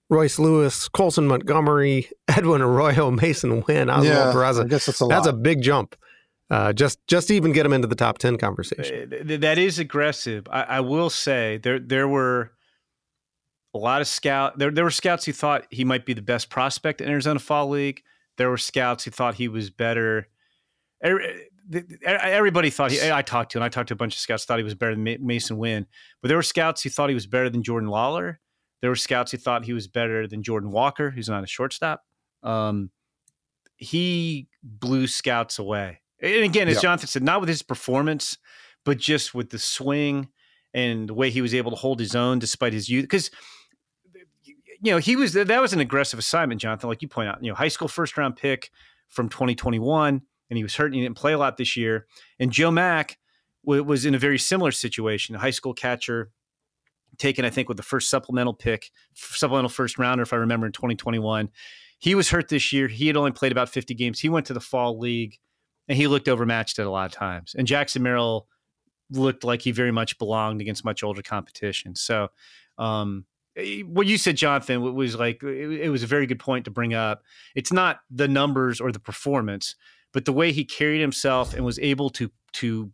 Royce 0.09 0.39
Lewis, 0.39 0.87
Colson 0.87 1.27
Montgomery, 1.27 2.09
Edwin 2.29 2.61
Arroyo, 2.61 3.11
Masyn 3.11 3.65
Winn, 3.67 3.89
Oswald 3.89 4.07
yeah, 4.07 4.31
Peraza. 4.33 4.63
I 4.63 4.67
guess 4.67 4.85
that's 4.85 5.01
a 5.01 5.05
That's 5.05 5.27
a 5.27 5.33
big 5.33 5.61
jump. 5.61 5.95
Uh, 6.49 6.73
just 6.73 7.05
just 7.07 7.29
even 7.29 7.51
get 7.51 7.65
him 7.65 7.73
into 7.73 7.87
the 7.87 7.95
top 7.95 8.17
ten 8.17 8.37
conversation. 8.37 9.13
That 9.23 9.59
is 9.59 9.77
aggressive. 9.77 10.47
I, 10.49 10.63
I 10.63 10.79
will 10.79 11.11
say 11.11 11.59
there 11.61 11.77
there 11.77 12.07
were 12.07 12.51
a 13.73 13.77
lot 13.77 14.01
of 14.01 14.07
scout. 14.07 14.57
There, 14.57 14.71
there 14.71 14.83
were 14.83 14.91
scouts 14.91 15.25
who 15.25 15.33
thought 15.33 15.65
he 15.69 15.83
might 15.83 16.05
be 16.05 16.13
the 16.13 16.21
best 16.21 16.49
prospect 16.49 17.01
in 17.01 17.09
Arizona 17.09 17.39
Fall 17.39 17.69
League. 17.69 18.01
There 18.37 18.49
were 18.49 18.57
scouts 18.57 19.03
who 19.03 19.11
thought 19.11 19.35
he 19.35 19.47
was 19.47 19.69
better. 19.69 20.27
Everybody 21.03 22.69
thought 22.69 22.91
he. 22.91 23.11
I 23.11 23.21
talked 23.21 23.51
to 23.51 23.57
and 23.57 23.63
I 23.63 23.69
talked 23.69 23.89
to 23.89 23.93
a 23.93 23.97
bunch 23.97 24.15
of 24.15 24.19
scouts 24.19 24.45
thought 24.45 24.59
he 24.59 24.63
was 24.63 24.75
better 24.75 24.95
than 24.95 25.03
Masyn 25.03 25.57
Winn, 25.57 25.85
but 26.21 26.29
there 26.29 26.37
were 26.37 26.43
scouts 26.43 26.81
who 26.81 26.89
thought 26.89 27.09
he 27.09 27.15
was 27.15 27.27
better 27.27 27.49
than 27.49 27.63
Jordan 27.63 27.89
Lawlar. 27.89 28.37
There 28.81 28.89
were 28.89 28.95
scouts 28.95 29.31
who 29.31 29.37
thought 29.37 29.65
he 29.65 29.73
was 29.73 29.87
better 29.87 30.25
than 30.25 30.41
Jordan 30.41 30.71
Walker, 30.71 31.11
who's 31.11 31.29
not 31.29 31.43
a 31.43 31.47
shortstop. 31.47 32.03
Um, 32.43 32.91
he 33.75 34.47
blew 34.63 35.07
scouts 35.07 35.59
away. 35.59 35.99
And 36.21 36.43
again, 36.43 36.67
as 36.67 36.81
Jonathan 36.81 37.07
said, 37.07 37.23
not 37.23 37.39
with 37.39 37.49
his 37.49 37.61
performance, 37.61 38.37
but 38.85 38.97
just 38.97 39.33
with 39.33 39.49
the 39.49 39.59
swing 39.59 40.29
and 40.73 41.09
the 41.09 41.13
way 41.13 41.29
he 41.29 41.41
was 41.41 41.53
able 41.53 41.71
to 41.71 41.77
hold 41.77 41.99
his 41.99 42.15
own 42.15 42.39
despite 42.39 42.73
his 42.73 42.89
youth. 42.89 43.03
Because 43.03 43.31
you 44.81 44.91
know 44.91 44.97
he 44.97 45.15
was 45.15 45.33
that 45.33 45.61
was 45.61 45.73
an 45.73 45.79
aggressive 45.79 46.19
assignment, 46.19 46.61
Jonathan. 46.61 46.89
Like 46.89 47.01
you 47.01 47.07
point 47.07 47.29
out, 47.29 47.43
you 47.43 47.49
know, 47.49 47.55
high 47.55 47.67
school 47.67 47.87
first 47.87 48.17
round 48.17 48.35
pick 48.35 48.71
from 49.07 49.29
2021, 49.29 50.21
and 50.49 50.57
he 50.57 50.63
was 50.63 50.75
hurt 50.75 50.87
and 50.87 50.95
he 50.95 51.01
didn't 51.01 51.17
play 51.17 51.33
a 51.33 51.37
lot 51.37 51.57
this 51.57 51.75
year. 51.75 52.07
And 52.39 52.51
Joe 52.51 52.71
Mack 52.71 53.17
w- 53.65 53.83
was 53.83 54.05
in 54.05 54.15
a 54.15 54.19
very 54.19 54.39
similar 54.39 54.71
situation, 54.71 55.35
a 55.35 55.39
high 55.39 55.49
school 55.49 55.73
catcher 55.73 56.31
taken, 57.17 57.45
I 57.45 57.49
think, 57.49 57.67
with 57.67 57.77
the 57.77 57.83
first 57.83 58.09
supplemental 58.09 58.53
pick, 58.53 58.89
supplemental 59.13 59.69
first 59.69 59.97
rounder, 59.97 60.23
if 60.23 60.33
I 60.33 60.37
remember, 60.37 60.65
in 60.65 60.71
2021. 60.71 61.49
He 61.99 62.15
was 62.15 62.29
hurt 62.29 62.47
this 62.47 62.71
year. 62.71 62.87
He 62.87 63.07
had 63.07 63.17
only 63.17 63.31
played 63.31 63.51
about 63.51 63.69
50 63.69 63.93
games. 63.93 64.19
He 64.19 64.29
went 64.29 64.45
to 64.47 64.53
the 64.53 64.61
fall 64.61 64.97
league 64.97 65.37
and 65.87 65.97
he 65.97 66.07
looked 66.07 66.29
overmatched 66.29 66.79
at 66.79 66.87
a 66.87 66.89
lot 66.89 67.07
of 67.07 67.11
times. 67.11 67.55
And 67.57 67.67
Jackson 67.67 68.03
Merrill 68.03 68.47
looked 69.11 69.43
like 69.43 69.61
he 69.61 69.71
very 69.71 69.91
much 69.91 70.17
belonged 70.17 70.61
against 70.61 70.85
much 70.85 71.03
older 71.03 71.21
competition. 71.21 71.95
So, 71.95 72.29
um, 72.77 73.25
what 73.55 74.07
you 74.07 74.17
said, 74.17 74.37
Jonathan, 74.37 74.81
was 74.95 75.15
like 75.15 75.43
it, 75.43 75.89
was 75.89 76.03
a 76.03 76.07
very 76.07 76.25
good 76.25 76.39
point 76.39 76.65
to 76.65 76.71
bring 76.71 76.93
up. 76.93 77.23
It's 77.55 77.73
not 77.73 77.99
the 78.09 78.27
numbers 78.27 78.79
or 78.79 78.91
the 78.91 78.99
performance, 78.99 79.75
but 80.13 80.25
the 80.25 80.33
way 80.33 80.51
he 80.51 80.63
carried 80.63 81.01
himself 81.01 81.53
and 81.53 81.65
was 81.65 81.79
able 81.79 82.09
to 82.11 82.31
to 82.53 82.91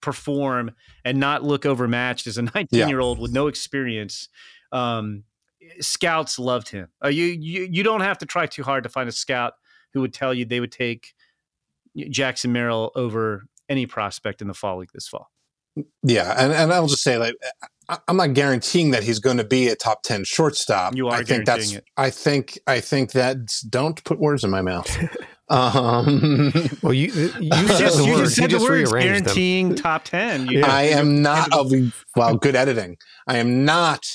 perform 0.00 0.72
and 1.04 1.18
not 1.18 1.44
look 1.44 1.64
overmatched 1.64 2.26
as 2.26 2.36
a 2.36 2.42
19 2.42 2.66
yeah. 2.72 2.88
year 2.88 3.00
old 3.00 3.18
with 3.18 3.32
no 3.32 3.46
experience. 3.46 4.28
Um, 4.72 5.24
scouts 5.80 6.38
loved 6.38 6.68
him. 6.68 6.88
Uh, 7.02 7.08
you, 7.08 7.24
you 7.24 7.68
you 7.70 7.82
don't 7.82 8.00
have 8.00 8.18
to 8.18 8.26
try 8.26 8.46
too 8.46 8.62
hard 8.62 8.82
to 8.82 8.88
find 8.88 9.08
a 9.08 9.12
scout 9.12 9.54
who 9.94 10.00
would 10.00 10.12
tell 10.12 10.34
you 10.34 10.44
they 10.44 10.60
would 10.60 10.72
take 10.72 11.14
Jackson 11.96 12.52
Merrill 12.52 12.90
over 12.94 13.44
any 13.68 13.86
prospect 13.86 14.42
in 14.42 14.48
the 14.48 14.54
fall 14.54 14.78
league 14.78 14.90
this 14.92 15.08
fall. 15.08 15.30
Yeah, 16.02 16.34
and, 16.36 16.52
and 16.52 16.72
I'll 16.72 16.86
just 16.86 17.02
say 17.02 17.16
like 17.16 17.34
I'm 18.08 18.16
not 18.16 18.34
guaranteeing 18.34 18.92
that 18.92 19.02
he's 19.02 19.18
going 19.18 19.36
to 19.38 19.44
be 19.44 19.68
a 19.68 19.76
top 19.76 20.02
ten 20.02 20.24
shortstop. 20.24 20.94
You 20.94 21.08
are 21.08 21.14
I 21.14 21.24
think 21.24 21.46
that's. 21.46 21.72
It. 21.72 21.84
I 21.96 22.10
think 22.10 22.58
I 22.66 22.80
think 22.80 23.12
that 23.12 23.38
don't 23.68 24.02
put 24.04 24.18
words 24.18 24.44
in 24.44 24.50
my 24.50 24.62
mouth. 24.62 24.88
um, 25.48 26.52
well, 26.82 26.92
you 26.92 27.12
you 27.40 27.50
just, 27.50 28.04
you 28.04 28.16
just 28.16 28.36
said 28.36 28.50
the 28.50 28.58
words 28.58 28.92
guaranteeing 28.92 29.70
them. 29.70 29.78
top 29.78 30.04
ten. 30.04 30.46
You, 30.46 30.64
I 30.64 30.84
am 30.84 31.22
not. 31.22 31.50
well, 32.16 32.36
good 32.36 32.56
editing. 32.56 32.96
I 33.26 33.38
am 33.38 33.64
not 33.64 34.06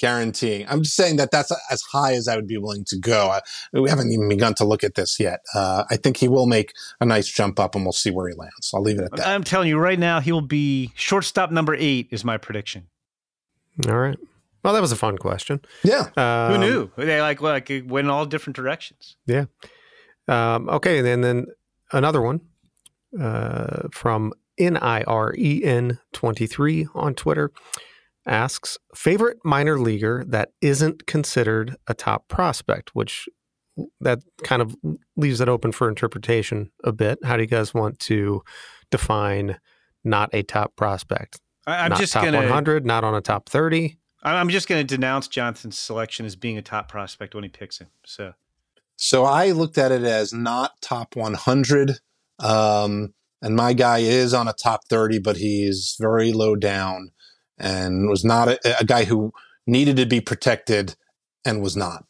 guaranteeing. 0.00 0.66
I'm 0.68 0.82
just 0.82 0.96
saying 0.96 1.16
that 1.16 1.30
that's 1.30 1.52
as 1.70 1.82
high 1.82 2.14
as 2.14 2.26
I 2.26 2.34
would 2.34 2.48
be 2.48 2.56
willing 2.56 2.84
to 2.86 2.98
go. 2.98 3.28
I, 3.28 3.40
we 3.78 3.88
haven't 3.90 4.10
even 4.12 4.28
begun 4.28 4.54
to 4.54 4.64
look 4.64 4.82
at 4.82 4.94
this 4.94 5.20
yet. 5.20 5.40
Uh, 5.54 5.84
I 5.90 5.96
think 5.96 6.16
he 6.16 6.26
will 6.26 6.46
make 6.46 6.72
a 7.00 7.06
nice 7.06 7.28
jump 7.28 7.60
up, 7.60 7.74
and 7.74 7.84
we'll 7.84 7.92
see 7.92 8.10
where 8.10 8.28
he 8.28 8.34
lands. 8.34 8.72
I'll 8.74 8.82
leave 8.82 8.98
it 8.98 9.04
at 9.04 9.12
that. 9.12 9.28
I'm 9.28 9.44
telling 9.44 9.68
you 9.68 9.78
right 9.78 9.98
now, 9.98 10.20
he 10.20 10.32
will 10.32 10.40
be 10.40 10.90
shortstop 10.94 11.50
number 11.50 11.74
eight. 11.74 12.08
Is 12.10 12.24
my 12.24 12.38
prediction. 12.38 12.88
All 13.88 13.98
right. 13.98 14.18
Well, 14.62 14.74
that 14.74 14.80
was 14.80 14.92
a 14.92 14.96
fun 14.96 15.16
question. 15.16 15.60
Yeah. 15.82 16.10
Um, 16.16 16.52
Who 16.52 16.58
knew? 16.58 16.90
They 16.96 17.20
like 17.20 17.40
like 17.40 17.68
went 17.86 18.06
in 18.06 18.10
all 18.10 18.26
different 18.26 18.56
directions. 18.56 19.16
Yeah. 19.26 19.46
Um, 20.28 20.68
okay, 20.68 20.98
and 20.98 21.06
then, 21.06 21.20
then 21.22 21.46
another 21.92 22.20
one 22.20 22.40
uh, 23.18 23.88
from 23.90 24.32
N 24.58 24.76
I 24.76 25.02
R 25.02 25.34
E 25.36 25.64
N 25.64 25.98
twenty 26.12 26.46
three 26.46 26.86
on 26.94 27.14
Twitter 27.14 27.50
asks 28.26 28.76
favorite 28.94 29.38
minor 29.44 29.78
leaguer 29.78 30.24
that 30.28 30.50
isn't 30.60 31.06
considered 31.06 31.76
a 31.86 31.94
top 31.94 32.28
prospect, 32.28 32.94
which 32.94 33.28
that 34.00 34.20
kind 34.44 34.60
of 34.60 34.76
leaves 35.16 35.40
it 35.40 35.48
open 35.48 35.72
for 35.72 35.88
interpretation 35.88 36.70
a 36.84 36.92
bit. 36.92 37.18
How 37.24 37.36
do 37.36 37.42
you 37.42 37.48
guys 37.48 37.72
want 37.72 37.98
to 38.00 38.42
define 38.90 39.58
not 40.04 40.28
a 40.34 40.42
top 40.42 40.76
prospect? 40.76 41.40
I'm 41.76 41.90
not 41.90 41.98
just 41.98 42.12
top 42.12 42.24
gonna, 42.24 42.38
100, 42.38 42.84
not 42.84 43.04
on 43.04 43.14
a 43.14 43.20
top 43.20 43.48
30. 43.48 43.98
I'm 44.22 44.48
just 44.50 44.68
going 44.68 44.86
to 44.86 44.96
denounce 44.96 45.28
Jonathan's 45.28 45.78
selection 45.78 46.26
as 46.26 46.36
being 46.36 46.58
a 46.58 46.62
top 46.62 46.88
prospect 46.88 47.34
when 47.34 47.44
he 47.44 47.48
picks 47.48 47.78
him. 47.78 47.88
So, 48.04 48.34
so 48.96 49.24
I 49.24 49.52
looked 49.52 49.78
at 49.78 49.92
it 49.92 50.02
as 50.02 50.32
not 50.32 50.72
top 50.82 51.16
100. 51.16 51.98
Um, 52.38 53.14
and 53.42 53.56
my 53.56 53.72
guy 53.72 53.98
is 53.98 54.34
on 54.34 54.48
a 54.48 54.52
top 54.52 54.86
30, 54.88 55.20
but 55.20 55.36
he's 55.36 55.96
very 55.98 56.32
low 56.32 56.54
down 56.54 57.12
and 57.58 58.08
was 58.08 58.24
not 58.24 58.48
a, 58.48 58.80
a 58.80 58.84
guy 58.84 59.04
who 59.04 59.32
needed 59.66 59.96
to 59.96 60.06
be 60.06 60.20
protected 60.20 60.96
and 61.44 61.62
was 61.62 61.76
not. 61.76 62.04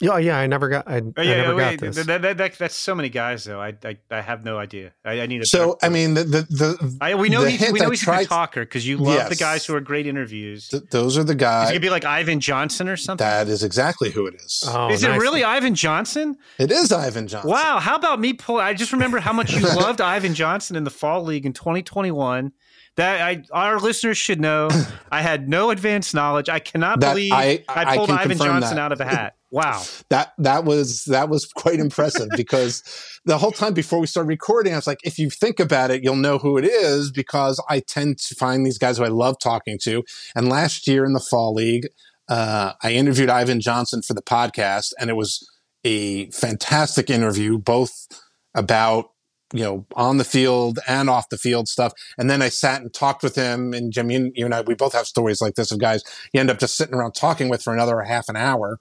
Yeah, 0.00 0.16
yeah, 0.16 0.38
I 0.38 0.46
never 0.46 0.68
got. 0.68 0.88
I, 0.88 1.02
oh, 1.16 1.22
yeah, 1.22 1.32
I 1.32 1.36
never 1.36 1.54
wait, 1.54 1.78
got 1.78 1.94
this. 1.94 2.06
That, 2.06 2.22
that, 2.22 2.38
that, 2.38 2.58
that's 2.58 2.74
so 2.74 2.94
many 2.94 3.10
guys, 3.10 3.44
though. 3.44 3.60
I, 3.60 3.74
I, 3.84 3.98
I 4.10 4.22
have 4.22 4.44
no 4.44 4.56
idea. 4.56 4.92
I, 5.04 5.20
I 5.20 5.26
need. 5.26 5.42
A 5.42 5.46
so 5.46 5.76
I 5.82 5.90
mean, 5.90 6.14
the 6.14 6.24
the, 6.24 6.42
the 6.42 6.98
I, 7.02 7.14
we 7.14 7.28
know 7.28 7.44
he's, 7.44 7.60
we 7.70 7.80
know 7.80 7.90
he's 7.90 8.02
a 8.02 8.06
good 8.06 8.28
talker 8.28 8.64
because 8.64 8.86
you 8.86 8.96
love 8.96 9.14
yes. 9.14 9.28
the 9.28 9.36
guys 9.36 9.66
who 9.66 9.74
are 9.74 9.80
great 9.80 10.06
interviews. 10.06 10.68
Th- 10.68 10.82
those 10.90 11.18
are 11.18 11.24
the 11.24 11.34
guys. 11.34 11.68
It 11.68 11.74
could 11.74 11.82
be 11.82 11.90
like 11.90 12.06
Ivan 12.06 12.40
Johnson 12.40 12.88
or 12.88 12.96
something. 12.96 13.26
That 13.26 13.48
is 13.48 13.62
exactly 13.62 14.10
who 14.10 14.26
it 14.26 14.36
is. 14.36 14.64
Oh, 14.66 14.88
is 14.88 15.02
nice. 15.02 15.16
it 15.16 15.18
really 15.18 15.44
Ivan 15.44 15.74
Johnson? 15.74 16.38
It 16.58 16.72
is 16.72 16.92
Ivan 16.92 17.28
Johnson. 17.28 17.50
Wow, 17.50 17.78
how 17.78 17.96
about 17.96 18.20
me 18.20 18.32
pull? 18.32 18.56
I 18.56 18.72
just 18.72 18.92
remember 18.92 19.20
how 19.20 19.34
much 19.34 19.52
you 19.52 19.60
loved 19.76 20.00
Ivan 20.00 20.32
Johnson 20.32 20.76
in 20.76 20.84
the 20.84 20.90
fall 20.90 21.22
league 21.22 21.44
in 21.44 21.52
2021 21.52 22.52
that 22.96 23.20
I 23.20 23.44
our 23.52 23.78
listeners 23.78 24.18
should 24.18 24.40
know. 24.40 24.68
I 25.12 25.22
had 25.22 25.48
no 25.48 25.70
advanced 25.70 26.14
knowledge. 26.14 26.48
I 26.48 26.58
cannot 26.58 27.00
that 27.00 27.10
believe 27.10 27.32
I, 27.32 27.64
I, 27.68 27.84
I 27.84 27.96
pulled 27.96 28.10
Ivan 28.10 28.38
Johnson 28.38 28.76
that. 28.76 28.82
out 28.82 28.92
of 28.92 29.00
a 29.00 29.06
hat. 29.06 29.34
Wow. 29.52 29.82
that 30.10 30.32
that 30.38 30.64
was 30.64 31.02
that 31.06 31.28
was 31.28 31.46
quite 31.46 31.80
impressive 31.80 32.28
because 32.36 32.84
the 33.24 33.36
whole 33.36 33.50
time 33.50 33.74
before 33.74 33.98
we 33.98 34.06
started 34.06 34.28
recording, 34.28 34.72
I 34.72 34.76
was 34.76 34.86
like, 34.86 35.00
if 35.02 35.18
you 35.18 35.28
think 35.28 35.58
about 35.58 35.90
it, 35.90 36.04
you'll 36.04 36.14
know 36.14 36.38
who 36.38 36.56
it 36.56 36.64
is 36.64 37.10
because 37.10 37.60
I 37.68 37.80
tend 37.80 38.18
to 38.18 38.36
find 38.36 38.64
these 38.64 38.78
guys 38.78 38.98
who 38.98 39.04
I 39.04 39.08
love 39.08 39.40
talking 39.40 39.76
to. 39.82 40.04
And 40.36 40.48
last 40.48 40.86
year 40.86 41.04
in 41.04 41.14
the 41.14 41.20
fall 41.20 41.52
league, 41.52 41.88
uh, 42.28 42.74
I 42.80 42.92
interviewed 42.92 43.28
Ivan 43.28 43.60
Johnson 43.60 44.02
for 44.02 44.14
the 44.14 44.22
podcast, 44.22 44.92
and 45.00 45.10
it 45.10 45.16
was 45.16 45.44
a 45.82 46.30
fantastic 46.30 47.10
interview, 47.10 47.58
both 47.58 48.06
about 48.54 49.10
you 49.52 49.64
know, 49.64 49.86
on 49.96 50.18
the 50.18 50.24
field 50.24 50.78
and 50.86 51.10
off 51.10 51.28
the 51.28 51.38
field 51.38 51.68
stuff. 51.68 51.92
And 52.18 52.30
then 52.30 52.42
I 52.42 52.48
sat 52.48 52.80
and 52.80 52.92
talked 52.92 53.22
with 53.22 53.34
him. 53.34 53.72
And 53.72 53.92
Jim, 53.92 54.10
you, 54.10 54.30
you 54.34 54.44
and 54.44 54.54
I, 54.54 54.60
we 54.60 54.74
both 54.74 54.92
have 54.92 55.06
stories 55.06 55.40
like 55.40 55.54
this 55.54 55.72
of 55.72 55.78
guys 55.78 56.02
you 56.32 56.40
end 56.40 56.50
up 56.50 56.58
just 56.58 56.76
sitting 56.76 56.94
around 56.94 57.12
talking 57.12 57.48
with 57.48 57.62
for 57.62 57.72
another 57.72 58.00
half 58.02 58.28
an 58.28 58.36
hour. 58.36 58.78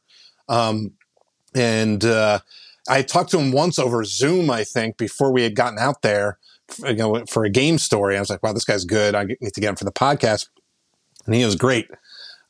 Um, 0.47 0.91
and 1.55 2.03
uh, 2.05 2.39
I 2.87 3.01
talked 3.01 3.31
to 3.31 3.39
him 3.39 3.51
once 3.51 3.79
over 3.79 4.03
Zoom, 4.03 4.49
I 4.49 4.63
think, 4.63 4.97
before 4.97 5.31
we 5.31 5.43
had 5.43 5.55
gotten 5.55 5.79
out 5.79 6.01
there, 6.01 6.37
you 6.85 6.95
know, 6.95 7.23
for 7.25 7.43
a 7.43 7.49
game 7.49 7.77
story. 7.77 8.15
I 8.15 8.19
was 8.19 8.29
like, 8.29 8.43
wow, 8.43 8.53
this 8.53 8.65
guy's 8.65 8.85
good. 8.85 9.15
I 9.15 9.23
need 9.23 9.53
to 9.53 9.61
get 9.61 9.69
him 9.69 9.75
for 9.75 9.85
the 9.85 9.91
podcast. 9.91 10.47
And 11.25 11.35
he 11.35 11.43
was 11.45 11.55
great. 11.55 11.89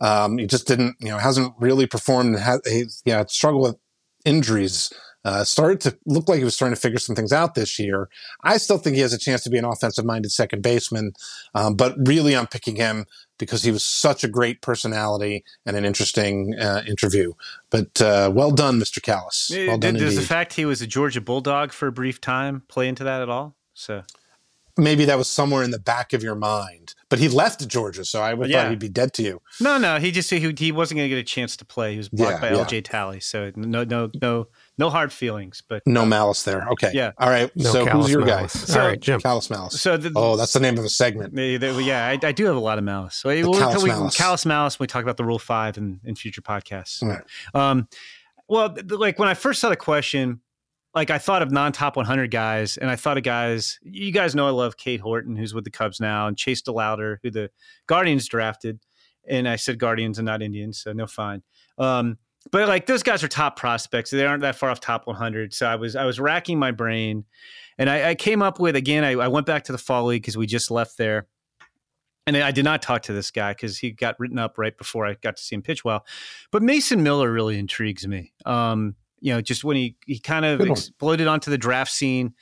Um, 0.01 0.37
he 0.37 0.47
just 0.47 0.67
didn't, 0.67 0.95
you 0.99 1.09
know, 1.09 1.17
hasn't 1.17 1.53
really 1.59 1.87
performed. 1.87 2.37
he's, 2.65 3.01
yeah, 3.05 3.25
struggled 3.27 3.63
with 3.63 3.75
injuries 4.25 4.91
uh, 5.25 5.43
started 5.43 5.81
to 5.81 5.97
look 6.05 6.29
like 6.29 6.39
he 6.39 6.43
was 6.43 6.55
starting 6.55 6.75
to 6.75 6.81
figure 6.81 6.99
some 6.99 7.15
things 7.15 7.33
out 7.33 7.55
this 7.55 7.77
year. 7.79 8.09
I 8.43 8.57
still 8.57 8.77
think 8.77 8.95
he 8.95 9.01
has 9.01 9.13
a 9.13 9.17
chance 9.17 9.43
to 9.43 9.49
be 9.49 9.57
an 9.57 9.65
offensive 9.65 10.05
minded 10.05 10.31
second 10.31 10.63
baseman, 10.63 11.13
um, 11.53 11.75
but 11.75 11.95
really 12.05 12.35
I'm 12.35 12.47
picking 12.47 12.75
him 12.75 13.05
because 13.37 13.63
he 13.63 13.71
was 13.71 13.83
such 13.83 14.23
a 14.23 14.27
great 14.27 14.61
personality 14.61 15.43
and 15.65 15.75
an 15.75 15.85
interesting 15.85 16.55
uh, 16.59 16.83
interview. 16.87 17.33
But 17.69 18.01
uh, 18.01 18.31
well 18.33 18.51
done, 18.51 18.79
Mr. 18.79 19.01
Callis. 19.01 19.51
Well 19.51 19.77
done. 19.77 19.95
Does 19.95 20.03
indeed. 20.03 20.17
the 20.17 20.27
fact 20.27 20.53
he 20.53 20.65
was 20.65 20.81
a 20.81 20.87
Georgia 20.87 21.21
Bulldog 21.21 21.71
for 21.71 21.87
a 21.87 21.91
brief 21.91 22.21
time 22.21 22.63
play 22.67 22.87
into 22.87 23.03
that 23.03 23.21
at 23.21 23.29
all? 23.29 23.55
So 23.73 24.03
maybe 24.79 25.05
that 25.05 25.17
was 25.17 25.27
somewhere 25.27 25.63
in 25.63 25.71
the 25.71 25.79
back 25.79 26.13
of 26.13 26.23
your 26.23 26.35
mind. 26.35 26.95
But 27.09 27.19
he 27.19 27.27
left 27.27 27.67
Georgia, 27.67 28.05
so 28.05 28.21
I 28.21 28.33
would 28.33 28.49
yeah. 28.49 28.63
thought 28.63 28.69
he'd 28.71 28.79
be 28.79 28.89
dead 28.89 29.13
to 29.13 29.23
you. 29.23 29.41
No, 29.59 29.77
no, 29.77 29.99
he 29.99 30.11
just 30.11 30.29
he, 30.29 30.39
he 30.57 30.71
wasn't 30.71 30.97
going 30.97 31.09
to 31.09 31.15
get 31.15 31.19
a 31.19 31.23
chance 31.23 31.57
to 31.57 31.65
play. 31.65 31.93
He 31.93 31.97
was 31.97 32.09
blocked 32.09 32.43
yeah, 32.43 32.49
by 32.49 32.55
yeah. 32.55 32.63
LJ 32.63 32.83
Talley, 32.85 33.19
so 33.19 33.51
no, 33.55 33.83
no, 33.83 34.09
no, 34.21 34.47
no 34.79 34.89
hard 34.89 35.11
feelings. 35.11 35.61
But 35.67 35.83
no 35.85 36.05
malice 36.05 36.43
there. 36.43 36.65
Okay, 36.71 36.91
yeah. 36.93 37.11
All 37.19 37.29
right. 37.29 37.55
No 37.55 37.71
so 37.71 37.85
who's 37.85 38.09
your 38.09 38.25
malice. 38.25 38.53
guy? 38.53 38.73
So, 38.73 38.81
All 38.81 38.87
right, 38.87 38.99
Jim. 38.99 39.19
Callous 39.19 39.49
malice. 39.49 39.79
So 39.79 39.97
the, 39.97 40.11
oh, 40.15 40.37
that's 40.37 40.53
the 40.53 40.61
name 40.61 40.77
of 40.79 40.85
a 40.85 40.89
segment. 40.89 41.35
They, 41.35 41.57
they, 41.57 41.79
yeah, 41.81 42.07
I, 42.07 42.27
I, 42.27 42.31
do 42.31 42.45
have 42.45 42.55
a 42.55 42.59
lot 42.59 42.77
of 42.77 42.83
malice. 42.85 43.15
So 43.15 43.29
the 43.29 43.43
we, 43.47 43.57
callous 43.57 43.83
we, 43.83 43.89
malice. 43.89 44.17
Callous 44.17 44.45
malice. 44.45 44.79
We 44.79 44.87
talk 44.87 45.03
about 45.03 45.17
the 45.17 45.25
Rule 45.25 45.37
Five 45.37 45.77
in, 45.77 45.99
in 46.05 46.15
future 46.15 46.41
podcasts. 46.41 47.03
Right. 47.03 47.21
Um, 47.53 47.87
well, 48.47 48.75
like 48.87 49.19
when 49.19 49.27
I 49.27 49.33
first 49.35 49.59
saw 49.59 49.69
the 49.69 49.75
question, 49.75 50.39
like 50.95 51.11
I 51.11 51.19
thought 51.19 51.41
of 51.41 51.51
non-top 51.51 51.97
100 51.97 52.31
guys, 52.31 52.77
and 52.77 52.89
I 52.89 52.95
thought 52.95 53.17
of 53.17 53.23
guys. 53.23 53.79
You 53.83 54.11
guys 54.11 54.33
know 54.33 54.47
I 54.47 54.51
love 54.51 54.77
Cade 54.77 55.01
Horton, 55.01 55.35
who's 55.35 55.53
with 55.53 55.65
the 55.65 55.71
Cubs 55.71 55.99
now, 55.99 56.27
and 56.27 56.37
Chase 56.37 56.61
DeLauter, 56.61 57.17
who 57.21 57.29
the 57.29 57.51
Guardians 57.85 58.27
drafted. 58.27 58.79
and 59.27 59.47
I 59.47 59.57
said 59.57 59.77
Guardians 59.77 60.17
and 60.17 60.25
not 60.25 60.41
Indians, 60.41 60.79
so 60.79 60.93
no 60.93 61.05
fine. 61.05 61.43
Um, 61.77 62.17
but 62.51 62.67
like 62.67 62.85
those 62.85 63.03
guys 63.03 63.23
are 63.23 63.27
top 63.27 63.57
prospects; 63.57 64.11
they 64.11 64.25
aren't 64.25 64.41
that 64.41 64.55
far 64.55 64.69
off 64.69 64.79
top 64.79 65.07
100. 65.07 65.53
So 65.53 65.67
I 65.67 65.75
was 65.75 65.95
I 65.95 66.05
was 66.05 66.19
racking 66.19 66.57
my 66.57 66.71
brain, 66.71 67.25
and 67.77 67.89
I, 67.89 68.09
I 68.09 68.15
came 68.15 68.41
up 68.41 68.59
with 68.59 68.75
again. 68.75 69.03
I, 69.03 69.11
I 69.11 69.27
went 69.27 69.45
back 69.45 69.65
to 69.65 69.71
the 69.71 69.77
fall 69.77 70.05
league 70.05 70.21
because 70.21 70.37
we 70.37 70.47
just 70.47 70.71
left 70.71 70.97
there, 70.97 71.27
and 72.25 72.37
I 72.37 72.51
did 72.51 72.63
not 72.63 72.81
talk 72.81 73.03
to 73.03 73.13
this 73.13 73.29
guy 73.31 73.51
because 73.51 73.77
he 73.77 73.91
got 73.91 74.19
written 74.19 74.39
up 74.39 74.57
right 74.57 74.77
before 74.77 75.05
I 75.05 75.15
got 75.15 75.37
to 75.37 75.43
see 75.43 75.55
him 75.55 75.61
pitch 75.61 75.83
well. 75.83 76.05
But 76.51 76.63
Mason 76.63 77.03
Miller 77.03 77.31
really 77.31 77.59
intrigues 77.59 78.07
me. 78.07 78.33
Um, 78.45 78.95
you 79.19 79.33
know, 79.33 79.41
just 79.41 79.63
when 79.63 79.75
he 79.75 79.97
he 80.05 80.19
kind 80.19 80.45
of 80.45 80.61
exploded 80.61 81.27
onto 81.27 81.51
the 81.51 81.57
draft 81.57 81.91
scene 81.91 82.33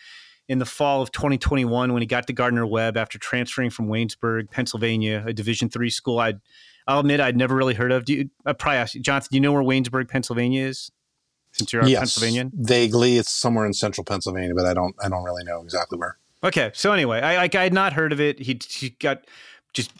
in 0.47 0.59
the 0.59 0.65
fall 0.65 1.01
of 1.01 1.11
2021 1.11 1.91
when 1.91 2.01
he 2.01 2.05
got 2.05 2.27
to 2.27 2.33
Gardner 2.33 2.65
Webb 2.65 2.97
after 2.97 3.17
transferring 3.19 3.69
from 3.69 3.87
Waynesburg, 3.87 4.49
Pennsylvania, 4.51 5.23
a 5.27 5.33
Division 5.33 5.69
three 5.69 5.89
school 5.89 6.19
I'd 6.19 6.39
I'll 6.87 6.99
admit 6.99 7.19
I'd 7.19 7.35
never 7.35 7.55
really 7.55 7.73
heard 7.73 7.91
of. 7.91 8.05
Do 8.05 8.13
you, 8.13 8.29
I 8.45 8.53
probably 8.53 8.77
asked 8.77 8.95
you, 8.95 9.01
Jonathan, 9.01 9.27
do 9.31 9.35
you 9.37 9.41
know 9.41 9.51
where 9.51 9.63
Waynesburg, 9.63 10.07
Pennsylvania 10.07 10.65
is? 10.65 10.91
Since 11.51 11.73
you're 11.73 11.85
yes, 11.85 11.99
Pennsylvanian? 11.99 12.51
Vaguely, 12.53 13.17
it's 13.17 13.31
somewhere 13.31 13.65
in 13.65 13.73
central 13.73 14.05
Pennsylvania, 14.05 14.53
but 14.53 14.65
I 14.65 14.73
don't 14.73 14.95
I 15.03 15.09
don't 15.09 15.23
really 15.23 15.43
know 15.43 15.61
exactly 15.61 15.97
where. 15.97 16.17
Okay. 16.43 16.71
So 16.73 16.93
anyway, 16.93 17.19
I 17.19 17.37
like 17.37 17.55
I 17.55 17.63
had 17.63 17.73
not 17.73 17.93
heard 17.93 18.11
of 18.11 18.21
it. 18.21 18.39
He 18.39 18.59
he 18.69 18.91
got 18.91 19.25
just 19.73 19.91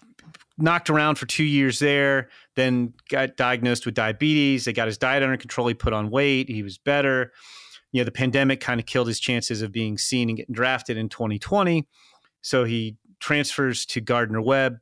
knocked 0.58 0.90
around 0.90 1.16
for 1.16 1.26
two 1.26 1.44
years 1.44 1.80
there, 1.80 2.30
then 2.56 2.94
got 3.10 3.38
diagnosed 3.38 3.86
with 3.86 3.96
diabetes. 3.96 4.66
They 4.66 4.74
got 4.74 4.88
his 4.88 4.98
diet 4.98 5.24
under 5.24 5.38
control. 5.38 5.68
He 5.68 5.74
put 5.74 5.94
on 5.94 6.10
weight. 6.10 6.50
He 6.50 6.64
was 6.64 6.78
better. 6.78 7.32
You 7.92 8.02
know, 8.02 8.06
the 8.06 8.12
pandemic 8.12 8.60
kind 8.60 8.80
of 8.80 8.86
killed 8.86 9.08
his 9.08 9.20
chances 9.20 9.62
of 9.62 9.72
being 9.72 9.98
seen 9.98 10.30
and 10.30 10.38
getting 10.38 10.54
drafted 10.54 10.98
in 10.98 11.10
2020. 11.10 11.88
So 12.42 12.66
he 12.66 12.98
transfers 13.20 13.86
to 13.88 14.02
Gardner 14.02 14.42
Webb 14.42 14.80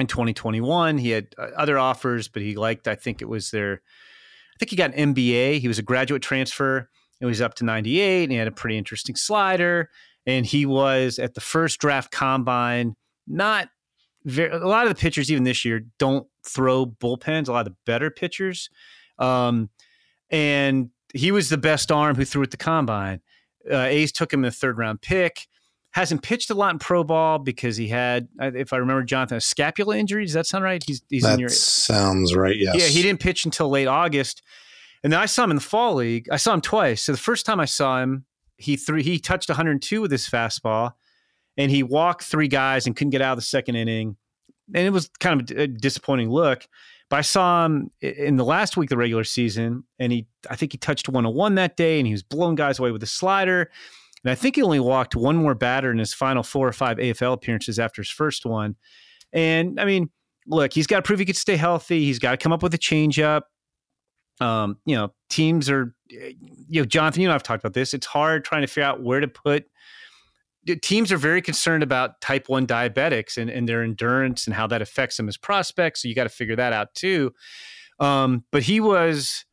in 0.00 0.06
2021. 0.06 0.98
He 0.98 1.10
had 1.10 1.28
uh, 1.38 1.48
other 1.56 1.78
offers, 1.78 2.26
but 2.26 2.42
he 2.42 2.56
liked, 2.56 2.88
I 2.88 2.94
think 2.94 3.20
it 3.20 3.28
was 3.28 3.50
their, 3.50 3.74
I 3.74 4.58
think 4.58 4.70
he 4.70 4.76
got 4.76 4.94
an 4.94 5.14
MBA. 5.14 5.60
He 5.60 5.68
was 5.68 5.78
a 5.78 5.82
graduate 5.82 6.22
transfer. 6.22 6.88
It 7.20 7.26
was 7.26 7.40
up 7.40 7.54
to 7.56 7.64
98 7.64 8.24
and 8.24 8.32
he 8.32 8.38
had 8.38 8.48
a 8.48 8.52
pretty 8.52 8.78
interesting 8.78 9.14
slider. 9.14 9.90
And 10.26 10.46
he 10.46 10.64
was 10.66 11.18
at 11.18 11.34
the 11.34 11.40
first 11.40 11.80
draft 11.80 12.10
combine, 12.10 12.96
not 13.26 13.68
very, 14.24 14.50
a 14.50 14.66
lot 14.66 14.86
of 14.86 14.94
the 14.94 15.00
pitchers, 15.00 15.30
even 15.30 15.44
this 15.44 15.64
year, 15.64 15.82
don't 15.98 16.26
throw 16.46 16.86
bullpens, 16.86 17.48
a 17.48 17.52
lot 17.52 17.66
of 17.66 17.72
the 17.72 17.76
better 17.84 18.10
pitchers. 18.10 18.70
Um, 19.18 19.68
and 20.30 20.90
he 21.12 21.30
was 21.30 21.48
the 21.48 21.58
best 21.58 21.92
arm 21.92 22.16
who 22.16 22.24
threw 22.24 22.42
at 22.42 22.50
the 22.50 22.56
combine. 22.56 23.20
Uh, 23.70 23.76
A's 23.76 24.12
took 24.12 24.32
him 24.32 24.40
in 24.40 24.48
the 24.48 24.50
third 24.50 24.78
round 24.78 25.02
pick 25.02 25.46
hasn't 25.92 26.22
pitched 26.22 26.50
a 26.50 26.54
lot 26.54 26.72
in 26.72 26.78
pro 26.78 27.02
ball 27.02 27.38
because 27.38 27.76
he 27.76 27.88
had, 27.88 28.28
if 28.38 28.72
I 28.72 28.76
remember, 28.76 29.02
Jonathan, 29.02 29.38
a 29.38 29.40
scapula 29.40 29.96
injury. 29.96 30.24
Does 30.24 30.34
that 30.34 30.46
sound 30.46 30.64
right? 30.64 30.82
He's, 30.86 31.02
he's 31.08 31.22
that 31.22 31.34
in 31.34 31.40
your 31.40 31.48
sounds 31.48 32.34
right. 32.34 32.56
Yes. 32.56 32.76
Yeah, 32.76 32.86
he 32.86 33.02
didn't 33.02 33.20
pitch 33.20 33.44
until 33.44 33.68
late 33.68 33.88
August, 33.88 34.42
and 35.02 35.12
then 35.12 35.20
I 35.20 35.26
saw 35.26 35.44
him 35.44 35.50
in 35.50 35.56
the 35.56 35.62
fall 35.62 35.94
league. 35.94 36.28
I 36.30 36.36
saw 36.36 36.54
him 36.54 36.60
twice. 36.60 37.02
So 37.02 37.12
the 37.12 37.18
first 37.18 37.44
time 37.44 37.58
I 37.58 37.64
saw 37.64 38.00
him, 38.00 38.24
he 38.56 38.76
threw, 38.76 39.02
he 39.02 39.18
touched 39.18 39.48
102 39.48 40.00
with 40.00 40.12
his 40.12 40.28
fastball, 40.28 40.92
and 41.56 41.70
he 41.70 41.82
walked 41.82 42.22
three 42.24 42.48
guys 42.48 42.86
and 42.86 42.94
couldn't 42.94 43.10
get 43.10 43.22
out 43.22 43.32
of 43.32 43.38
the 43.38 43.42
second 43.42 43.74
inning, 43.74 44.16
and 44.74 44.86
it 44.86 44.90
was 44.90 45.10
kind 45.18 45.40
of 45.40 45.58
a 45.58 45.66
disappointing 45.66 46.30
look. 46.30 46.66
But 47.08 47.16
I 47.16 47.22
saw 47.22 47.64
him 47.64 47.90
in 48.00 48.36
the 48.36 48.44
last 48.44 48.76
week 48.76 48.86
of 48.86 48.90
the 48.90 48.96
regular 48.98 49.24
season, 49.24 49.82
and 49.98 50.12
he, 50.12 50.28
I 50.48 50.54
think 50.54 50.70
he 50.70 50.78
touched 50.78 51.08
101 51.08 51.56
that 51.56 51.76
day, 51.76 51.98
and 51.98 52.06
he 52.06 52.12
was 52.12 52.22
blowing 52.22 52.54
guys 52.54 52.78
away 52.78 52.92
with 52.92 53.02
a 53.02 53.06
slider 53.06 53.68
and 54.24 54.30
I 54.30 54.34
think 54.34 54.56
he 54.56 54.62
only 54.62 54.80
walked 54.80 55.16
one 55.16 55.36
more 55.36 55.54
batter 55.54 55.90
in 55.90 55.98
his 55.98 56.12
final 56.12 56.42
four 56.42 56.68
or 56.68 56.72
five 56.72 56.98
AFL 56.98 57.32
appearances 57.32 57.78
after 57.78 58.02
his 58.02 58.10
first 58.10 58.44
one. 58.44 58.76
And 59.32 59.80
I 59.80 59.84
mean, 59.84 60.10
look, 60.46 60.72
he's 60.72 60.86
got 60.86 60.96
to 60.96 61.02
prove 61.02 61.18
he 61.18 61.24
could 61.24 61.36
stay 61.36 61.56
healthy. 61.56 62.04
He's 62.04 62.18
got 62.18 62.32
to 62.32 62.36
come 62.36 62.52
up 62.52 62.62
with 62.62 62.74
a 62.74 62.78
changeup. 62.78 63.42
Um, 64.40 64.78
you 64.84 64.96
know, 64.96 65.12
teams 65.28 65.70
are, 65.70 65.94
you 66.08 66.80
know, 66.80 66.84
Jonathan, 66.84 67.22
you 67.22 67.28
know, 67.28 67.34
I've 67.34 67.42
talked 67.42 67.62
about 67.62 67.74
this. 67.74 67.94
It's 67.94 68.06
hard 68.06 68.44
trying 68.44 68.62
to 68.62 68.66
figure 68.66 68.84
out 68.84 69.02
where 69.02 69.20
to 69.20 69.28
put. 69.28 69.64
Teams 70.82 71.10
are 71.12 71.16
very 71.16 71.40
concerned 71.40 71.82
about 71.82 72.20
type 72.20 72.48
1 72.48 72.66
diabetics 72.66 73.38
and, 73.38 73.50
and 73.50 73.68
their 73.68 73.82
endurance 73.82 74.46
and 74.46 74.54
how 74.54 74.66
that 74.66 74.82
affects 74.82 75.16
them 75.16 75.28
as 75.28 75.36
prospects. 75.36 76.02
So 76.02 76.08
you 76.08 76.14
got 76.14 76.24
to 76.24 76.30
figure 76.30 76.56
that 76.56 76.72
out 76.72 76.94
too. 76.94 77.32
Um, 77.98 78.44
but 78.50 78.62
he 78.62 78.80
was, 78.80 79.44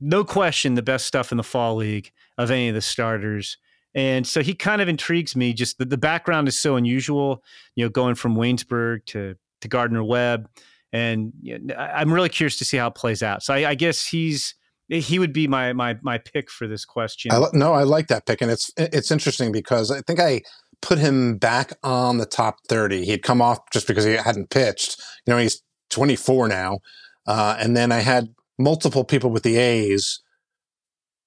no 0.00 0.24
question, 0.24 0.74
the 0.74 0.82
best 0.82 1.06
stuff 1.06 1.32
in 1.32 1.36
the 1.36 1.44
fall 1.44 1.76
league 1.76 2.10
of 2.38 2.50
any 2.50 2.68
of 2.68 2.74
the 2.74 2.80
starters. 2.80 3.56
And 3.94 4.26
so 4.26 4.42
he 4.42 4.54
kind 4.54 4.80
of 4.80 4.88
intrigues 4.88 5.36
me. 5.36 5.52
Just 5.52 5.78
the, 5.78 5.84
the 5.84 5.98
background 5.98 6.48
is 6.48 6.58
so 6.58 6.76
unusual, 6.76 7.42
you 7.76 7.84
know, 7.84 7.90
going 7.90 8.14
from 8.14 8.36
Waynesburg 8.36 9.04
to 9.06 9.36
to 9.60 9.68
Gardner 9.68 10.02
Webb, 10.02 10.48
and 10.92 11.32
you 11.40 11.58
know, 11.58 11.74
I'm 11.74 12.12
really 12.12 12.28
curious 12.28 12.58
to 12.58 12.64
see 12.64 12.76
how 12.76 12.88
it 12.88 12.94
plays 12.94 13.22
out. 13.22 13.42
So 13.42 13.54
I, 13.54 13.70
I, 13.70 13.74
guess 13.74 14.06
he's 14.06 14.54
he 14.88 15.18
would 15.18 15.32
be 15.32 15.46
my 15.46 15.72
my 15.72 15.96
my 16.02 16.18
pick 16.18 16.50
for 16.50 16.66
this 16.66 16.84
question. 16.84 17.32
I, 17.32 17.44
no, 17.52 17.72
I 17.72 17.84
like 17.84 18.08
that 18.08 18.26
pick, 18.26 18.40
and 18.40 18.50
it's 18.50 18.70
it's 18.76 19.10
interesting 19.10 19.52
because 19.52 19.90
I 19.90 20.00
think 20.00 20.20
I 20.20 20.42
put 20.80 20.98
him 20.98 21.38
back 21.38 21.72
on 21.82 22.18
the 22.18 22.26
top 22.26 22.56
30. 22.68 23.04
He'd 23.04 23.22
come 23.22 23.40
off 23.40 23.58
just 23.72 23.86
because 23.86 24.04
he 24.04 24.14
hadn't 24.14 24.50
pitched. 24.50 25.00
You 25.26 25.32
know, 25.32 25.38
he's 25.38 25.62
24 25.90 26.48
now, 26.48 26.78
uh, 27.26 27.56
and 27.58 27.76
then 27.76 27.92
I 27.92 28.00
had 28.00 28.34
multiple 28.58 29.04
people 29.04 29.30
with 29.30 29.42
the 29.42 29.56
A's 29.56 30.20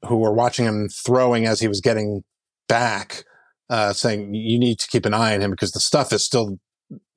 who 0.07 0.17
were 0.17 0.33
watching 0.33 0.65
him 0.65 0.89
throwing 0.89 1.45
as 1.45 1.59
he 1.59 1.67
was 1.67 1.81
getting 1.81 2.23
back 2.67 3.23
uh, 3.69 3.93
saying 3.93 4.33
you 4.33 4.59
need 4.59 4.79
to 4.79 4.87
keep 4.87 5.05
an 5.05 5.13
eye 5.13 5.33
on 5.33 5.41
him 5.41 5.51
because 5.51 5.71
the 5.71 5.79
stuff 5.79 6.13
is 6.13 6.23
still 6.23 6.59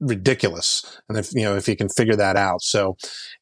ridiculous. 0.01 1.01
And 1.09 1.19
if 1.19 1.35
you 1.35 1.43
know 1.43 1.57
if 1.57 1.67
he 1.67 1.77
can 1.77 1.89
figure 1.89 2.17
that 2.17 2.37
out. 2.37 2.63
So 2.63 2.97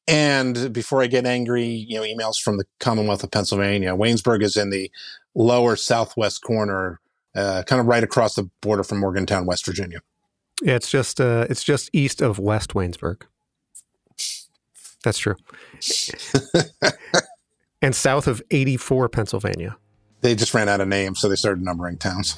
and 0.09 0.72
before 0.72 1.02
i 1.02 1.07
get 1.07 1.26
angry 1.26 1.66
you 1.66 1.96
know 1.96 2.02
emails 2.02 2.40
from 2.42 2.57
the 2.57 2.64
commonwealth 2.80 3.22
of 3.22 3.30
pennsylvania. 3.30 3.94
Waynesburg 3.94 4.42
is 4.42 4.57
in 4.57 4.70
the 4.70 4.90
lower 5.34 5.76
southwest 5.76 6.42
corner 6.42 7.00
uh, 7.34 7.62
kind 7.66 7.80
of 7.80 7.86
right 7.86 8.02
across 8.02 8.34
the 8.34 8.48
border 8.62 8.82
from 8.82 8.98
morgantown 8.98 9.46
west 9.46 9.64
virginia. 9.66 10.00
Yeah 10.62 10.74
it's 10.76 10.90
just 10.90 11.20
uh, 11.20 11.46
it's 11.50 11.62
just 11.62 11.90
east 11.92 12.22
of 12.22 12.38
west 12.38 12.74
waynesburg. 12.74 13.22
That's 15.04 15.18
true. 15.18 15.36
And 17.82 17.94
south 17.94 18.26
of 18.26 18.42
84 18.50 19.11
pennsylvania 19.11 19.76
they 20.26 20.34
just 20.34 20.52
ran 20.54 20.68
out 20.68 20.80
of 20.80 20.88
names, 20.88 21.20
so 21.20 21.28
they 21.28 21.36
started 21.36 21.62
numbering 21.62 21.96
towns. 21.96 22.36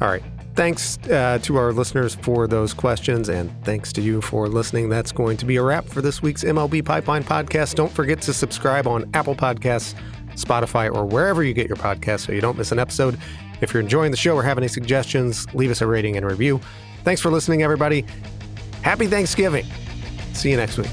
All 0.00 0.08
right. 0.08 0.22
Thanks 0.56 0.98
uh, 1.08 1.38
to 1.42 1.56
our 1.56 1.72
listeners 1.72 2.16
for 2.16 2.48
those 2.48 2.74
questions, 2.74 3.28
and 3.28 3.52
thanks 3.64 3.92
to 3.92 4.00
you 4.00 4.20
for 4.20 4.48
listening. 4.48 4.88
That's 4.88 5.12
going 5.12 5.36
to 5.36 5.46
be 5.46 5.56
a 5.56 5.62
wrap 5.62 5.86
for 5.86 6.02
this 6.02 6.22
week's 6.22 6.42
MLB 6.42 6.84
Pipeline 6.84 7.22
podcast. 7.22 7.76
Don't 7.76 7.92
forget 7.92 8.20
to 8.22 8.32
subscribe 8.32 8.88
on 8.88 9.08
Apple 9.14 9.36
Podcasts, 9.36 9.94
Spotify, 10.32 10.92
or 10.92 11.06
wherever 11.06 11.44
you 11.44 11.54
get 11.54 11.68
your 11.68 11.76
podcasts 11.76 12.26
so 12.26 12.32
you 12.32 12.40
don't 12.40 12.58
miss 12.58 12.72
an 12.72 12.80
episode. 12.80 13.16
If 13.60 13.72
you're 13.72 13.82
enjoying 13.82 14.10
the 14.10 14.16
show 14.16 14.34
or 14.34 14.42
have 14.42 14.58
any 14.58 14.68
suggestions, 14.68 15.46
leave 15.54 15.70
us 15.70 15.82
a 15.82 15.86
rating 15.86 16.16
and 16.16 16.26
review. 16.26 16.60
Thanks 17.04 17.20
for 17.20 17.30
listening, 17.30 17.62
everybody. 17.62 18.04
Happy 18.82 19.06
Thanksgiving. 19.06 19.66
See 20.32 20.50
you 20.50 20.56
next 20.56 20.78
week. 20.78 20.90